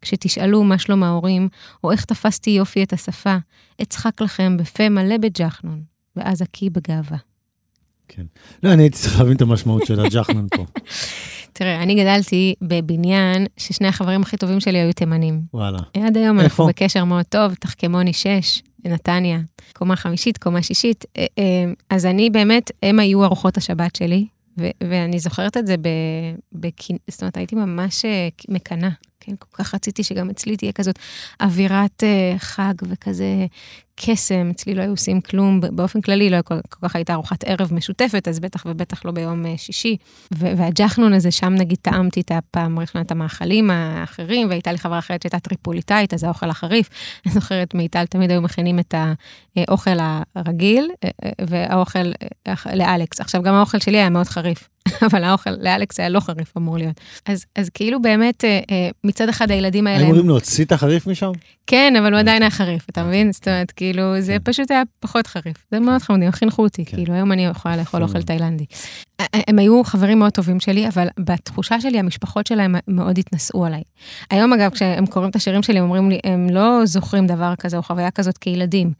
כשתשאלו 0.00 0.64
מה 0.64 0.78
שלום 0.78 1.02
ההורים, 1.02 1.48
או 1.84 1.92
איך 1.92 2.04
תפסתי 2.04 2.50
יופי 2.50 2.82
את 2.82 2.92
השפה, 2.92 3.36
אצחק 3.82 4.20
לכם 4.20 4.56
בפה 4.56 4.88
מלא 4.88 5.16
בג'חנון, 5.18 5.82
ואז 6.16 6.42
אקיא 6.42 6.70
בגאווה. 6.70 7.18
כן. 8.08 8.24
לא, 8.62 8.72
אני 8.72 8.82
הייתי 8.82 8.96
צריך 8.98 9.18
להבין 9.18 9.36
את 9.36 9.42
המשמעות 9.42 9.86
של 9.86 10.00
הג'חנון 10.00 10.46
פה. 10.56 10.64
תראה, 11.52 11.82
אני 11.82 11.94
גדלתי 11.94 12.54
בבניין 12.62 13.46
ששני 13.56 13.88
החברים 13.88 14.22
הכי 14.22 14.36
טובים 14.36 14.60
שלי 14.60 14.78
היו 14.78 14.92
תימנים. 14.92 15.40
וואלה. 15.54 15.78
עד 16.06 16.16
היום 16.16 16.40
איפה? 16.40 16.48
אנחנו 16.48 16.66
בקשר 16.66 17.04
מאוד 17.04 17.24
טוב, 17.24 17.54
תחכמוני 17.54 18.12
6, 18.12 18.62
נתניה, 18.84 19.38
קומה 19.72 19.96
חמישית, 19.96 20.38
קומה 20.38 20.62
שישית. 20.62 21.04
אה, 21.18 21.26
אה, 21.38 21.72
אז 21.90 22.06
אני 22.06 22.30
באמת, 22.30 22.70
הם 22.82 22.98
היו 22.98 23.24
ארוחות 23.24 23.56
השבת 23.56 23.96
שלי, 23.96 24.26
ואני 24.58 25.18
זוכרת 25.18 25.56
את 25.56 25.66
זה 25.66 25.76
ב... 25.76 25.88
זאת 27.10 27.22
אומרת, 27.22 27.36
הייתי 27.36 27.56
ממש 27.56 28.04
אה, 28.04 28.28
מקנאה. 28.48 28.90
כן, 29.24 29.32
כל 29.38 29.46
כך 29.52 29.74
רציתי 29.74 30.04
שגם 30.04 30.30
אצלי 30.30 30.56
תהיה 30.56 30.72
כזאת 30.72 30.98
אווירת 31.40 32.02
uh, 32.02 32.38
חג 32.38 32.74
וכזה 32.88 33.46
קסם, 33.96 34.50
אצלי 34.50 34.74
לא 34.74 34.82
היו 34.82 34.90
עושים 34.90 35.20
כלום, 35.20 35.60
באופן 35.60 36.00
כללי 36.00 36.30
לא 36.30 36.42
כל, 36.44 36.54
כל 36.68 36.88
כך 36.88 36.96
הייתה 36.96 37.12
ארוחת 37.12 37.44
ערב 37.44 37.74
משותפת, 37.74 38.28
אז 38.28 38.40
בטח 38.40 38.62
ובטח 38.66 39.04
לא 39.04 39.12
ביום 39.12 39.44
uh, 39.44 39.48
שישי. 39.56 39.96
והג'חנון 40.30 41.12
הזה, 41.12 41.30
שם 41.30 41.54
נגיד 41.54 41.78
טעמתי 41.82 42.20
את 42.20 42.32
הפעם 42.34 42.78
הראשונה 42.78 43.04
את 43.04 43.10
המאכלים 43.10 43.70
האחרים, 43.70 44.48
והייתה 44.48 44.72
לי 44.72 44.78
חברה 44.78 44.98
אחרת 44.98 45.22
שהייתה 45.22 45.40
טריפוליטאית, 45.40 46.14
אז 46.14 46.24
האוכל 46.24 46.50
החריף. 46.50 46.88
אני 47.26 47.34
זוכרת, 47.34 47.74
מיטל 47.74 48.06
תמיד 48.06 48.30
היו 48.30 48.42
מכינים 48.42 48.78
את 48.78 48.94
האוכל 49.56 49.98
הרגיל, 50.36 50.90
והאוכל 51.40 52.12
לאלכס. 52.74 53.20
עכשיו, 53.20 53.42
גם 53.42 53.54
האוכל 53.54 53.78
שלי 53.78 53.98
היה 53.98 54.10
מאוד 54.10 54.26
חריף. 54.26 54.68
אבל 55.10 55.24
האוכל 55.24 55.50
לאלכס 55.50 56.00
היה 56.00 56.08
לא 56.08 56.20
חריף 56.20 56.56
אמור 56.56 56.78
להיות. 56.78 57.00
אז, 57.26 57.44
אז 57.56 57.70
כאילו 57.70 58.02
באמת, 58.02 58.44
אה, 58.44 58.60
אה, 58.70 58.90
מצד 59.04 59.28
אחד 59.28 59.50
הילדים 59.50 59.86
האלה... 59.86 59.98
היו 59.98 60.06
אומרים 60.06 60.28
להוציא 60.28 60.64
את 60.64 60.72
החריף 60.72 61.06
משם? 61.06 61.30
כן, 61.66 61.94
אבל 61.98 62.12
הוא 62.12 62.20
עדיין 62.20 62.42
היה 62.42 62.50
חריף, 62.50 62.86
אתה 62.90 63.04
מבין? 63.04 63.32
זאת 63.32 63.48
אומרת, 63.48 63.70
כאילו, 63.70 64.20
זה 64.20 64.32
כן. 64.32 64.38
פשוט 64.44 64.70
היה 64.70 64.82
פחות 65.00 65.26
חריף. 65.26 65.56
זה 65.70 65.80
מאוד 65.80 66.02
חמודי, 66.02 66.24
הם 66.24 66.32
חינכו 66.32 66.62
אותי, 66.62 66.84
כן. 66.84 66.96
כאילו, 66.96 67.14
היום 67.14 67.32
אני 67.32 67.46
יכולה 67.46 67.76
לאכול 67.76 68.02
אוכל. 68.02 68.22
תאילנדי. 68.22 68.64
הם 69.32 69.58
היו 69.58 69.84
חברים 69.84 70.18
מאוד 70.18 70.32
טובים 70.32 70.60
שלי, 70.60 70.88
אבל 70.88 71.08
בתחושה 71.18 71.80
שלי, 71.80 71.98
המשפחות 71.98 72.46
שלהם 72.46 72.74
מאוד 72.88 73.18
התנשאו 73.18 73.66
עליי. 73.66 73.82
היום, 74.30 74.52
אגב, 74.52 74.70
כשהם 74.70 75.06
קוראים 75.06 75.30
את 75.30 75.36
השירים 75.36 75.62
שלי, 75.62 75.78
הם 75.78 75.84
אומרים 75.84 76.10
לי, 76.10 76.18
הם 76.24 76.50
לא 76.50 76.80
זוכרים 76.84 77.26
דבר 77.26 77.54
כזה 77.58 77.76
או 77.76 77.82
חוויה 77.82 78.10
כזאת 78.10 78.38
כילדים. 78.38 78.92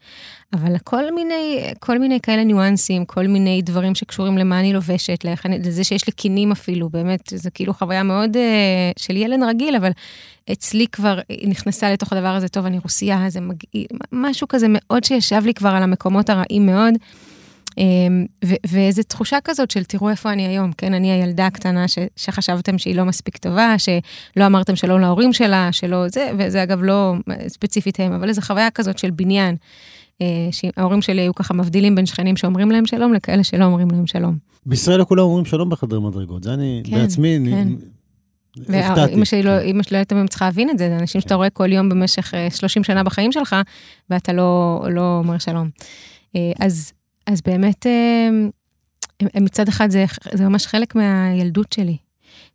אבל 0.53 0.77
כל 0.83 1.13
מיני, 1.15 1.63
כל 1.79 1.99
מיני 1.99 2.19
כאלה 2.23 2.43
ניואנסים, 2.43 3.05
כל 3.05 3.27
מיני 3.27 3.61
דברים 3.61 3.95
שקשורים 3.95 4.37
למה 4.37 4.59
אני 4.59 4.73
לובשת, 4.73 5.25
אני- 5.45 5.59
לזה 5.59 5.83
שיש 5.83 6.07
לי 6.07 6.13
קינים 6.13 6.51
אפילו, 6.51 6.89
באמת, 6.89 7.21
זה 7.35 7.49
כאילו 7.49 7.73
חוויה 7.73 8.03
מאוד 8.03 8.37
אה, 8.37 8.41
של 8.97 9.15
ילד 9.17 9.39
רגיל, 9.47 9.75
אבל 9.75 9.91
אצלי 10.51 10.87
כבר 10.87 11.19
נכנסה 11.47 11.91
לתוך 11.93 12.13
הדבר 12.13 12.27
הזה, 12.35 12.47
טוב, 12.47 12.65
אני 12.65 12.79
רוסייה, 12.79 13.25
זה 13.27 13.41
מגעיל, 13.41 13.87
משהו 14.11 14.47
כזה 14.47 14.65
מאוד 14.69 15.03
שישב 15.03 15.41
לי 15.45 15.53
כבר 15.53 15.69
על 15.69 15.83
המקומות 15.83 16.29
הרעים 16.29 16.65
מאוד. 16.65 16.93
אמ, 17.77 18.25
ו- 18.45 18.53
ואיזו 18.67 19.03
תחושה 19.03 19.37
כזאת 19.43 19.71
של 19.71 19.83
תראו 19.83 20.09
איפה 20.09 20.31
אני 20.33 20.47
היום, 20.47 20.71
כן, 20.77 20.93
אני 20.93 21.11
הילדה 21.11 21.45
הקטנה 21.47 21.87
ש- 21.87 21.97
שחשבתם 22.15 22.77
שהיא 22.77 22.95
לא 22.95 23.03
מספיק 23.05 23.37
טובה, 23.37 23.75
שלא 23.77 24.45
אמרתם 24.45 24.75
שלום 24.75 25.01
להורים 25.01 25.33
שלה, 25.33 25.69
שלא 25.71 26.07
זה, 26.07 26.31
וזה 26.39 26.63
אגב 26.63 26.83
לא 26.83 27.13
ספציפית 27.47 27.99
הם, 27.99 28.13
אבל 28.13 28.29
איזו 28.29 28.41
חוויה 28.41 28.71
כזאת 28.71 28.97
של 28.97 29.11
בניין, 29.11 29.55
אה, 30.21 30.27
שההורים 30.51 31.01
שלי 31.01 31.21
היו 31.21 31.35
ככה 31.35 31.53
מבדילים 31.53 31.95
בין 31.95 32.05
שכנים 32.05 32.37
שאומרים 32.37 32.71
להם 32.71 32.85
שלום 32.85 33.13
לכאלה 33.13 33.43
שלא 33.43 33.65
אומרים 33.65 33.87
להם 33.91 34.07
שלום. 34.07 34.37
בישראל 34.65 34.99
לא 34.99 35.05
כולם 35.05 35.23
אומרים 35.23 35.45
שלום 35.45 35.69
בחדרי 35.69 35.99
מדרגות, 35.99 36.43
זה 36.43 36.53
אני 36.53 36.81
כן, 36.85 36.91
בעצמי, 37.01 37.37
אני- 37.37 37.51
כן. 37.51 37.67
הופתעתי. 38.57 39.01
ואימא 39.11 39.25
שלי 39.25 39.43
לא, 39.43 39.49
כן. 39.59 39.65
אימא 39.65 39.83
שלי 39.83 39.93
לא 39.95 39.97
הייתה 39.97 40.15
צריכה 40.29 40.45
להבין 40.45 40.69
את 40.69 40.77
זה, 40.77 40.89
זה 40.89 40.97
אנשים 40.97 41.21
שאתה 41.21 41.35
רואה 41.35 41.49
כל 41.49 41.71
יום 41.71 41.89
במשך 41.89 42.33
אה, 42.33 42.47
30 42.51 42.83
שנה 42.83 43.03
בחיים 43.03 43.31
שלך, 43.31 43.55
ואתה 44.09 44.33
לא, 44.33 44.81
לא 44.91 45.17
אומר 45.23 45.37
שלום. 45.37 45.69
אה, 46.35 46.51
אז, 46.59 46.91
אז 47.25 47.41
באמת, 47.41 47.87
אה, 47.87 48.29
מצד 49.41 49.67
אחד 49.67 49.89
זה, 49.89 50.05
זה 50.33 50.49
ממש 50.49 50.67
חלק 50.67 50.95
מהילדות 50.95 51.73
שלי. 51.73 51.97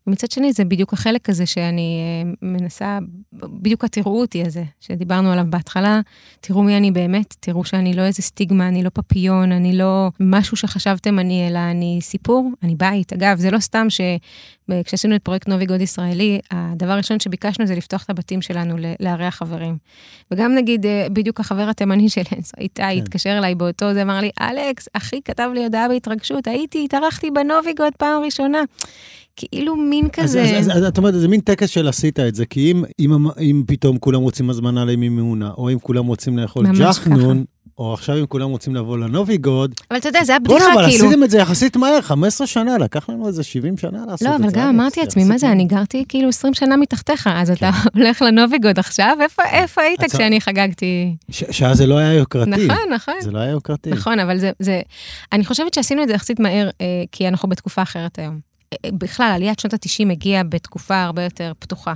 ומצד 0.07 0.31
שני, 0.31 0.53
זה 0.53 0.65
בדיוק 0.65 0.93
החלק 0.93 1.29
הזה 1.29 1.47
שאני 1.47 2.01
אה, 2.01 2.33
מנסה, 2.43 2.99
בדיוק 3.33 3.85
ה"תראו 3.85 4.21
אותי" 4.21 4.45
הזה, 4.45 4.65
שדיברנו 4.81 5.33
עליו 5.33 5.45
בהתחלה, 5.49 6.01
תראו 6.41 6.63
מי 6.63 6.77
אני 6.77 6.91
באמת, 6.91 7.35
תראו 7.41 7.65
שאני 7.65 7.95
לא 7.95 8.03
איזה 8.03 8.23
סטיגמה, 8.23 8.69
אני 8.69 8.83
לא 8.83 8.91
פפיון, 8.95 9.53
אני 9.53 9.79
לא 9.79 10.09
משהו 10.21 10.57
שחשבתם 10.57 11.19
אני, 11.19 11.49
אלא 11.49 11.59
אני 11.59 11.99
סיפור, 12.03 12.51
אני 12.63 12.75
בית. 12.75 13.13
אגב, 13.13 13.39
זה 13.39 13.51
לא 13.51 13.59
סתם 13.59 13.87
שכשעשינו 13.91 15.17
את 15.17 15.23
פרויקט 15.23 15.49
נובי 15.49 15.67
גוד 15.67 15.81
ישראלי, 15.81 16.41
הדבר 16.51 16.93
הראשון 16.93 17.21
שביקשנו 17.21 17.67
זה 17.67 17.75
לפתוח 17.75 18.05
את 18.05 18.11
הבתים 18.11 18.43
שלנו 18.43 18.77
לארח 19.01 19.35
חברים. 19.35 19.79
וגם 20.31 20.55
נגיד, 20.55 20.87
אה, 20.87 21.07
בדיוק 21.13 21.41
החבר 21.41 21.69
התימני 21.69 22.09
שלי, 22.09 22.25
איתי, 22.59 22.83
כן. 22.83 22.89
התקשר 22.89 23.39
אליי 23.39 23.55
באותו, 23.55 23.95
זה 23.95 24.03
אמר 24.03 24.21
לי, 24.21 24.31
אלכס, 24.41 24.89
אחי 24.93 25.21
כתב 25.25 25.51
לי 25.55 25.65
הודעה 25.65 25.89
בהתרגשות, 25.89 26.47
הייתי, 26.47 26.85
התארחתי 26.85 27.31
בנובי 27.31 27.73
גוד 27.73 27.93
פעם 27.99 28.23
ראשונה. 28.23 28.63
כאילו 29.39 29.77
מין 29.77 30.05
אז- 30.05 30.11
כזה. 30.13 30.43
אז- 30.59 30.71
אז- 30.71 30.77
אז 30.77 30.85
את 30.85 30.99
אומרת, 30.99 31.15
זה 31.15 31.29
מין 31.29 31.41
טקס 31.41 31.69
של 31.69 31.89
עשית 31.89 32.21
את 32.21 32.35
זה, 32.35 32.47
כי 32.47 32.71
אם- 32.71 32.85
אם 33.01 33.11
אם 33.41 33.63
פתאום 33.67 33.99
כולם 33.99 34.21
רוצים 34.21 34.51
הזמנה 34.51 34.85
לימי 34.85 35.09
מעונה, 35.09 35.51
או 35.59 35.71
אם 35.73 35.79
כולם 35.79 36.07
רוצים 36.07 36.39
לאכול 36.39 36.67
ג'חנון, 36.79 37.45
או 37.79 37.95
עכשיו 37.95 38.19
אם 38.21 38.27
כולם 38.27 38.51
רוצים 38.51 38.75
לבוא 38.75 38.99
לנובי 38.99 39.37
גוד, 39.37 39.75
אבל 39.91 39.99
אתה 39.99 40.09
יודע, 40.09 40.25
זה 40.25 40.37
בוא'נה, 40.45 40.65
הבדיחה, 40.65 40.81
אבל 40.81 40.91
כאילו. 40.91 41.07
עשיתם 41.07 41.25
את 41.25 41.31
זה 41.31 41.39
יחסית 41.39 41.77
מהר, 41.77 42.01
15 42.01 42.47
שנה, 42.47 42.79
לקח 42.79 43.11
לנו 43.11 43.27
איזה 43.29 43.43
70 43.43 43.77
שנה 43.77 43.99
לעשות 43.99 44.13
את 44.13 44.19
זה. 44.19 44.29
לא, 44.29 44.37
אבל 44.37 44.51
גם 44.53 44.69
אמרתי 44.69 45.01
לעצמי, 45.01 45.25
מה 45.25 45.39
זה. 45.39 45.53
אני 45.53 45.65
גרתי 45.65 46.05
כאילו 46.09 46.29
20 46.29 46.55
שנה 46.55 46.77
מתחתיך, 46.77 47.29
אז 47.33 47.51
אתה 47.51 47.71
הולך 47.95 48.23
לנוביגוד 48.23 48.79
עכשיו? 48.79 49.17
איפה- 49.23 49.43
איפה 49.53 49.83
היית 49.83 50.05
אז- 50.05 50.13
כשאני 50.15 50.41
חגגתי? 50.41 51.17
שאז 51.31 51.77
זה 51.79 51.87
לא 51.87 51.99
היה 51.99 52.13
יוקרתי. 52.13 52.51
נכון, 52.51 52.93
נכון. 52.95 53.15
זה 53.21 53.31
לא 53.31 53.39
היה 53.39 53.51
יוקרתי. 53.51 53.91
נכון, 53.91 54.19
אבל 54.21 54.39
זה, 54.39 54.51
זה, 54.59 54.81
אני 55.33 55.45
חושבת 55.45 55.75
שעשינו 55.75 56.03
את 56.03 56.09
זה 56.09 56.15
יחסית 56.15 56.41
מהר, 56.41 56.71
אה, 56.81 56.87
כי 57.13 57.29
אנחנו 57.29 57.49
בתקופה 57.49 57.83
אחרת 57.83 58.19
היום. 58.19 58.48
בכלל, 58.87 59.33
עליית 59.35 59.59
שנות 59.59 59.75
ה-90 59.75 60.13
הגיעה 60.13 60.43
בתקופה 60.43 61.03
הרבה 61.03 61.23
יותר 61.23 61.53
פתוחה. 61.59 61.95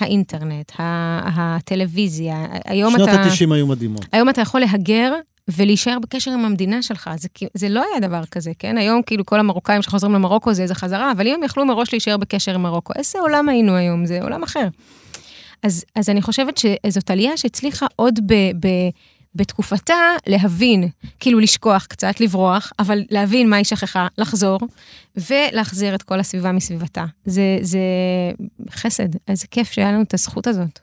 האינטרנט, 0.00 0.72
הטלוויזיה, 0.78 2.46
היום 2.64 2.92
שנות 2.92 3.08
אתה... 3.08 3.22
ה-90 3.22 3.54
היו 3.54 3.66
מדהימות. 3.66 4.06
היום 4.12 4.28
אתה 4.28 4.40
יכול 4.40 4.60
להגר 4.60 5.12
ולהישאר 5.48 5.98
בקשר 5.98 6.30
עם 6.30 6.44
המדינה 6.44 6.82
שלך, 6.82 7.10
זה, 7.16 7.28
זה 7.54 7.68
לא 7.68 7.84
היה 7.90 8.08
דבר 8.08 8.24
כזה, 8.24 8.52
כן? 8.58 8.78
היום 8.78 9.02
כאילו 9.02 9.26
כל 9.26 9.40
המרוקאים 9.40 9.82
שחוזרים 9.82 10.12
למרוקו 10.14 10.54
זה 10.54 10.62
איזה 10.62 10.74
חזרה, 10.74 11.12
אבל 11.12 11.26
אם 11.26 11.34
הם 11.34 11.42
יכלו 11.42 11.66
מראש 11.66 11.92
להישאר 11.92 12.16
בקשר 12.16 12.54
עם 12.54 12.62
מרוקו, 12.62 12.92
איזה 12.96 13.18
עולם 13.18 13.48
היינו 13.48 13.74
היום? 13.74 14.06
זה 14.06 14.22
עולם 14.22 14.42
אחר. 14.42 14.68
אז, 15.62 15.84
אז 15.94 16.08
אני 16.08 16.22
חושבת 16.22 16.58
שזאת 16.58 17.10
עלייה 17.10 17.36
שהצליחה 17.36 17.86
עוד 17.96 18.18
ב, 18.26 18.34
ב, 18.34 18.68
בתקופתה 19.38 19.94
להבין, 20.26 20.88
כאילו 21.20 21.40
לשכוח 21.40 21.86
קצת, 21.86 22.20
לברוח, 22.20 22.72
אבל 22.78 23.02
להבין 23.10 23.50
מה 23.50 23.56
היא 23.56 23.64
שכחה, 23.64 24.06
לחזור, 24.18 24.58
ולהחזיר 25.16 25.94
את 25.94 26.02
כל 26.02 26.20
הסביבה 26.20 26.52
מסביבתה. 26.52 27.04
זה, 27.24 27.58
זה 27.62 27.78
חסד, 28.70 29.08
איזה 29.28 29.46
כיף 29.50 29.72
שהיה 29.72 29.92
לנו 29.92 30.02
את 30.02 30.14
הזכות 30.14 30.46
הזאת. 30.46 30.78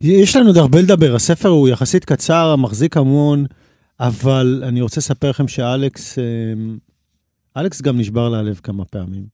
יש 0.00 0.36
לנו 0.36 0.46
עוד 0.46 0.56
הרבה 0.56 0.80
לדבר, 0.80 1.14
הספר 1.14 1.48
הוא 1.48 1.68
יחסית 1.68 2.04
קצר, 2.04 2.56
מחזיק 2.56 2.96
המון, 2.96 3.46
אבל 4.00 4.62
אני 4.66 4.80
רוצה 4.80 5.00
לספר 5.00 5.30
לכם 5.30 5.48
שאלכס, 5.48 6.18
אמ, 6.18 6.78
אלכס 7.56 7.82
גם 7.82 7.98
נשבר 7.98 8.28
לה 8.28 8.38
הלב 8.38 8.60
כמה 8.62 8.84
פעמים. 8.84 9.24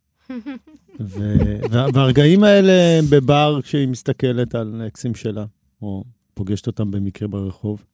ו- 1.01 1.59
וה- 1.71 1.87
והרגעים 1.95 2.45
האלה 2.45 2.99
הם 2.99 3.05
בבר 3.11 3.61
כשהיא 3.63 3.89
מסתכלת 3.89 4.55
על 4.55 4.83
אקסים 4.87 5.15
שלה, 5.15 5.45
או 5.83 6.05
פוגשת 6.37 6.67
אותם 6.67 6.91
במקרה 6.91 7.29
ברחוב. 7.29 7.85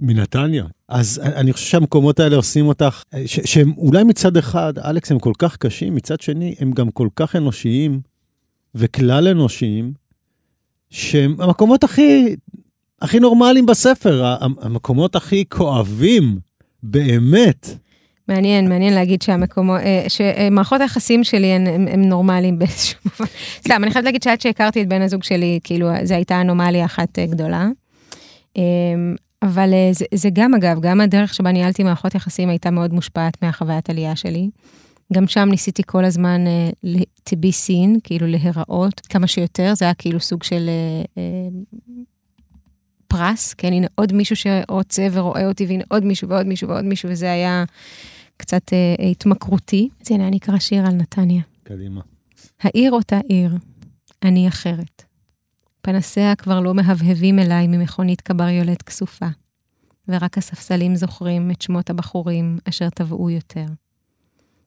מנתניה. 0.00 0.64
אז 0.88 1.20
אני 1.24 1.52
חושב 1.52 1.66
שהמקומות 1.66 2.20
האלה 2.20 2.36
עושים 2.36 2.66
אותך, 2.66 3.02
ש- 3.26 3.40
שהם 3.44 3.72
אולי 3.76 4.04
מצד 4.04 4.36
אחד, 4.36 4.78
אלכס, 4.78 5.12
הם 5.12 5.18
כל 5.18 5.32
כך 5.38 5.56
קשים, 5.56 5.94
מצד 5.94 6.20
שני, 6.20 6.54
הם 6.60 6.70
גם 6.72 6.90
כל 6.90 7.08
כך 7.16 7.36
אנושיים 7.36 8.00
וכלל 8.74 9.28
אנושיים, 9.28 9.92
שהם 10.90 11.36
המקומות 11.38 11.84
הכי, 11.84 12.36
הכי 13.02 13.20
נורמליים 13.20 13.66
בספר, 13.66 14.24
המקומות 14.40 15.16
הכי 15.16 15.44
כואבים, 15.48 16.38
באמת. 16.82 17.68
מעניין, 18.28 18.68
מעניין 18.68 18.94
להגיד 18.94 19.22
שהמקומות, 19.22 19.80
אה, 19.80 20.04
שמערכות 20.08 20.80
היחסים 20.80 21.24
שלי 21.24 21.46
הן, 21.46 21.66
הם, 21.66 21.88
הם 21.88 22.02
נורמליים 22.02 22.58
באיזשהו 22.58 23.00
מובן. 23.04 23.32
סתם, 23.60 23.84
אני 23.84 23.90
חייבת 23.90 24.04
להגיד 24.04 24.22
שעד 24.22 24.40
שהכרתי 24.40 24.82
את 24.82 24.88
בן 24.88 25.02
הזוג 25.02 25.22
שלי, 25.22 25.60
כאילו, 25.64 25.88
זו 26.04 26.14
הייתה 26.14 26.40
אנומליה 26.40 26.84
אחת 26.84 27.18
אה, 27.18 27.26
גדולה. 27.26 27.68
אה, 28.56 28.62
אבל 29.42 29.72
אה, 29.72 29.88
זה, 29.92 30.04
זה 30.14 30.28
גם, 30.32 30.54
אגב, 30.54 30.80
גם 30.80 31.00
הדרך 31.00 31.34
שבה 31.34 31.52
ניהלתי 31.52 31.82
מערכות 31.82 32.14
יחסים 32.14 32.48
הייתה 32.48 32.70
מאוד 32.70 32.92
מושפעת 32.92 33.42
מהחוויית 33.42 33.90
עלייה 33.90 34.16
שלי. 34.16 34.50
גם 35.12 35.26
שם 35.26 35.48
ניסיתי 35.50 35.82
כל 35.86 36.04
הזמן 36.04 36.44
ל- 36.82 37.02
to 37.02 37.32
be 37.32 37.52
seen, 37.66 38.00
כאילו 38.04 38.26
להיראות 38.26 39.00
כמה 39.00 39.26
שיותר, 39.26 39.72
זה 39.74 39.84
היה 39.84 39.94
כאילו 39.94 40.20
סוג 40.20 40.42
של 40.42 40.68
אה, 40.68 41.22
אה, 41.22 41.48
פרס, 43.08 43.54
כן, 43.54 43.72
הנה 43.72 43.86
עוד 43.94 44.12
מישהו 44.12 44.36
שרוצה 44.36 45.08
ורואה 45.12 45.46
אותי, 45.48 45.66
והנה 45.66 45.84
עוד 45.88 46.04
מישהו 46.04 46.28
ועוד 46.28 46.46
מישהו 46.46 46.68
ועוד 46.68 46.84
מישהו, 46.84 47.10
וזה 47.10 47.32
היה 47.32 47.64
קצת 48.36 48.72
אה, 48.72 49.06
התמכרותי. 49.10 49.88
אז 50.00 50.12
הנה, 50.12 50.28
אני 50.28 50.36
אקרא 50.36 50.58
שיר 50.58 50.86
על 50.86 50.94
נתניה. 50.94 51.42
קדימה. 51.62 52.00
העיר 52.60 52.92
אותה 52.92 53.18
עיר, 53.28 53.54
אני 54.22 54.48
אחרת. 54.48 55.02
פנסיה 55.82 56.36
כבר 56.36 56.60
לא 56.60 56.74
מהבהבים 56.74 57.38
אליי 57.38 57.66
ממכונית 57.66 58.20
קבריולט 58.20 58.82
כסופה, 58.82 59.26
ורק 60.08 60.38
הספסלים 60.38 60.96
זוכרים 60.96 61.50
את 61.50 61.62
שמות 61.62 61.90
הבחורים 61.90 62.58
אשר 62.68 62.90
טבעו 62.90 63.30
יותר. 63.30 63.66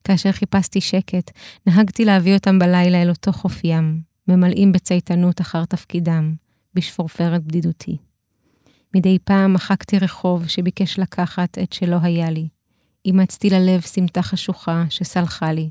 כאשר 0.03 0.32
חיפשתי 0.32 0.82
שקט, 0.82 1.32
נהגתי 1.68 2.05
להביא 2.05 2.34
אותם 2.34 2.59
בלילה 2.59 3.01
אל 3.01 3.09
אותו 3.09 3.32
חוף 3.32 3.64
ים, 3.64 4.01
ממלאים 4.28 4.72
בצייתנות 4.72 5.41
אחר 5.41 5.66
תפקידם, 5.66 6.36
בשפורפרת 6.74 7.43
בדידותי. 7.43 7.97
מדי 8.95 9.18
פעם 9.24 9.53
מחקתי 9.53 9.99
רחוב 9.99 10.47
שביקש 10.47 10.99
לקחת 10.99 11.57
את 11.57 11.74
שלא 11.74 11.97
היה 12.01 12.30
לי. 12.30 12.47
אימצתי 13.05 13.49
ללב 13.49 13.82
סמטה 13.82 14.22
חשוכה 14.22 14.86
שסלחה 14.89 15.51
לי, 15.51 15.70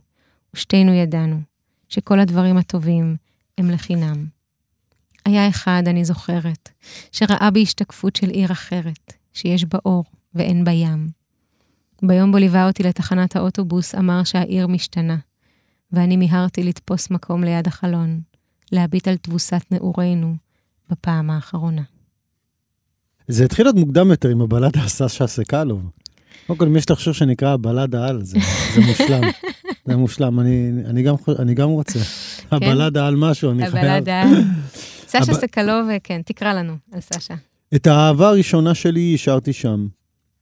ושתינו 0.55 0.93
ידענו 0.93 1.40
שכל 1.88 2.20
הדברים 2.20 2.57
הטובים 2.57 3.16
הם 3.59 3.70
לחינם. 3.70 4.41
היה 5.25 5.49
אחד, 5.49 5.83
אני 5.87 6.05
זוכרת, 6.05 6.68
שראה 7.12 7.51
בי 7.51 7.62
השתקפות 7.62 8.16
של 8.16 8.29
עיר 8.29 8.53
אחרת, 8.53 9.12
שיש 9.33 9.64
בה 9.64 9.79
אור 9.85 10.05
ואין 10.35 10.64
בה 10.64 10.73
ים. 10.73 11.09
ביום 12.03 12.33
בו 12.33 12.39
ליווה 12.39 12.66
אותי 12.66 12.83
לתחנת 12.83 13.37
האוטובוס 13.37 13.95
אמר 13.95 14.25
שהעיר 14.25 14.66
משתנה, 14.66 15.16
ואני 15.93 16.16
מיהרתי 16.16 16.62
לתפוס 16.62 17.11
מקום 17.11 17.45
ליד 17.45 17.66
החלון, 17.66 18.20
להביט 18.73 19.09
על 19.09 19.16
תבוסת 19.16 19.62
נעורינו 19.70 20.35
בפעם 20.91 21.31
האחרונה. 21.31 21.83
זה 23.29 23.45
התחיל 23.45 23.66
עוד 23.66 23.77
מוקדם 23.77 24.11
יותר 24.11 24.29
עם 24.29 24.41
הבלדה 24.41 24.89
סשה 24.89 25.27
סקלוב. 25.27 25.91
קודם 26.47 26.59
כל, 26.59 26.66
אם 26.66 26.77
יש 26.77 26.91
לך 26.91 27.01
שיר 27.01 27.12
שנקרא 27.12 27.53
הבלדה 27.53 28.09
על, 28.09 28.25
זה 28.25 28.39
זה 28.75 28.81
מושלם. 28.81 29.23
זה 29.87 29.97
מושלם, 29.97 30.41
אני, 30.41 30.73
אני, 30.87 31.03
גם, 31.03 31.14
אני 31.39 31.55
גם 31.55 31.68
רוצה. 31.68 31.99
כן? 31.99 32.57
הבלדה 32.57 33.07
על 33.07 33.16
משהו, 33.16 33.51
אני 33.51 33.70
חייב. 33.70 33.85
הבלדה. 33.85 34.25
סשה 35.13 35.35
סקלוב, 35.35 35.89
כן, 36.05 36.23
תקרא 36.23 36.53
לנו 36.53 36.77
על 36.93 37.01
סשה. 37.01 37.35
את 37.75 37.87
האהבה 37.87 38.29
הראשונה 38.29 38.75
שלי 38.75 39.15
השארתי 39.15 39.53
שם, 39.53 39.87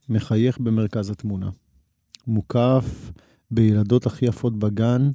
מחייך 0.09 0.57
במרכז 0.57 1.09
התמונה. 1.09 1.49
מוקף 2.27 3.11
בילדות 3.51 4.05
הכי 4.05 4.25
יפות 4.25 4.59
בגן, 4.59 5.11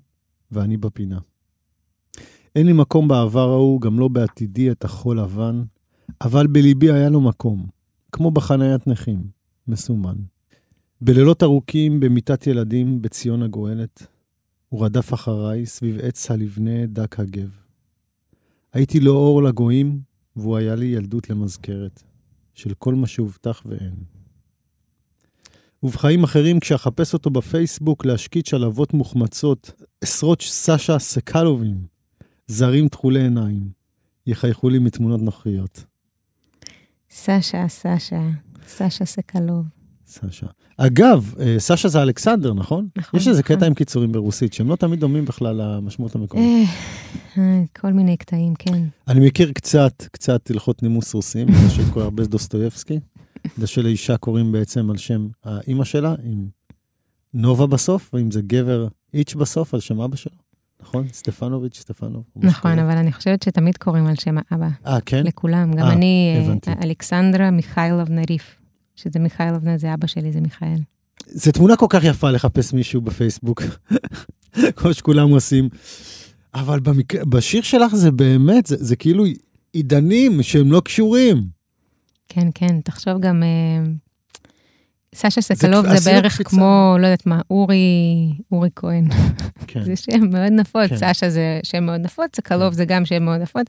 ואני 0.52 0.76
בפינה. 0.76 1.18
אין 2.56 2.66
לי 2.66 2.72
מקום 2.72 3.08
בעבר 3.08 3.48
ההוא, 3.48 3.80
גם 3.80 3.98
לא 3.98 4.08
בעתידי 4.08 4.70
את 4.70 4.84
החול 4.84 5.20
לבן, 5.20 5.62
אבל 6.20 6.46
בליבי 6.46 6.92
היה 6.92 7.08
לו 7.08 7.20
מקום, 7.20 7.66
כמו 8.12 8.30
בחניית 8.30 8.86
נכים, 8.86 9.22
מסומן. 9.68 10.16
בלילות 11.00 11.42
ארוכים 11.42 12.00
במיטת 12.00 12.46
ילדים 12.46 13.02
בציון 13.02 13.42
הגואלת, 13.42 14.06
הוא 14.68 14.84
רדף 14.84 15.14
אחריי 15.14 15.66
סביב 15.66 15.98
עץ 16.02 16.30
הלבנה 16.30 16.86
דק 16.86 17.20
הגב. 17.20 17.65
הייתי 18.76 19.00
לו 19.00 19.12
אור 19.12 19.42
לגויים, 19.42 20.00
והוא 20.36 20.56
היה 20.56 20.74
לי 20.74 20.86
ילדות 20.86 21.30
למזכרת, 21.30 22.02
של 22.54 22.74
כל 22.74 22.94
מה 22.94 23.06
שהובטח 23.06 23.62
ואין. 23.66 23.94
ובחיים 25.82 26.24
אחרים, 26.24 26.60
כשאחפש 26.60 27.14
אותו 27.14 27.30
בפייסבוק 27.30 28.04
להשקיט 28.04 28.46
שלבות 28.46 28.94
מוחמצות, 28.94 29.82
עשרות 30.00 30.42
סשה 30.42 30.98
סקלובים, 30.98 31.86
זרים 32.46 32.88
תכולי 32.88 33.22
עיניים, 33.22 33.70
יחייכו 34.26 34.68
לי 34.68 34.78
מתמונות 34.78 35.20
נוכריות. 35.22 35.84
סשה, 37.10 37.68
סשה, 37.68 38.28
סשה 38.68 39.04
סקלוב. 39.04 39.75
סשה. 40.06 40.46
אגב, 40.76 41.34
אה, 41.40 41.56
סשה 41.58 41.88
זה 41.88 42.02
אלכסנדר, 42.02 42.54
נכון? 42.54 42.88
נכון, 42.96 43.20
יש 43.20 43.28
איזה 43.28 43.40
נכון. 43.40 43.56
קטע 43.56 43.66
עם 43.66 43.74
קיצורים 43.74 44.12
ברוסית, 44.12 44.52
שהם 44.52 44.68
לא 44.68 44.76
תמיד 44.76 45.00
דומים 45.00 45.24
בכלל 45.24 45.56
למשמעות 45.56 46.14
המקומית. 46.14 46.68
אה, 47.38 47.42
אה, 47.42 47.62
כל 47.80 47.92
מיני 47.92 48.16
קטעים, 48.16 48.54
כן. 48.54 48.82
אני 49.08 49.26
מכיר 49.26 49.52
קצת, 49.52 50.02
קצת 50.12 50.50
הלכות 50.50 50.82
נימוס 50.82 51.14
רוסים, 51.14 51.48
יש 51.66 51.78
את 51.78 51.84
כל 51.92 52.00
הרבה 52.00 52.24
דוסטויבסקי. 52.24 53.00
זה 53.56 53.66
שלאישה 53.66 54.16
קוראים 54.16 54.52
בעצם 54.52 54.90
על 54.90 54.96
שם 54.96 55.28
האימא 55.44 55.84
שלה, 55.84 56.14
עם 56.24 56.46
נובה 57.34 57.66
בסוף, 57.66 58.14
ואם 58.14 58.30
זה 58.30 58.40
גבר, 58.42 58.88
איץ' 59.14 59.34
בסוף, 59.34 59.74
על 59.74 59.80
שם 59.80 60.00
אבא 60.00 60.16
שלו. 60.16 60.36
נכון? 60.80 61.08
סטפנוביץ', 61.12 61.78
סטפנוב. 61.80 62.22
נכון. 62.36 62.78
אבל 62.78 62.96
אני 62.96 63.12
חושבת 63.12 63.42
שתמיד 63.42 63.76
קוראים 63.76 64.06
על 64.06 64.14
שם 64.14 64.36
האבא. 64.50 64.68
אה, 64.86 65.00
כן? 65.00 65.26
לכולם. 65.26 65.72
גם 65.72 65.86
אני. 65.86 66.46
אלכסנדרה 66.82 67.50
מיכאילובנה 67.50 68.22
ריף. 68.30 68.56
שזה 68.96 69.18
מיכאילובנה, 69.18 69.78
זה 69.78 69.94
אבא 69.94 70.06
שלי, 70.06 70.32
זה 70.32 70.40
מיכאל. 70.40 70.78
זו 71.26 71.52
תמונה 71.52 71.76
כל 71.76 71.86
כך 71.88 72.04
יפה 72.04 72.30
לחפש 72.30 72.72
מישהו 72.72 73.00
בפייסבוק, 73.00 73.62
כמו 74.76 74.94
שכולם 74.94 75.28
עושים. 75.28 75.68
אבל 76.54 76.80
במק... 76.80 77.14
בשיר 77.14 77.62
שלך 77.62 77.94
זה 77.94 78.10
באמת, 78.10 78.66
זה, 78.66 78.76
זה 78.78 78.96
כאילו 78.96 79.24
עידנים 79.72 80.42
שהם 80.42 80.72
לא 80.72 80.80
קשורים. 80.84 81.44
כן, 82.28 82.48
כן, 82.54 82.80
תחשוב 82.80 83.20
גם... 83.20 83.42
אה, 83.42 83.92
סשה 85.14 85.40
סקלוב 85.40 85.86
עשית 85.86 86.02
זה 86.02 86.10
בערך 86.10 86.34
קפיצה. 86.34 86.50
כמו, 86.50 86.96
לא 87.00 87.06
יודעת 87.06 87.26
מה, 87.26 87.40
אורי, 87.50 87.76
אורי 88.52 88.68
כהן. 88.76 89.08
כן. 89.66 89.82
זה 89.86 89.96
שם 89.96 90.30
מאוד 90.30 90.52
נפוץ, 90.52 90.88
כן. 90.88 90.96
סשה 90.96 91.30
זה 91.30 91.60
שם 91.62 91.84
מאוד 91.84 92.00
נפוץ, 92.00 92.36
סקלוב 92.36 92.72
זה 92.72 92.84
גם 92.84 93.04
שם 93.04 93.22
מאוד 93.22 93.40
נפוץ. 93.40 93.66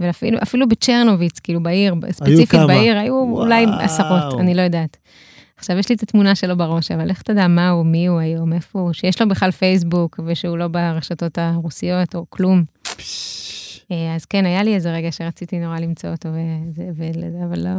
ואפילו 0.00 0.38
אפילו 0.42 0.68
בצ'רנוביץ, 0.68 1.38
כאילו 1.38 1.62
בעיר, 1.62 1.94
ספציפית 2.10 2.50
כמה. 2.50 2.66
בעיר, 2.66 2.98
היו 2.98 3.14
וואו. 3.14 3.44
אולי 3.44 3.66
עשרות, 3.80 4.40
אני 4.40 4.54
לא 4.54 4.62
יודעת. 4.62 4.96
עכשיו, 5.56 5.78
יש 5.78 5.88
לי 5.88 5.94
את 5.94 6.02
התמונה 6.02 6.34
שלו 6.34 6.56
בראש, 6.56 6.90
אבל 6.90 7.10
איך 7.10 7.22
תדע 7.22 7.48
מה 7.48 7.70
הוא, 7.70 7.86
מי 7.86 8.06
הוא 8.06 8.18
היום, 8.18 8.52
איפה 8.52 8.80
הוא, 8.80 8.92
שיש 8.92 9.22
לו 9.22 9.28
בכלל 9.28 9.50
פייסבוק, 9.50 10.20
ושהוא 10.26 10.58
לא 10.58 10.68
ברשתות 10.68 11.38
הרוסיות 11.38 12.14
או 12.14 12.26
כלום. 12.28 12.64
אה, 13.92 14.14
אז 14.14 14.24
כן, 14.24 14.46
היה 14.46 14.62
לי 14.62 14.74
איזה 14.74 14.92
רגע 14.92 15.12
שרציתי 15.12 15.58
נורא 15.58 15.78
למצוא 15.78 16.10
אותו, 16.10 16.28
אבל 17.44 17.68
לא, 17.68 17.70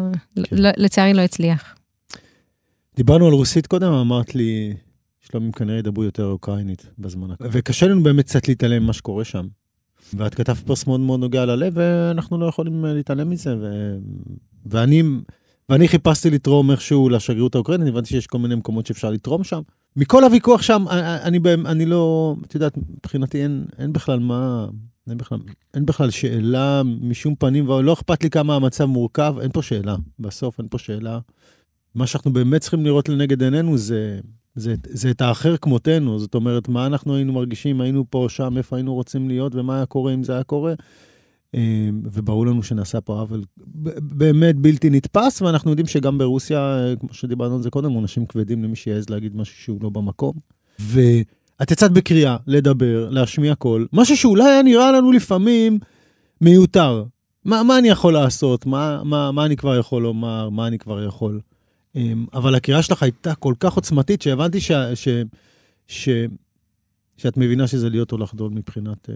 כן. 0.43 0.55
לא, 0.55 0.69
לצערי 0.77 1.13
לא 1.13 1.21
הצליח. 1.21 1.75
דיברנו 2.95 3.27
על 3.27 3.33
רוסית 3.33 3.67
קודם, 3.67 3.91
אמרת 3.91 4.35
לי, 4.35 4.73
שלומים 5.19 5.51
כנראה 5.51 5.79
ידברו 5.79 6.03
יותר 6.03 6.25
אוקראינית 6.25 6.85
בזמן. 6.99 7.27
וקשה 7.41 7.87
לנו 7.87 8.03
באמת 8.03 8.25
קצת 8.25 8.47
להתעלם 8.47 8.83
ממה 8.83 8.93
שקורה 8.93 9.25
שם. 9.25 9.47
ואת 10.13 10.35
כתבת 10.35 10.57
פוסט 10.57 10.87
מאוד 10.87 10.99
מאוד 10.99 11.19
נוגע 11.19 11.45
ללב, 11.45 11.73
ואנחנו 11.75 12.37
לא 12.37 12.45
יכולים 12.45 12.85
אה, 12.85 12.93
להתעלם 12.93 13.29
מזה. 13.29 13.55
ו... 13.61 13.95
ואני, 14.65 15.03
ואני 15.69 15.87
חיפשתי 15.87 16.29
לתרום 16.29 16.71
איכשהו 16.71 17.09
לשגרירות 17.09 17.55
האוקראינית, 17.55 17.87
הבנתי 17.87 18.09
שיש 18.09 18.27
כל 18.27 18.37
מיני 18.37 18.55
מקומות 18.55 18.85
שאפשר 18.85 19.09
לתרום 19.09 19.43
שם. 19.43 19.61
מכל 19.95 20.23
הוויכוח 20.23 20.61
שם, 20.61 20.85
אני, 20.89 21.01
אני, 21.23 21.39
באמת- 21.39 21.65
אני 21.65 21.85
לא, 21.85 22.35
את 22.47 22.55
יודעת, 22.55 22.77
מבחינתי 22.77 23.43
אין, 23.43 23.65
אין 23.77 23.93
בכלל 23.93 24.19
מה, 24.19 24.67
אין 25.09 25.17
בכלל, 25.17 25.37
אין 25.73 25.85
בכלל 25.85 26.09
שאלה 26.09 26.81
משום 27.01 27.35
פנים, 27.35 27.69
ולא 27.69 27.93
אכפת 27.93 28.23
לי 28.23 28.29
כמה 28.29 28.55
המצב 28.55 28.85
מורכב, 28.85 29.35
אין 29.41 29.51
פה 29.51 29.61
שאלה. 29.61 29.95
בסוף 30.19 30.59
אין 30.59 30.67
פה 30.69 30.77
שאלה. 30.77 31.19
מה 31.95 32.07
שאנחנו 32.07 32.33
באמת 32.33 32.61
צריכים 32.61 32.85
לראות 32.85 33.09
לנגד 33.09 33.43
עינינו 33.43 33.77
זה, 33.77 34.19
זה, 34.55 34.75
זה 34.83 35.11
את 35.11 35.21
האחר 35.21 35.57
כמותנו. 35.57 36.19
זאת 36.19 36.35
אומרת, 36.35 36.67
מה 36.67 36.85
אנחנו 36.85 37.15
היינו 37.15 37.33
מרגישים, 37.33 37.81
היינו 37.81 38.05
פה, 38.09 38.25
שם, 38.29 38.57
איפה 38.57 38.75
היינו 38.75 38.93
רוצים 38.93 39.27
להיות, 39.27 39.55
ומה 39.55 39.75
היה 39.75 39.85
קורה 39.85 40.13
אם 40.13 40.23
זה 40.23 40.33
היה 40.33 40.43
קורה. 40.43 40.73
אה, 41.55 41.89
וברור 42.03 42.45
לנו 42.47 42.63
שנעשה 42.63 43.01
פה 43.01 43.19
עוול 43.19 43.43
באמת 44.01 44.55
בלתי 44.55 44.89
נתפס, 44.89 45.41
ואנחנו 45.41 45.69
יודעים 45.69 45.87
שגם 45.87 46.17
ברוסיה, 46.17 46.59
אה, 46.59 46.95
כמו 46.95 47.13
שדיברנו 47.13 47.55
על 47.55 47.61
זה 47.61 47.69
קודם, 47.69 47.91
עונשים 47.91 48.25
כבדים 48.25 48.63
למי 48.63 48.75
שיעז 48.75 49.09
להגיד 49.09 49.35
משהו 49.35 49.55
שהוא 49.55 49.79
לא 49.83 49.89
במקום. 49.89 50.33
ואת 50.79 51.71
יצאת 51.71 51.91
בקריאה 51.91 52.37
לדבר, 52.47 53.09
להשמיע 53.09 53.55
קול, 53.55 53.87
משהו 53.93 54.17
שאולי 54.17 54.43
היה 54.43 54.63
נראה 54.63 54.91
לנו 54.91 55.11
לפעמים 55.11 55.79
מיותר. 56.41 57.03
מה, 57.45 57.63
מה 57.63 57.77
אני 57.77 57.87
יכול 57.87 58.13
לעשות? 58.13 58.65
מה, 58.65 59.01
מה, 59.03 59.31
מה 59.31 59.45
אני 59.45 59.55
כבר 59.55 59.77
יכול 59.77 60.01
לומר? 60.01 60.49
מה 60.49 60.67
אני 60.67 60.77
כבר 60.77 61.03
יכול? 61.03 61.39
אמ, 61.95 62.25
אבל 62.33 62.55
הקריאה 62.55 62.81
שלך 62.81 63.03
הייתה 63.03 63.35
כל 63.35 63.53
כך 63.59 63.73
עוצמתית, 63.73 64.21
שהבנתי 64.21 64.61
ש, 64.61 64.71
ש, 64.95 65.07
ש, 65.87 66.09
שאת 67.17 67.37
מבינה 67.37 67.67
שזה 67.67 67.89
להיות 67.89 68.11
או 68.11 68.17
לחדול 68.17 68.51
מבחינת, 68.51 69.09
אה, 69.09 69.15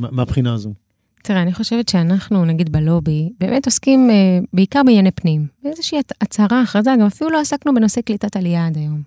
מה- 0.00 0.08
מהבחינה 0.10 0.54
הזו. 0.54 0.74
תראה, 1.22 1.42
אני 1.42 1.54
חושבת 1.54 1.88
שאנחנו, 1.88 2.44
נגיד 2.44 2.72
בלובי, 2.72 3.32
באמת 3.40 3.66
עוסקים 3.66 4.10
אה, 4.10 4.14
בעיקר 4.52 4.82
בענייני 4.86 5.10
פנים. 5.10 5.46
באיזושהי 5.64 5.98
הצ- 5.98 6.16
הצהרה, 6.20 6.62
הכרזה, 6.62 6.90
גם 7.00 7.06
אפילו 7.06 7.30
לא 7.30 7.40
עסקנו 7.40 7.74
בנושא 7.74 8.00
קליטת 8.00 8.36
עלייה 8.36 8.66
עד 8.66 8.76
היום. 8.76 9.02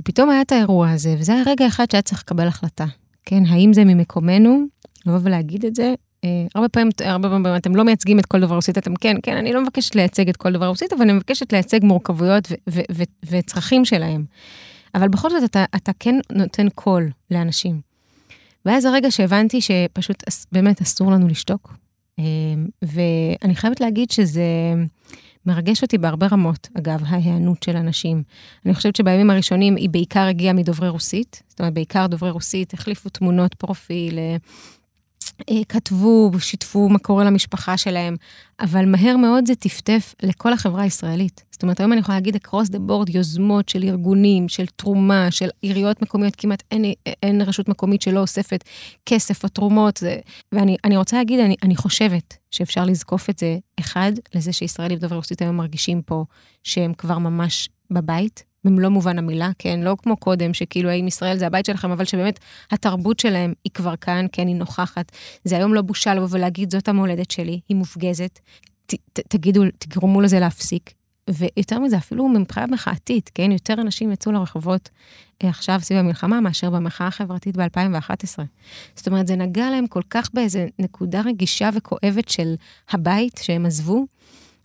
ופתאום 0.00 0.30
היה 0.30 0.42
את 0.42 0.52
האירוע 0.52 0.90
הזה, 0.90 1.16
וזה 1.18 1.32
היה 1.34 1.42
רגע 1.46 1.66
אחד 1.66 1.84
שהיה 1.90 2.02
צריך 2.02 2.20
לקבל 2.20 2.48
החלטה. 2.48 2.86
כן, 3.24 3.42
האם 3.46 3.72
זה 3.72 3.84
ממקומנו, 3.84 4.64
לבוא 5.06 5.18
ולהגיד 5.22 5.64
את 5.64 5.74
זה? 5.74 5.94
אה, 6.24 6.46
הרבה 6.54 6.68
פעמים, 6.68 6.88
הרבה 7.04 7.28
פעמים 7.28 7.56
אתם 7.56 7.76
לא 7.76 7.84
מייצגים 7.84 8.18
את 8.18 8.26
כל 8.26 8.40
דבר 8.40 8.54
רוסית, 8.54 8.78
אתם 8.78 8.94
כן, 8.94 9.16
כן, 9.22 9.36
אני 9.36 9.52
לא 9.52 9.62
מבקשת 9.62 9.94
לייצג 9.94 10.28
את 10.28 10.36
כל 10.36 10.52
דבר 10.52 10.66
רוסית, 10.66 10.92
אבל 10.92 11.02
אני 11.02 11.12
מבקשת 11.12 11.52
לייצג 11.52 11.84
מורכבויות 11.84 12.48
וצרכים 13.30 13.84
שלהם. 13.84 14.24
אבל 14.94 15.08
בכל 15.08 15.30
זאת, 15.30 15.44
אתה, 15.44 15.64
אתה 15.76 15.92
כן 15.98 16.14
נותן 16.32 16.68
קול 16.68 17.10
לאנשים. 17.30 17.80
ואז 18.66 18.84
הרגע 18.84 19.10
שהבנתי 19.10 19.60
שפשוט 19.60 20.22
באמת 20.52 20.80
אסור 20.80 21.12
לנו 21.12 21.28
לשתוק. 21.28 21.74
אה, 22.18 22.24
ואני 22.82 23.54
חייבת 23.54 23.80
להגיד 23.80 24.10
שזה 24.10 24.44
מרגש 25.46 25.82
אותי 25.82 25.98
בהרבה 25.98 26.26
רמות, 26.26 26.68
אגב, 26.78 27.02
ההיענות 27.06 27.62
של 27.62 27.76
אנשים. 27.76 28.22
אני 28.66 28.74
חושבת 28.74 28.96
שבימים 28.96 29.30
הראשונים 29.30 29.76
היא 29.76 29.90
בעיקר 29.90 30.20
הגיעה 30.20 30.52
מדוברי 30.52 30.88
רוסית, 30.88 31.42
זאת 31.48 31.60
אומרת, 31.60 31.74
בעיקר 31.74 32.06
דוברי 32.06 32.30
רוסית 32.30 32.74
החליפו 32.74 33.08
תמונות 33.08 33.54
פרופיל, 33.54 34.18
אה, 34.18 34.36
כתבו, 35.68 36.30
שיתפו 36.38 36.88
מה 36.88 36.98
קורה 36.98 37.24
למשפחה 37.24 37.76
שלהם, 37.76 38.16
אבל 38.60 38.84
מהר 38.84 39.16
מאוד 39.16 39.46
זה 39.46 39.54
טפטף 39.54 40.14
לכל 40.22 40.52
החברה 40.52 40.82
הישראלית. 40.82 41.44
זאת 41.50 41.62
אומרת, 41.62 41.80
היום 41.80 41.92
אני 41.92 42.00
יכולה 42.00 42.18
להגיד 42.18 42.36
across 42.36 42.68
the 42.72 42.78
board 42.88 43.10
יוזמות 43.14 43.68
של 43.68 43.82
ארגונים, 43.84 44.48
של 44.48 44.66
תרומה, 44.66 45.30
של 45.30 45.48
עיריות 45.62 46.02
מקומיות, 46.02 46.36
כמעט 46.36 46.62
אין, 46.70 46.84
אין 47.22 47.42
רשות 47.42 47.68
מקומית 47.68 48.02
שלא 48.02 48.20
אוספת 48.20 48.64
כסף 49.06 49.44
או 49.44 49.48
תרומות. 49.48 49.96
זה, 49.96 50.16
ואני 50.52 50.76
אני 50.84 50.96
רוצה 50.96 51.16
להגיד, 51.16 51.40
אני, 51.40 51.56
אני 51.62 51.76
חושבת 51.76 52.36
שאפשר 52.50 52.84
לזקוף 52.84 53.30
את 53.30 53.38
זה, 53.38 53.58
אחד, 53.80 54.12
לזה 54.34 54.52
שישראלים 54.52 54.98
דוברי 54.98 55.16
רוסית 55.16 55.42
היום 55.42 55.56
מרגישים 55.56 56.02
פה 56.02 56.24
שהם 56.62 56.94
כבר 56.94 57.18
ממש 57.18 57.68
בבית, 57.90 58.44
במלוא 58.64 58.88
מובן 58.88 59.18
המילה, 59.18 59.50
כן? 59.58 59.80
לא 59.80 59.96
כמו 60.02 60.16
קודם, 60.16 60.54
שכאילו 60.54 60.90
האם 60.90 61.06
ישראל 61.06 61.38
זה 61.38 61.46
הבית 61.46 61.66
שלכם, 61.66 61.90
אבל 61.90 62.04
שבאמת 62.04 62.40
התרבות 62.70 63.20
שלהם 63.20 63.52
היא 63.64 63.72
כבר 63.74 63.96
כאן, 63.96 64.26
כן, 64.32 64.46
היא 64.46 64.56
נוכחת. 64.56 65.12
זה 65.44 65.56
היום 65.56 65.74
לא 65.74 65.82
בושה 65.82 66.14
לבוא 66.14 66.28
ולהגיד, 66.30 66.70
זאת 66.70 66.88
המולדת 66.88 67.30
שלי, 67.30 67.60
היא 67.68 67.76
מופגזת. 67.76 68.38
ת, 68.86 68.94
ת, 69.12 69.20
תגידו, 69.28 69.62
תגרמו 69.78 70.20
לזה 70.20 70.40
להפסיק. 70.40 70.92
ויותר 71.30 71.78
מזה, 71.78 71.96
אפילו 71.96 72.28
מבחינה 72.28 72.66
מחאתית, 72.66 73.30
כן? 73.34 73.52
יותר 73.52 73.74
אנשים 73.74 74.12
יצאו 74.12 74.32
לרחובות 74.32 74.90
אה, 75.44 75.48
עכשיו 75.48 75.78
סביב 75.82 75.98
המלחמה 75.98 76.40
מאשר 76.40 76.70
במחאה 76.70 77.06
החברתית 77.06 77.56
ב-2011. 77.56 78.38
זאת 78.94 79.06
אומרת, 79.06 79.26
זה 79.26 79.36
נגע 79.36 79.70
להם 79.70 79.86
כל 79.86 80.02
כך 80.10 80.30
באיזה 80.34 80.66
נקודה 80.78 81.20
רגישה 81.20 81.70
וכואבת 81.74 82.28
של 82.28 82.54
הבית 82.90 83.40
שהם 83.42 83.66
עזבו, 83.66 84.06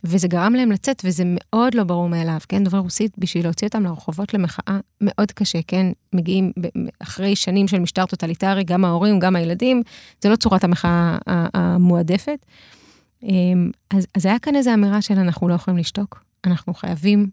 וזה 0.03 0.27
גרם 0.27 0.53
להם 0.53 0.71
לצאת, 0.71 1.01
וזה 1.05 1.23
מאוד 1.25 1.73
לא 1.73 1.83
ברור 1.83 2.09
מאליו, 2.09 2.39
כן? 2.49 2.63
דוברי 2.63 2.79
רוסית, 2.79 3.11
בשביל 3.17 3.43
להוציא 3.45 3.67
אותם 3.67 3.83
לרחובות 3.83 4.33
למחאה, 4.33 4.79
מאוד 5.01 5.31
קשה, 5.31 5.59
כן? 5.67 5.85
מגיעים 6.13 6.51
אחרי 6.99 7.35
שנים 7.35 7.67
של 7.67 7.79
משטר 7.79 8.05
טוטליטרי, 8.05 8.63
גם 8.63 8.85
ההורים, 8.85 9.19
גם 9.19 9.35
הילדים, 9.35 9.83
זה 10.21 10.29
לא 10.29 10.35
צורת 10.35 10.63
המחאה 10.63 11.17
המועדפת. 11.27 12.45
אמ, 13.23 13.71
אז, 13.89 14.07
אז 14.15 14.25
היה 14.25 14.39
כאן 14.39 14.55
איזו 14.55 14.73
אמירה 14.73 15.01
של 15.01 15.19
אנחנו 15.19 15.47
לא 15.47 15.53
יכולים 15.53 15.77
לשתוק, 15.77 16.23
אנחנו 16.45 16.73
חייבים 16.73 17.29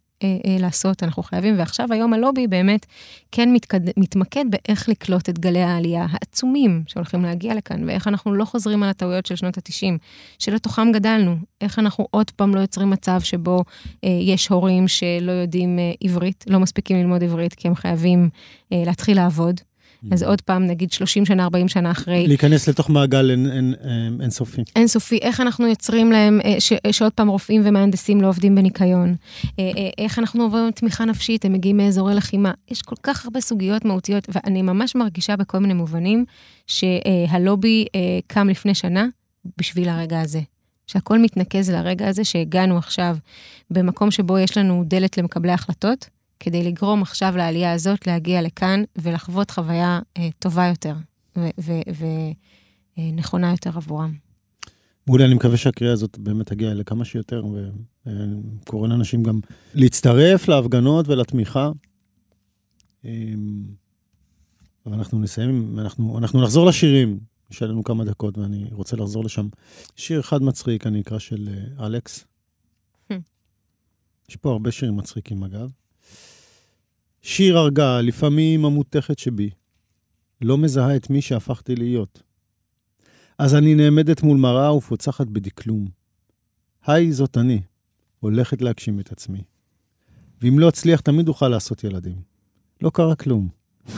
לעשות, 0.60 1.02
אנחנו 1.02 1.22
חייבים, 1.22 1.58
ועכשיו 1.58 1.86
היום 1.90 2.12
הלובי 2.12 2.46
באמת 2.46 2.86
כן 3.32 3.52
מתקד, 3.52 3.80
מתמקד 3.96 4.44
באיך 4.50 4.88
לקלוט 4.88 5.28
את 5.28 5.38
גלי 5.38 5.62
העלייה 5.62 6.06
העצומים 6.10 6.82
שהולכים 6.86 7.22
להגיע 7.22 7.54
לכאן, 7.54 7.88
ואיך 7.88 8.08
אנחנו 8.08 8.34
לא 8.34 8.44
חוזרים 8.44 8.82
על 8.82 8.88
הטעויות 8.88 9.26
של 9.26 9.36
שנות 9.36 9.58
ה-90, 9.58 9.98
שלתוכם 10.38 10.92
גדלנו, 10.92 11.36
איך 11.60 11.78
אנחנו 11.78 12.06
עוד 12.10 12.30
פעם 12.30 12.54
לא 12.54 12.60
יוצרים 12.60 12.90
מצב 12.90 13.20
שבו 13.20 13.64
אה, 14.04 14.08
יש 14.22 14.48
הורים 14.48 14.88
שלא 14.88 15.32
יודעים 15.32 15.78
אה, 15.78 15.92
עברית, 16.00 16.44
לא 16.48 16.60
מספיקים 16.60 16.96
ללמוד 16.96 17.22
עברית 17.22 17.54
כי 17.54 17.68
הם 17.68 17.74
חייבים 17.74 18.28
אה, 18.72 18.82
להתחיל 18.86 19.16
לעבוד. 19.16 19.60
אז 20.12 20.22
עוד 20.22 20.40
פעם, 20.40 20.66
נגיד 20.66 20.92
30 20.92 21.26
שנה, 21.26 21.44
40 21.44 21.68
שנה 21.68 21.90
אחרי. 21.90 22.26
להיכנס 22.26 22.68
לתוך 22.68 22.90
מעגל 22.90 23.30
אין, 23.30 23.50
אין, 23.50 23.74
אין, 23.80 24.20
אינסופי. 24.20 24.62
אינסופי, 24.76 25.18
איך 25.18 25.40
אנחנו 25.40 25.66
יוצרים 25.66 26.12
להם, 26.12 26.40
אה, 26.44 26.60
ש, 26.60 26.72
שעוד 26.90 27.12
פעם 27.12 27.28
רופאים 27.28 27.62
ומהנדסים 27.64 28.20
לא 28.20 28.28
עובדים 28.28 28.54
בניקיון, 28.54 29.14
אה, 29.58 29.70
אה, 29.76 29.90
איך 29.98 30.18
אנחנו 30.18 30.42
עוברים 30.42 30.70
תמיכה 30.70 31.04
נפשית, 31.04 31.44
הם 31.44 31.52
מגיעים 31.52 31.76
מאזורי 31.76 32.14
לחימה. 32.14 32.52
יש 32.70 32.82
כל 32.82 32.96
כך 33.02 33.24
הרבה 33.24 33.40
סוגיות 33.40 33.84
מהותיות, 33.84 34.28
ואני 34.28 34.62
ממש 34.62 34.94
מרגישה 34.94 35.36
בכל 35.36 35.58
מיני 35.58 35.74
מובנים 35.74 36.24
שהלובי 36.66 37.84
קם 38.26 38.48
לפני 38.48 38.74
שנה 38.74 39.06
בשביל 39.58 39.88
הרגע 39.88 40.20
הזה. 40.20 40.40
שהכל 40.86 41.18
מתנקז 41.18 41.70
לרגע 41.70 42.08
הזה 42.08 42.24
שהגענו 42.24 42.78
עכשיו 42.78 43.16
במקום 43.70 44.10
שבו 44.10 44.38
יש 44.38 44.58
לנו 44.58 44.84
דלת 44.86 45.18
למקבלי 45.18 45.52
החלטות, 45.52 46.08
כדי 46.40 46.62
לגרום 46.62 47.02
עכשיו 47.02 47.36
לעלייה 47.36 47.72
הזאת 47.72 48.06
להגיע 48.06 48.42
לכאן 48.42 48.82
ולחוות 48.96 49.50
חוויה 49.50 50.00
אה, 50.16 50.28
טובה 50.38 50.66
יותר 50.66 50.94
ונכונה 52.96 53.50
יותר 53.50 53.70
עבורם. 53.76 54.12
מעולה, 55.06 55.24
אני 55.24 55.34
מקווה 55.34 55.56
שהקריאה 55.56 55.92
הזאת 55.92 56.18
באמת 56.18 56.46
תגיע 56.46 56.74
לכמה 56.74 57.04
שיותר, 57.04 57.44
וקורא 58.06 58.88
לאנשים 58.88 59.22
גם 59.22 59.40
להצטרף 59.74 60.48
להפגנות 60.48 61.08
ולתמיכה. 61.08 61.70
אמ, 63.04 63.64
אבל 64.86 64.94
אנחנו 64.94 65.18
נסיים, 65.18 65.78
אנחנו, 65.78 66.18
אנחנו 66.18 66.42
נחזור 66.42 66.66
לשירים, 66.66 67.18
יש 67.50 67.62
לנו 67.62 67.84
כמה 67.84 68.04
דקות 68.04 68.38
ואני 68.38 68.68
רוצה 68.72 68.96
לחזור 68.96 69.24
לשם. 69.24 69.48
שיר 69.96 70.20
אחד 70.20 70.42
מצחיק, 70.42 70.86
אני 70.86 71.00
אקרא 71.00 71.18
של 71.18 71.48
אה, 71.48 71.86
אלכס. 71.86 72.24
יש 74.28 74.36
פה 74.36 74.50
הרבה 74.50 74.70
שירים 74.70 74.96
מצחיקים 74.96 75.44
אגב. 75.44 75.70
שיר 77.26 77.58
הרגה, 77.58 78.00
לפעמים 78.00 78.64
המותכת 78.64 79.18
שבי, 79.18 79.50
לא 80.40 80.58
מזהה 80.58 80.96
את 80.96 81.10
מי 81.10 81.22
שהפכתי 81.22 81.76
להיות. 81.76 82.22
אז 83.38 83.54
אני 83.54 83.74
נעמדת 83.74 84.22
מול 84.22 84.36
מראה 84.36 84.74
ופוצחת 84.74 85.26
בדקלום. 85.26 85.86
היי, 86.86 87.12
זאת 87.12 87.36
אני, 87.36 87.60
הולכת 88.20 88.62
להגשים 88.62 89.00
את 89.00 89.12
עצמי. 89.12 89.42
ואם 90.42 90.58
לא 90.58 90.68
אצליח, 90.68 91.00
תמיד 91.00 91.28
אוכל 91.28 91.48
לעשות 91.48 91.84
ילדים. 91.84 92.16
לא 92.82 92.90
קרה 92.90 93.14
כלום. 93.14 93.48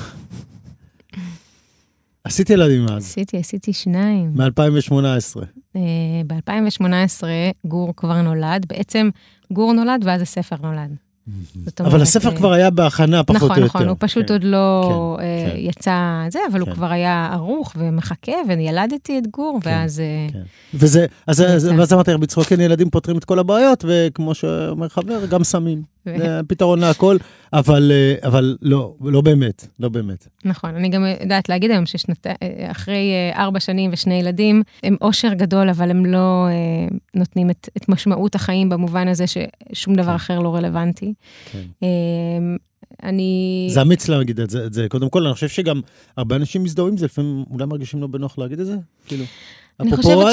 עשית 2.24 2.50
ילדים 2.50 2.84
אז. 2.84 3.04
עשיתי, 3.04 3.38
עשיתי 3.38 3.72
שניים. 3.72 4.32
מ-2018. 4.34 5.42
אה, 5.76 5.80
ב-2018 6.26 7.22
גור 7.64 7.92
כבר 7.96 8.22
נולד. 8.22 8.66
בעצם 8.68 9.08
גור 9.52 9.72
נולד 9.72 10.02
ואז 10.04 10.22
הספר 10.22 10.56
נולד. 10.62 11.05
אבל 11.80 12.02
הספר 12.02 12.28
אה, 12.28 12.36
כבר 12.36 12.52
היה 12.52 12.70
בהכנה, 12.70 13.24
פחות 13.24 13.36
נכון, 13.36 13.50
או 13.50 13.54
יותר. 13.54 13.64
נכון, 13.66 13.80
נכון, 13.80 13.88
הוא 13.88 13.96
פשוט 14.00 14.26
כן. 14.26 14.32
עוד 14.32 14.44
לא 14.44 15.16
כן, 15.18 15.24
אה, 15.24 15.50
כן. 15.50 15.56
יצא 15.58 16.26
זה, 16.30 16.38
אבל 16.52 16.60
הוא 16.60 16.70
כבר 16.74 16.90
היה 16.92 17.30
ערוך 17.32 17.72
ומחכה, 17.78 18.32
וילדתי 18.48 19.18
את 19.18 19.26
גור, 19.26 19.60
ואז... 19.64 20.00
אה, 20.00 20.40
וזה, 20.74 21.06
אז 21.26 21.92
אמרתי 21.92 22.10
לך 22.10 22.20
בצחוק, 22.20 22.44
כן, 22.44 22.60
ילדים 22.60 22.90
פותרים 22.90 23.18
את 23.18 23.24
כל 23.24 23.38
הבעיות, 23.38 23.84
וכמו 23.88 24.34
שאומר 24.34 24.88
חבר, 24.88 25.26
גם 25.26 25.44
סמים. 25.44 25.95
זה 26.18 26.40
פתרון 26.48 26.78
להכל, 26.78 27.16
אבל, 27.52 27.92
אבל 28.22 28.56
לא, 28.62 28.94
לא 29.00 29.20
באמת, 29.20 29.66
לא 29.80 29.88
באמת. 29.88 30.26
נכון, 30.44 30.74
אני 30.74 30.88
גם 30.88 31.04
יודעת 31.20 31.48
להגיד 31.48 31.70
היום 31.70 31.84
שאחרי 31.86 33.12
ארבע 33.34 33.60
שנים 33.60 33.90
ושני 33.92 34.14
ילדים, 34.14 34.62
הם 34.82 34.96
אושר 35.00 35.34
גדול, 35.34 35.70
אבל 35.70 35.90
הם 35.90 36.06
לא 36.06 36.46
נותנים 37.14 37.50
את, 37.50 37.68
את 37.76 37.88
משמעות 37.88 38.34
החיים 38.34 38.68
במובן 38.68 39.08
הזה 39.08 39.24
ששום 39.26 39.94
דבר 39.94 40.16
אחר 40.16 40.38
לא 40.38 40.54
רלוונטי. 40.54 41.14
כן. 41.52 41.86
אני... 43.02 43.66
זה 43.70 43.82
אמיץ 43.82 44.08
להגיד 44.08 44.40
את 44.40 44.50
זה, 44.50 44.66
את 44.66 44.72
זה. 44.72 44.86
קודם 44.88 45.08
כל, 45.08 45.26
אני 45.26 45.34
חושב 45.34 45.48
שגם 45.48 45.80
הרבה 46.16 46.36
אנשים 46.36 46.62
מזדהים 46.62 46.88
עם 46.88 46.96
זה, 46.96 47.04
לפעמים 47.04 47.44
אולי 47.50 47.66
מרגישים 47.66 48.00
לא 48.00 48.06
בנוח 48.06 48.38
להגיד 48.38 48.60
את 48.60 48.66
זה, 48.66 48.76
כאילו. 49.06 49.24
אני 49.80 49.96
חושבת 49.96 50.26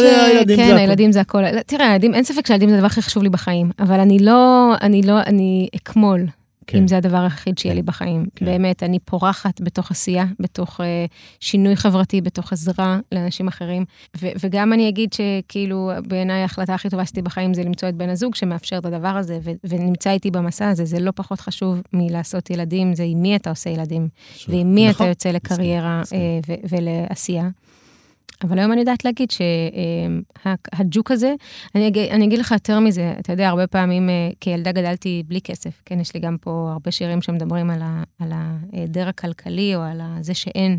שכן, 0.50 0.78
הילדים 0.78 1.12
זה 1.12 1.22
הכל. 1.22 1.44
תראה, 1.66 1.88
הילדים, 1.88 2.14
אין 2.14 2.24
ספק 2.24 2.48
שהילדים 2.48 2.70
זה 2.70 2.76
הדבר 2.76 2.88
הכי 2.88 3.02
חשוב 3.02 3.24
לי 3.24 3.30
בחיים, 3.30 3.72
אבל 3.80 4.00
אני 4.00 4.20
לא, 4.20 4.74
אני 4.82 5.02
לא, 5.02 5.20
אני 5.22 5.68
אקמול 5.76 6.28
כן. 6.68 6.78
אם 6.78 6.88
זה 6.88 6.98
הדבר 6.98 7.18
היחיד 7.18 7.58
שיהיה 7.58 7.74
כן. 7.74 7.76
לי 7.76 7.82
בחיים. 7.82 8.26
כן. 8.36 8.46
באמת, 8.46 8.84
אני 8.84 9.00
פורחת 9.00 9.62
בתוך 9.62 9.92
עשייה, 9.92 10.26
בתוך 10.40 10.80
uh, 10.80 10.84
שינוי 11.40 11.76
חברתי, 11.76 12.22
בתוך 12.22 12.54
עזרה 12.54 13.00
לאנשים 13.12 13.48
אחרים. 13.48 13.86
ו- 14.18 14.32
וגם 14.40 14.74
אני 14.74 14.90
אגיד 14.90 15.10
שכאילו, 15.14 15.92
בעיניי 16.08 16.42
ההחלטה 16.42 16.74
הכי 16.74 16.90
טובה 16.90 17.04
שעשיתי 17.04 17.22
בחיים 17.22 17.54
זה 17.54 17.64
למצוא 17.64 17.90
את 17.90 17.96
בן 17.96 18.10
הזוג 18.10 18.36
שמאפשר 18.36 18.78
את 18.78 18.86
הדבר 18.86 19.08
הזה, 19.08 19.40
ו- 19.44 19.52
ונמצא 19.64 20.12
איתי 20.12 20.32
במסע 20.32 20.70
הזה. 20.70 20.86
זה 20.86 21.00
לא 21.00 21.12
פחות 21.16 21.40
חשוב 21.40 21.82
מלעשות 21.94 22.50
ילדים, 22.50 22.96
זה 22.96 23.04
עם 23.04 23.22
מי 23.22 23.36
אתה 23.36 23.50
עושה 23.50 23.70
ילדים, 23.70 24.08
שוב. 24.36 24.56
ועם 24.56 24.76
מי 24.76 24.90
נכון. 24.90 25.06
אתה 25.06 25.12
יוצא 25.12 25.30
לקריירה 25.30 26.02
uh, 26.06 26.16
ו- 26.48 26.76
ולעשייה. 26.78 27.50
אבל 28.42 28.60
היום 28.60 28.72
אני 28.72 28.80
יודעת 28.80 29.06
להגיד 29.06 29.32
שהג'וק 29.32 31.12
הזה, 31.12 31.34
אני, 31.76 31.88
אגיד, 31.88 32.12
אני 32.12 32.26
אגיד 32.26 32.40
לך 32.40 32.52
יותר 32.52 32.80
מזה, 32.80 33.14
אתה 33.20 33.34
יודע, 33.34 33.50
הרבה 33.50 33.68
פעמים 33.68 34.10
אה, 34.10 34.30
כילדה 34.40 34.72
גדלתי 34.72 35.24
בלי 35.28 35.42
כסף, 35.42 35.82
כן, 35.86 36.00
יש 36.00 36.14
לי 36.14 36.20
גם 36.20 36.38
פה 36.42 36.70
הרבה 36.72 36.92
שירים 36.92 37.22
שמדברים 37.22 37.70
על, 37.70 37.82
על 38.20 38.32
ההיעדר 38.32 39.08
הכלכלי 39.08 39.76
או 39.76 39.82
על 39.82 40.02
זה 40.22 40.34
שאין. 40.34 40.78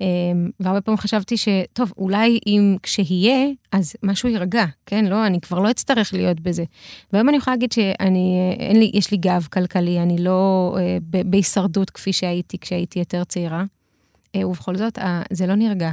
אמ, 0.00 0.50
והרבה 0.60 0.80
פעמים 0.80 0.98
חשבתי 0.98 1.36
שטוב, 1.36 1.92
אולי 1.98 2.38
אם 2.46 2.76
כשיהיה, 2.82 3.46
אז 3.72 3.92
משהו 4.02 4.28
יירגע, 4.28 4.64
כן? 4.86 5.04
לא, 5.04 5.26
אני 5.26 5.40
כבר 5.40 5.58
לא 5.58 5.70
אצטרך 5.70 6.14
להיות 6.14 6.40
בזה. 6.40 6.64
והיום 7.12 7.28
אני 7.28 7.36
יכולה 7.36 7.54
להגיד 7.54 7.72
שאני, 7.72 8.54
אין 8.58 8.78
לי, 8.78 8.90
יש 8.94 9.10
לי 9.10 9.16
גב 9.16 9.46
כלכלי, 9.52 10.00
אני 10.00 10.18
לא 10.18 10.76
אה, 10.78 10.98
בהישרדות 11.24 11.90
כפי 11.90 12.12
שהייתי 12.12 12.58
כשהייתי 12.58 12.98
יותר 12.98 13.24
צעירה. 13.24 13.64
אה, 14.34 14.48
ובכל 14.48 14.76
זאת, 14.76 14.98
זה 15.30 15.46
לא 15.46 15.54
נרגע. 15.54 15.90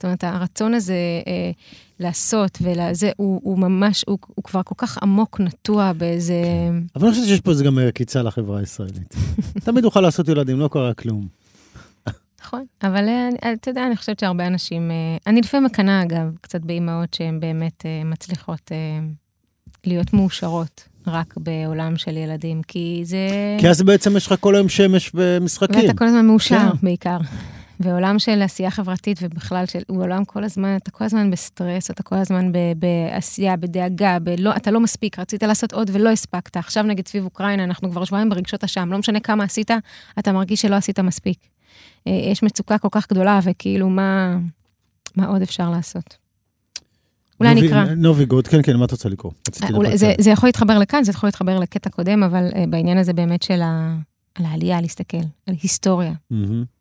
זאת 0.00 0.04
אומרת, 0.04 0.24
הרצון 0.24 0.74
הזה 0.74 0.94
אה, 1.26 1.50
לעשות 1.98 2.58
ולזה, 2.62 3.10
הוא, 3.16 3.40
הוא 3.44 3.58
ממש, 3.58 4.04
הוא, 4.08 4.18
הוא 4.34 4.44
כבר 4.44 4.62
כל 4.64 4.74
כך 4.78 4.98
עמוק 5.02 5.40
נטוע 5.40 5.92
באיזה... 5.92 6.42
כן. 6.44 6.82
אבל 6.96 7.06
אני 7.06 7.14
חושבת 7.14 7.28
שיש 7.28 7.40
פה 7.40 7.50
איזה 7.50 7.64
גם 7.64 7.78
עקיצה 7.78 8.22
לחברה 8.22 8.58
הישראלית. 8.58 9.14
תמיד 9.64 9.84
אוכל 9.84 10.00
לעשות 10.00 10.28
ילדים, 10.28 10.60
לא 10.60 10.68
קרה 10.72 10.94
כלום. 10.94 11.26
נכון, 12.44 12.64
אבל 12.82 13.08
אה, 13.08 13.52
אתה 13.52 13.70
יודע, 13.70 13.86
אני 13.86 13.96
חושבת 13.96 14.18
שהרבה 14.18 14.46
אנשים, 14.46 14.90
אה, 14.90 15.16
אני 15.26 15.40
לפעמים 15.40 15.66
מקנאה, 15.66 16.02
אגב, 16.02 16.36
קצת 16.40 16.60
באימהות 16.60 17.14
שהן 17.14 17.40
באמת 17.40 17.86
אה, 17.86 18.04
מצליחות 18.04 18.72
להיות 19.86 20.12
מאושרות. 20.12 20.88
רק 21.06 21.34
בעולם 21.36 21.96
של 21.96 22.16
ילדים, 22.16 22.62
כי 22.62 23.02
זה... 23.04 23.28
כי 23.58 23.68
אז 23.68 23.82
בעצם 23.82 24.16
יש 24.16 24.26
לך 24.26 24.34
כל 24.40 24.54
היום 24.54 24.68
שמש 24.68 25.10
ומשחקים. 25.14 25.80
ואתה 25.80 25.98
כל 25.98 26.04
הזמן 26.04 26.26
מאושר, 26.26 26.58
כן. 26.58 26.76
בעיקר. 26.82 27.18
ועולם 27.80 28.18
של 28.18 28.42
עשייה 28.42 28.70
חברתית 28.70 29.18
ובכלל, 29.22 29.66
של, 29.66 29.78
הוא 29.88 30.02
עולם 30.02 30.24
כל 30.24 30.44
הזמן, 30.44 30.76
אתה 30.76 30.90
כל 30.90 31.04
הזמן 31.04 31.30
בסטרס, 31.30 31.90
אתה 31.90 32.02
כל 32.02 32.16
הזמן 32.16 32.52
ב, 32.52 32.58
בעשייה, 32.76 33.56
בדאגה, 33.56 34.18
בלא, 34.18 34.56
אתה 34.56 34.70
לא 34.70 34.80
מספיק, 34.80 35.18
רצית 35.18 35.42
לעשות 35.42 35.72
עוד 35.72 35.90
ולא 35.92 36.10
הספקת. 36.10 36.56
עכשיו 36.56 36.82
נגיד 36.82 37.08
סביב 37.08 37.24
אוקראינה, 37.24 37.64
אנחנו 37.64 37.90
כבר 37.90 38.04
שבועיים 38.04 38.28
ברגשות 38.28 38.64
אשם, 38.64 38.88
לא 38.92 38.98
משנה 38.98 39.20
כמה 39.20 39.44
עשית, 39.44 39.70
אתה 40.18 40.32
מרגיש 40.32 40.62
שלא 40.62 40.74
עשית 40.74 40.98
מספיק. 40.98 41.38
אה, 42.06 42.12
יש 42.12 42.42
מצוקה 42.42 42.78
כל 42.78 42.88
כך 42.90 43.08
גדולה, 43.10 43.40
וכאילו, 43.42 43.88
מה, 43.88 44.38
מה 45.16 45.26
עוד 45.26 45.42
אפשר 45.42 45.70
לעשות? 45.70 46.16
אולי 47.40 47.54
נובי, 47.54 47.66
נקרא. 47.66 47.84
נובי 47.84 48.24
גוד, 48.24 48.46
כן, 48.46 48.62
כן, 48.62 48.76
מה 48.76 48.84
את 48.84 48.90
רוצה 48.90 49.08
לקרוא? 49.08 49.32
אולי, 49.72 49.98
זה, 49.98 50.12
זה 50.18 50.30
יכול 50.30 50.48
להתחבר 50.48 50.78
לכאן, 50.78 51.04
זה 51.04 51.10
יכול 51.10 51.26
להתחבר 51.26 51.58
לקטע 51.58 51.90
קודם, 51.90 52.22
אבל 52.22 52.48
uh, 52.50 52.54
בעניין 52.68 52.98
הזה 52.98 53.12
באמת 53.12 53.42
של 53.42 53.62
ה, 53.62 53.96
על 54.34 54.44
העלייה, 54.44 54.80
להסתכל, 54.80 55.16
על 55.46 55.54
היסטוריה. 55.62 56.12
Mm-hmm. 56.32 56.79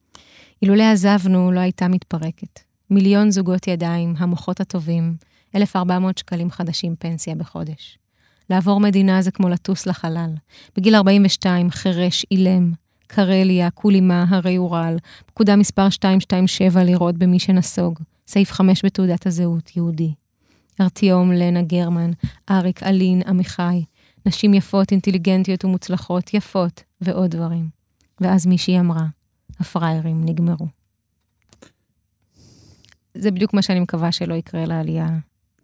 אילולא 0.62 0.84
עזבנו, 0.84 1.52
לא 1.52 1.60
הייתה 1.60 1.88
מתפרקת. 1.88 2.60
מיליון 2.90 3.32
זוגות 3.32 3.68
ידיים, 3.68 4.14
המוחות 4.18 4.60
הטובים, 4.60 5.16
1,400 5.56 6.18
שקלים 6.18 6.52
חדשים 6.52 6.96
פנסיה 7.00 7.36
בחודש. 7.36 7.98
לעבור 8.50 8.80
מדינה 8.80 9.22
זה 9.22 9.32
כמו 9.32 9.50
לטוס 9.50 9.86
לחלל. 9.86 10.30
בגיל 10.76 10.96
42, 10.96 11.72
חירש, 11.72 12.26
אילם, 12.32 12.74
קרליה, 13.08 13.70
קולימה, 13.70 14.26
הרי 14.30 14.58
אורל, 14.58 14.98
פקודה 15.26 15.56
מספר 15.56 15.84
227 15.86 16.84
לראות 16.84 17.18
במי 17.18 17.40
שנסוג, 17.40 18.00
סעיף 18.28 18.52
5 18.52 18.86
בתעודת 18.86 19.28
הזהות, 19.28 19.76
יהודי. 19.76 20.14
ארטיום, 20.82 21.32
לנה 21.32 21.62
גרמן, 21.62 22.12
אריק, 22.50 22.84
אלין, 22.84 23.22
עמיחי, 23.28 23.84
נשים 24.26 24.54
יפות, 24.54 24.92
אינטליגנטיות 24.92 25.66
ומוצלחות, 25.66 26.34
יפות, 26.34 26.84
ועוד 27.02 27.32
דברים. 27.32 27.70
ואז 28.22 28.46
מישהי 28.46 28.80
אמרה, 28.80 29.06
הפראיירים 29.60 30.26
נגמרו. 30.26 30.68
זה 33.14 33.32
בדיוק 33.32 33.54
מה 33.54 33.62
שאני 33.62 33.80
מקווה 33.80 34.12
שלא 34.12 34.34
יקרה 34.34 34.66
לעלייה 34.66 35.08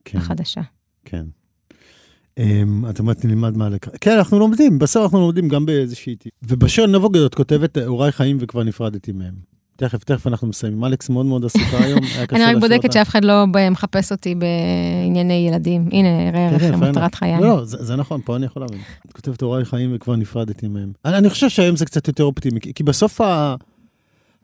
כן, 0.05 0.17
החדשה. 0.17 0.61
כן. 1.05 1.25
Um, 2.39 2.89
את 2.89 2.99
אומרת, 2.99 3.25
נלמד 3.25 3.57
מה 3.57 3.69
לקרוא. 3.69 3.95
כן, 4.01 4.17
אנחנו 4.17 4.39
לומדים, 4.39 4.79
בסוף 4.79 5.03
אנחנו 5.03 5.19
לומדים 5.19 5.47
גם 5.47 5.65
באיזושהי... 5.65 6.15
ובשיר 6.43 6.87
נבוגד 6.87 7.21
את 7.21 7.35
כותבת, 7.35 7.77
הוריי 7.77 8.11
חיים 8.11 8.37
וכבר 8.39 8.63
נפרדתי 8.63 9.11
מהם. 9.11 9.55
תכף, 9.75 10.03
תכף 10.03 10.27
אנחנו 10.27 10.47
מסיימים. 10.47 10.85
אלכס 10.85 11.09
מאוד 11.09 11.25
מאוד 11.25 11.45
עסוקה 11.45 11.77
היום, 11.85 11.99
אני 12.31 12.43
רק 12.43 12.57
בודקת. 12.59 12.91
שאף 12.91 13.09
אחד 13.09 13.25
לא 13.25 13.45
מחפש 13.71 14.11
אותי 14.11 14.35
בענייני 14.35 15.47
ילדים. 15.49 15.89
הנה, 15.91 16.31
ראה 16.33 16.59
כן, 16.59 16.59
כן, 16.59 16.83
fair 16.83 16.89
מטרת. 16.89 17.15
חיי. 17.15 17.37
לא, 17.41 17.47
לא, 17.47 17.65
זה, 17.65 17.95
נכון, 17.95 18.21
פה 18.25 18.35
אני 18.35 18.45
יכול 18.45 18.61
להבין. 18.61 18.79
את 19.05 19.11
כותבת 19.11 19.41
הוריי 19.41 19.65
חיים 19.65 19.91
וכבר 19.95 20.15
נפרדתי 20.15 20.67
מהם. 20.67 20.91
אני, 21.05 21.29
חושב 21.29 21.49
שהיום 21.49 21.75
זה 21.75 21.85
קצת 21.85 22.07
יותר 22.07 22.23
אופטימי, 22.23 22.59
כי, 22.59 22.83
בסוף 22.83 23.21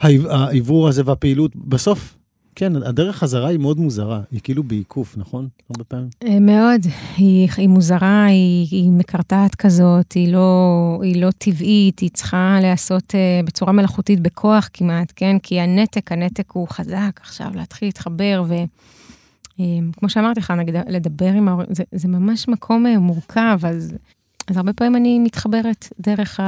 העברור 0.02 0.88
הזה 0.88 1.02
והפעילות, 1.06 1.56
בסוף, 1.56 2.18
כן, 2.56 2.76
הדרך 2.76 3.18
חזרה 3.18 3.48
היא 3.48 3.60
מאוד 3.60 3.80
מוזרה, 3.80 4.22
היא 4.32 4.40
כאילו 4.44 4.64
בעיקוף, 4.64 5.18
נכון? 5.18 5.48
הרבה 5.70 5.84
פעמים. 5.84 6.10
אה, 6.24 6.40
מאוד. 6.40 6.82
היא, 7.18 7.50
היא 7.58 7.70
מוזרה, 7.70 8.26
היא, 8.26 8.68
היא 8.72 8.92
מקרטעת 8.92 9.56
כזאת, 9.56 10.12
היא 10.12 10.34
לא, 10.34 11.00
היא 11.04 11.22
לא 11.22 11.30
טבעית, 11.38 12.00
היא 12.00 12.10
צריכה 12.14 12.58
להיעשות 12.62 13.04
uh, 13.04 13.46
בצורה 13.46 13.72
מלאכותית, 13.72 14.20
בכוח 14.20 14.70
כמעט, 14.74 15.14
כן? 15.16 15.40
כי 15.40 15.60
הנתק, 15.60 16.12
הנתק 16.12 16.52
הוא 16.52 16.68
חזק 16.68 17.20
עכשיו, 17.22 17.52
להתחיל 17.56 17.88
להתחבר, 17.88 18.44
וכמו 19.58 20.10
שאמרתי 20.10 20.40
לך, 20.40 20.52
נגיד, 20.52 20.76
לדבר 20.88 21.32
עם 21.32 21.48
ההורים, 21.48 21.68
זה, 21.72 21.84
זה 21.92 22.08
ממש 22.08 22.48
מקום 22.48 22.86
מורכב, 22.88 23.60
אז, 23.64 23.94
אז 24.48 24.58
הרבה 24.58 24.74
פעמים 24.74 24.96
אני 24.96 25.20
מתחברת 25.20 25.88
דרך. 26.00 26.40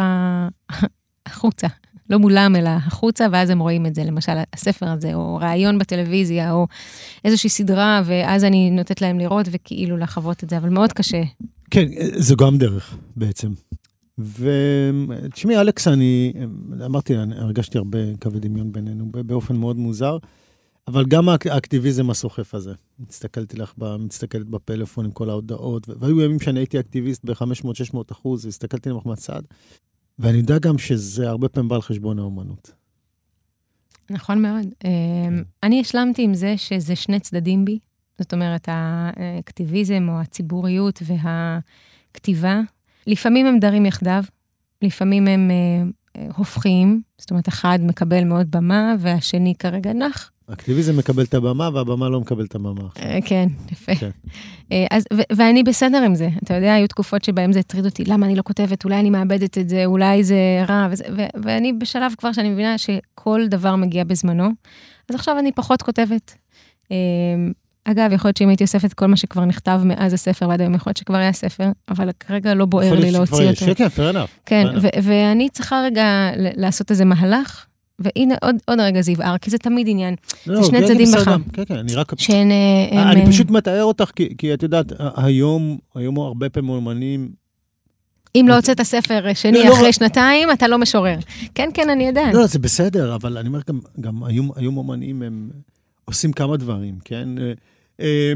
החוצה. 1.25 1.67
לא 2.13 2.19
מולם, 2.19 2.55
אלא 2.55 2.69
החוצה, 2.69 3.27
ואז 3.31 3.49
הם 3.49 3.59
רואים 3.59 3.85
את 3.85 3.95
זה, 3.95 4.03
למשל, 4.03 4.31
הספר 4.53 4.89
הזה, 4.89 5.13
או 5.13 5.35
ראיון 5.41 5.77
בטלוויזיה, 5.77 6.51
או 6.51 6.67
איזושהי 7.25 7.49
סדרה, 7.49 8.01
ואז 8.05 8.43
אני 8.43 8.71
נותנת 8.71 9.01
להם 9.01 9.19
לראות 9.19 9.45
וכאילו 9.51 9.97
לחוות 9.97 10.43
את 10.43 10.49
זה, 10.49 10.57
אבל 10.57 10.69
מאוד 10.69 10.93
קשה. 10.93 11.23
כן, 11.71 11.85
זו 12.17 12.35
גם 12.35 12.57
דרך 12.57 12.97
בעצם. 13.15 13.51
ותשמעי, 14.17 15.57
אלכס, 15.61 15.87
אני 15.87 16.33
אמרתי, 16.85 17.17
אני 17.17 17.35
הרגשתי 17.35 17.77
הרבה 17.77 17.97
קווי 18.21 18.39
דמיון 18.39 18.71
בינינו 18.71 19.05
באופן 19.11 19.55
מאוד 19.55 19.77
מוזר, 19.77 20.17
אבל 20.87 21.05
גם 21.05 21.29
האק- 21.29 21.47
האקטיביזם 21.47 22.09
הסוחף 22.09 22.55
הזה. 22.55 22.71
הסתכלתי 23.09 23.57
לך, 23.57 23.73
מסתכלת 23.99 24.47
בפלאפון 24.49 25.05
עם 25.05 25.11
כל 25.11 25.29
ההודעות, 25.29 25.89
והיו 25.99 26.21
ימים 26.21 26.39
שאני 26.39 26.59
הייתי 26.59 26.79
אקטיביסט 26.79 27.25
ב-500-600 27.25 27.97
אחוז, 28.11 28.45
והסתכלתי 28.45 28.89
לך 28.89 29.05
מהצד, 29.05 29.41
ואני 30.19 30.37
יודע 30.37 30.59
גם 30.59 30.77
שזה 30.77 31.29
הרבה 31.29 31.49
פעמים 31.49 31.69
בא 31.69 31.75
על 31.75 31.81
חשבון 31.81 32.19
האומנות. 32.19 32.71
נכון 34.09 34.41
מאוד. 34.41 34.65
אמ, 34.83 35.43
אני 35.63 35.81
השלמתי 35.81 36.21
עם 36.21 36.33
זה 36.33 36.57
שזה 36.57 36.95
שני 36.95 37.19
צדדים 37.19 37.65
בי, 37.65 37.79
זאת 38.19 38.33
אומרת, 38.33 38.69
האקטיביזם 38.71 40.07
או 40.09 40.19
הציבוריות 40.19 41.01
והכתיבה, 41.05 42.61
לפעמים 43.07 43.45
הם 43.45 43.59
דרים 43.59 43.85
יחדיו, 43.85 44.23
לפעמים 44.81 45.27
הם 45.27 45.51
אה, 45.51 46.27
הופכים, 46.35 47.01
זאת 47.17 47.31
אומרת, 47.31 47.47
אחד 47.47 47.79
מקבל 47.81 48.23
מאוד 48.23 48.51
במה 48.51 48.95
והשני 48.99 49.53
כרגע 49.59 49.93
נח. 49.93 50.31
האקטיביזם 50.49 50.97
מקבל 50.97 51.23
את 51.23 51.33
הבמה, 51.33 51.69
והבמה 51.73 52.09
לא 52.09 52.19
מקבל 52.19 52.45
את 52.45 52.55
הבמה. 52.55 52.81
עכשיו. 52.91 53.05
אה, 53.09 53.19
כן, 53.25 53.47
יפה. 53.71 53.95
כן. 53.95 54.09
אה, 54.71 54.85
אז, 54.91 55.03
ו- 55.13 55.21
ואני 55.35 55.63
בסדר 55.63 56.03
עם 56.03 56.15
זה. 56.15 56.29
אתה 56.43 56.53
יודע, 56.53 56.73
היו 56.73 56.87
תקופות 56.87 57.23
שבהן 57.23 57.53
זה 57.53 57.59
הטריד 57.59 57.85
אותי, 57.85 58.03
למה 58.05 58.25
אני 58.25 58.35
לא 58.35 58.41
כותבת, 58.41 58.83
אולי 58.85 58.99
אני 58.99 59.09
מאבדת 59.09 59.57
את 59.57 59.69
זה, 59.69 59.85
אולי 59.85 60.23
זה 60.23 60.35
רע, 60.67 60.87
וזה, 60.91 61.03
ו- 61.17 61.27
ואני 61.43 61.73
בשלב 61.73 62.13
כבר 62.17 62.31
שאני 62.31 62.49
מבינה 62.49 62.77
שכל 62.77 63.41
דבר 63.47 63.75
מגיע 63.75 64.03
בזמנו, 64.03 64.49
אז 65.09 65.15
עכשיו 65.15 65.39
אני 65.39 65.51
פחות 65.51 65.81
כותבת. 65.81 66.33
אה, 66.91 66.97
אגב, 67.85 68.11
יכול 68.13 68.27
להיות 68.29 68.37
שאם 68.37 68.47
הייתי 68.49 68.63
אוספת 68.63 68.93
כל 68.93 69.05
מה 69.05 69.17
שכבר 69.17 69.45
נכתב 69.45 69.81
מאז 69.85 70.13
הספר 70.13 70.49
ועד 70.49 70.61
היום, 70.61 70.75
יכול 70.75 70.89
להיות 70.89 70.97
שכבר 70.97 71.17
היה 71.17 71.33
ספר, 71.33 71.69
אבל 71.89 72.09
כרגע 72.19 72.53
לא 72.53 72.65
בוער 72.65 72.85
יכול 72.85 72.97
לי 72.97 73.11
להיות 73.11 73.27
שכבר 73.27 73.39
להוציא 73.39 73.51
יש. 73.51 73.69
אותו. 73.69 73.75
כן, 73.75 73.89
כן, 73.89 74.09
fair 74.11 74.15
enough. 74.15 74.29
כן, 74.45 74.65
fair 74.67 74.77
enough. 74.77 74.81
ו- 74.81 75.03
ואני 75.03 75.49
צריכה 75.49 75.81
רגע 75.85 76.29
לעשות 76.35 76.91
איזה 76.91 77.05
מהלך, 77.05 77.65
והנה 78.03 78.35
עוד, 78.41 78.55
עוד 78.67 78.79
רגע 78.79 79.01
זה 79.01 79.11
יבער, 79.11 79.37
כי 79.37 79.49
זה 79.49 79.57
תמיד 79.57 79.87
עניין, 79.89 80.15
לא, 80.47 80.63
שני 80.63 80.79
כן, 80.79 80.87
צדדים. 80.87 81.07
בחם. 81.15 81.41
כן, 81.53 81.65
כן, 81.65 81.77
אני 81.77 81.95
רק... 81.95 82.19
שהן... 82.19 82.51
אה, 82.51 83.01
הם, 83.01 83.07
אני 83.07 83.21
אה, 83.21 83.27
פשוט 83.27 83.51
מתאר 83.51 83.83
אותך, 83.83 84.11
כי, 84.15 84.37
כי 84.37 84.53
את 84.53 84.63
יודעת, 84.63 84.85
היום, 85.15 85.77
היום 85.95 86.19
הרבה 86.19 86.49
פעמים 86.49 86.69
אומנים, 86.69 87.43
אם 88.35 88.45
לא 88.49 88.55
הוצאת 88.55 88.81
ספר 88.81 89.33
שני 89.33 89.51
לא, 89.51 89.65
לא, 89.65 89.73
אחרי 89.73 89.85
לא. 89.85 89.91
שנתיים, 89.91 90.51
אתה 90.51 90.67
לא 90.67 90.77
משורר. 90.77 91.17
כן, 91.55 91.69
כן, 91.73 91.89
אני 91.89 92.07
יודעת. 92.07 92.33
לא, 92.33 92.39
לא, 92.39 92.47
זה 92.47 92.59
בסדר, 92.59 93.15
אבל 93.15 93.37
אני 93.37 93.47
אומר 93.47 93.59
גם, 93.67 93.79
גם 94.01 94.23
היום, 94.23 94.77
אומנים 94.77 95.21
הם 95.21 95.49
עושים 96.05 96.33
כמה 96.33 96.57
דברים, 96.57 96.99
כן? 97.05 97.29
אה, 97.37 97.53
אה, 97.99 98.33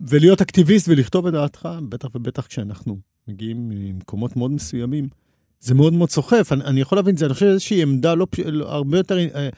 ולהיות 0.00 0.40
אקטיביסט 0.40 0.88
ולכתוב 0.88 1.26
את 1.26 1.32
דעתך, 1.32 1.68
בטח 1.88 2.08
ובטח 2.14 2.46
כשאנחנו 2.46 2.98
מגיעים 3.28 3.68
ממקומות 3.68 4.36
מאוד 4.36 4.50
מסוימים, 4.50 5.08
זה 5.62 5.74
מאוד 5.74 5.92
מאוד 5.92 6.10
סוחף. 6.10 6.52
אני, 6.52 6.64
אני 6.64 6.80
יכול 6.80 6.98
להבין 6.98 7.14
את 7.14 7.18
זה, 7.18 7.26
אני 7.26 7.34
חושב 7.34 7.46
איזושהי 7.46 7.82
עמדה 7.82 8.14
לא, 8.14 8.26
לא, 8.44 8.72
הרבה 8.72 8.96
יותר 8.96 9.18
אה, 9.18 9.48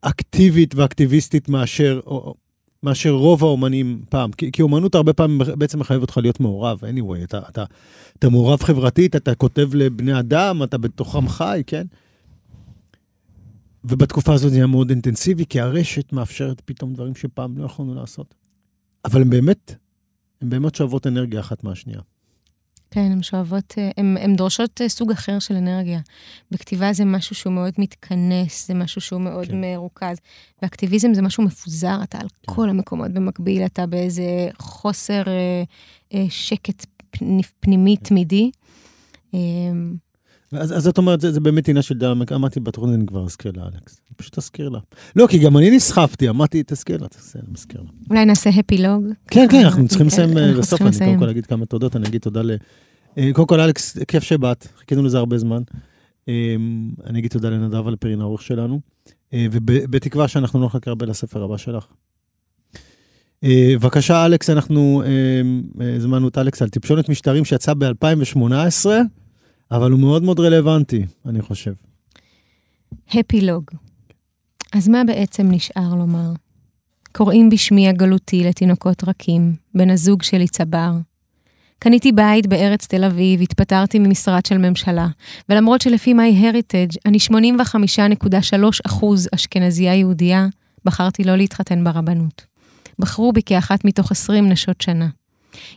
אקטיבית 0.00 0.74
ואקטיביסטית 0.74 1.48
מאשר, 1.48 2.00
או, 2.06 2.34
מאשר 2.82 3.10
רוב 3.10 3.44
האומנים 3.44 4.02
פעם. 4.08 4.32
כי, 4.32 4.52
כי 4.52 4.62
אומנות 4.62 4.94
הרבה 4.94 5.12
פעמים 5.12 5.40
בעצם 5.58 5.78
מחייב 5.78 6.00
אותך 6.00 6.16
להיות 6.16 6.40
מעורב, 6.40 6.80
anyway, 6.84 7.24
אתה, 7.24 7.38
אתה, 7.48 7.64
אתה 8.18 8.28
מעורב 8.28 8.62
חברתית, 8.62 9.16
אתה 9.16 9.34
כותב 9.34 9.68
לבני 9.74 10.18
אדם, 10.18 10.62
אתה 10.62 10.78
בתוכם 10.78 11.28
חי, 11.28 11.62
כן? 11.66 11.86
ובתקופה 13.84 14.34
הזאת 14.34 14.50
זה 14.50 14.56
היה 14.56 14.66
מאוד 14.66 14.90
אינטנסיבי, 14.90 15.46
כי 15.46 15.60
הרשת 15.60 16.12
מאפשרת 16.12 16.62
פתאום 16.64 16.94
דברים 16.94 17.14
שפעם 17.14 17.58
לא 17.58 17.64
יכולנו 17.64 17.94
לעשות. 17.94 18.34
אבל 19.04 19.22
הן 19.22 19.30
באמת, 19.30 19.74
הן 20.40 20.50
באמת 20.50 20.74
שואבות 20.74 21.06
אנרגיה 21.06 21.40
אחת 21.40 21.64
מהשנייה. 21.64 22.00
כן, 22.90 23.00
הן 23.12 23.22
שואבות, 23.22 23.74
אה, 23.78 23.90
הן 23.96 24.36
דורשות 24.36 24.80
אה, 24.80 24.88
סוג 24.88 25.10
אחר 25.10 25.38
של 25.38 25.54
אנרגיה. 25.56 26.00
בכתיבה 26.50 26.92
זה 26.92 27.04
משהו 27.04 27.34
שהוא 27.34 27.52
מאוד 27.52 27.72
מתכנס, 27.78 28.66
זה 28.68 28.74
משהו 28.74 29.00
שהוא 29.00 29.20
מאוד 29.20 29.46
כן. 29.46 29.60
מרוכז. 29.60 30.16
ואקטיביזם 30.62 31.14
זה 31.14 31.22
משהו 31.22 31.42
מפוזר, 31.44 32.02
אתה 32.02 32.18
על 32.18 32.28
כן. 32.28 32.54
כל 32.54 32.68
המקומות 32.70 33.10
במקביל, 33.10 33.64
אתה 33.66 33.86
באיזה 33.86 34.22
חוסר 34.58 35.22
אה, 35.28 35.62
אה, 36.14 36.24
שקט 36.28 36.86
פני- 37.10 37.42
פנימי 37.60 37.96
כן. 37.96 38.04
תמידי. 38.04 38.50
אה, 39.34 39.38
אז, 40.52 40.76
אז 40.76 40.88
את 40.88 40.98
אומרת, 40.98 41.20
זה, 41.20 41.32
זה 41.32 41.40
באמת 41.40 41.68
עניין 41.68 41.82
של 41.82 41.98
דעה, 41.98 42.12
אמרתי 42.34 42.60
בתוכנית, 42.60 42.94
אני 42.94 43.06
כבר 43.06 43.24
אזכיר 43.24 43.52
לה, 43.56 43.62
אלכס. 43.64 44.00
פשוט 44.16 44.38
אזכיר 44.38 44.68
לה. 44.68 44.78
לא, 45.16 45.26
כי 45.26 45.38
גם 45.38 45.56
אני 45.56 45.70
נסחפתי, 45.70 46.28
אמרתי, 46.28 46.62
תזכיר 46.66 46.96
לה, 47.00 47.08
תזכיר 47.08 47.42
לה, 47.44 47.52
מזכיר 47.52 47.80
לה. 47.80 47.88
אולי 48.10 48.24
נעשה 48.24 48.50
הפילוג. 48.50 49.04
כן, 49.30 49.46
כן, 49.50 49.64
אנחנו 49.64 49.88
צריכים 49.88 50.06
לסיים 50.06 50.38
אה, 50.38 50.52
בסוף, 50.58 50.82
אני 50.82 50.90
קודם. 50.98 51.18
כל 51.18 51.28
אגיד 51.28 51.46
כמה 51.46 51.66
תודות, 51.66 51.96
אני 51.96 52.08
אגיד 52.08 52.20
תודה 52.20 52.42
ל... 52.42 52.50
אה, 53.18 53.30
קודם 53.32 53.48
כל, 53.48 53.60
אלכס, 53.60 53.98
כיף 54.08 54.22
שבאת, 54.22 54.66
חיכינו 54.78 55.02
לזה 55.02 55.18
הרבה 55.18 55.38
זמן. 55.38 55.62
אה, 56.28 56.56
אני 57.06 57.18
אגיד 57.18 57.30
תודה 57.30 57.50
לנדב 57.50 57.88
אלפרין, 57.88 58.20
העורך 58.20 58.42
שלנו, 58.42 58.80
אה, 59.34 59.46
ובתקווה 59.52 60.28
שאנחנו 60.28 60.60
לא 60.60 60.66
נחכה 60.66 60.90
הרבה 60.90 61.06
לספר 61.06 61.42
הבא 61.42 61.56
שלך. 61.56 61.86
אה, 63.44 63.72
בבקשה, 63.74 64.26
אלכס, 64.26 64.50
אנחנו 64.50 65.02
אה, 65.06 65.08
אה, 65.84 65.96
הזמנו 65.96 66.28
את 66.28 66.38
אלכס 66.38 66.62
על 66.62 66.68
טיפשונת 66.68 67.08
משטרים 67.08 67.44
שיצא 67.44 67.74
ב-2018, 67.74 68.86
אבל 69.72 69.90
הוא 69.90 70.00
מאוד 70.00 70.22
מאוד 70.22 70.40
רלוונטי, 70.40 71.06
אני 71.26 71.42
חושב. 71.42 71.72
הפילוג. 73.10 73.64
אז 74.72 74.88
מה 74.88 75.04
בעצם 75.04 75.50
נשאר 75.50 75.94
לומר? 75.94 76.32
קוראים 77.12 77.50
בשמי 77.50 77.88
הגלותי 77.88 78.44
לתינוקות 78.44 79.04
רכים, 79.04 79.54
בן 79.74 79.90
הזוג 79.90 80.22
שלי 80.22 80.48
צבר. 80.48 80.92
קניתי 81.78 82.12
בית 82.12 82.46
בארץ 82.46 82.86
תל 82.86 83.04
אביב, 83.04 83.40
התפטרתי 83.40 83.98
ממשרד 83.98 84.46
של 84.46 84.58
ממשלה, 84.58 85.08
ולמרות 85.48 85.80
שלפי 85.80 86.12
MyHeritage 86.14 86.96
אני 87.06 87.18
85.3 87.30 88.80
אחוז 88.86 89.28
אשכנזייה 89.34 89.94
יהודייה, 89.94 90.46
בחרתי 90.84 91.24
לא 91.24 91.36
להתחתן 91.36 91.84
ברבנות. 91.84 92.46
בחרו 92.98 93.32
בי 93.32 93.42
כאחת 93.46 93.84
מתוך 93.84 94.10
20 94.10 94.48
נשות 94.48 94.80
שנה. 94.80 95.08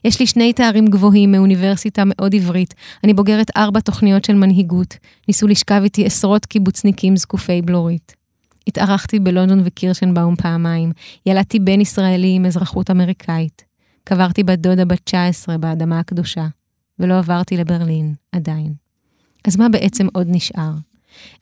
יש 0.05 0.19
לי 0.19 0.28
שני 0.28 0.53
תארים 0.53 0.86
גבוהים 0.86 1.32
מאוניברסיטה 1.32 2.03
מאוד 2.05 2.36
עברית, 2.36 2.74
אני 3.03 3.13
בוגרת 3.13 3.57
ארבע 3.57 3.80
תוכניות 3.80 4.26
של 4.26 4.34
מנהיגות, 4.34 4.97
ניסו 5.28 5.47
לשכב 5.47 5.82
איתי 5.84 6.05
עשרות 6.05 6.45
קיבוצניקים 6.45 7.15
זקופי 7.15 7.61
בלורית. 7.61 8.15
התארחתי 8.67 9.19
בלונדון 9.19 9.61
וקירשנבאום 9.65 10.36
פעמיים, 10.36 10.91
ילדתי 11.26 11.59
בן 11.59 11.82
ישראלי 11.82 12.36
עם 12.36 12.45
אזרחות 12.45 12.91
אמריקאית. 12.91 13.63
קברתי 14.03 14.43
בת 14.43 14.59
דודה 14.59 14.86
בת 14.86 14.99
19 15.03 15.57
באדמה 15.57 15.99
הקדושה, 15.99 16.47
ולא 16.99 17.17
עברתי 17.17 17.57
לברלין, 17.57 18.13
עדיין. 18.32 18.74
אז 19.47 19.57
מה 19.57 19.69
בעצם 19.69 20.07
עוד 20.13 20.28
נשאר? 20.30 20.71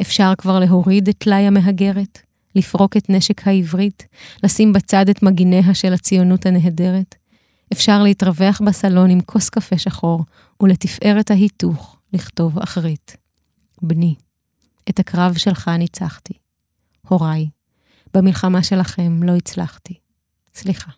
אפשר 0.01 0.33
כבר 0.37 0.59
להוריד 0.59 1.07
את 1.07 1.15
טלאי 1.17 1.47
המהגרת? 1.47 2.19
לפרוק 2.55 2.97
את 2.97 3.09
נשק 3.09 3.47
העברית? 3.47 4.07
לשים 4.43 4.73
בצד 4.73 5.09
את 5.09 5.23
מגיניה 5.23 5.73
של 5.73 5.93
הציונות 5.93 6.45
הנהדרת? 6.45 7.15
אפשר 7.73 8.03
להתרווח 8.03 8.61
בסלון 8.65 9.09
עם 9.09 9.21
כוס 9.21 9.49
קפה 9.49 9.77
שחור, 9.77 10.25
ולתפארת 10.63 11.31
ההיתוך 11.31 11.97
לכתוב 12.13 12.59
אחרית. 12.59 13.17
בני, 13.81 14.15
את 14.89 14.99
הקרב 14.99 15.37
שלך 15.37 15.67
ניצחתי. 15.67 16.33
הוריי, 17.07 17.49
במלחמה 18.13 18.63
שלכם 18.63 19.23
לא 19.23 19.35
הצלחתי. 19.35 19.93
סליחה. 20.53 20.91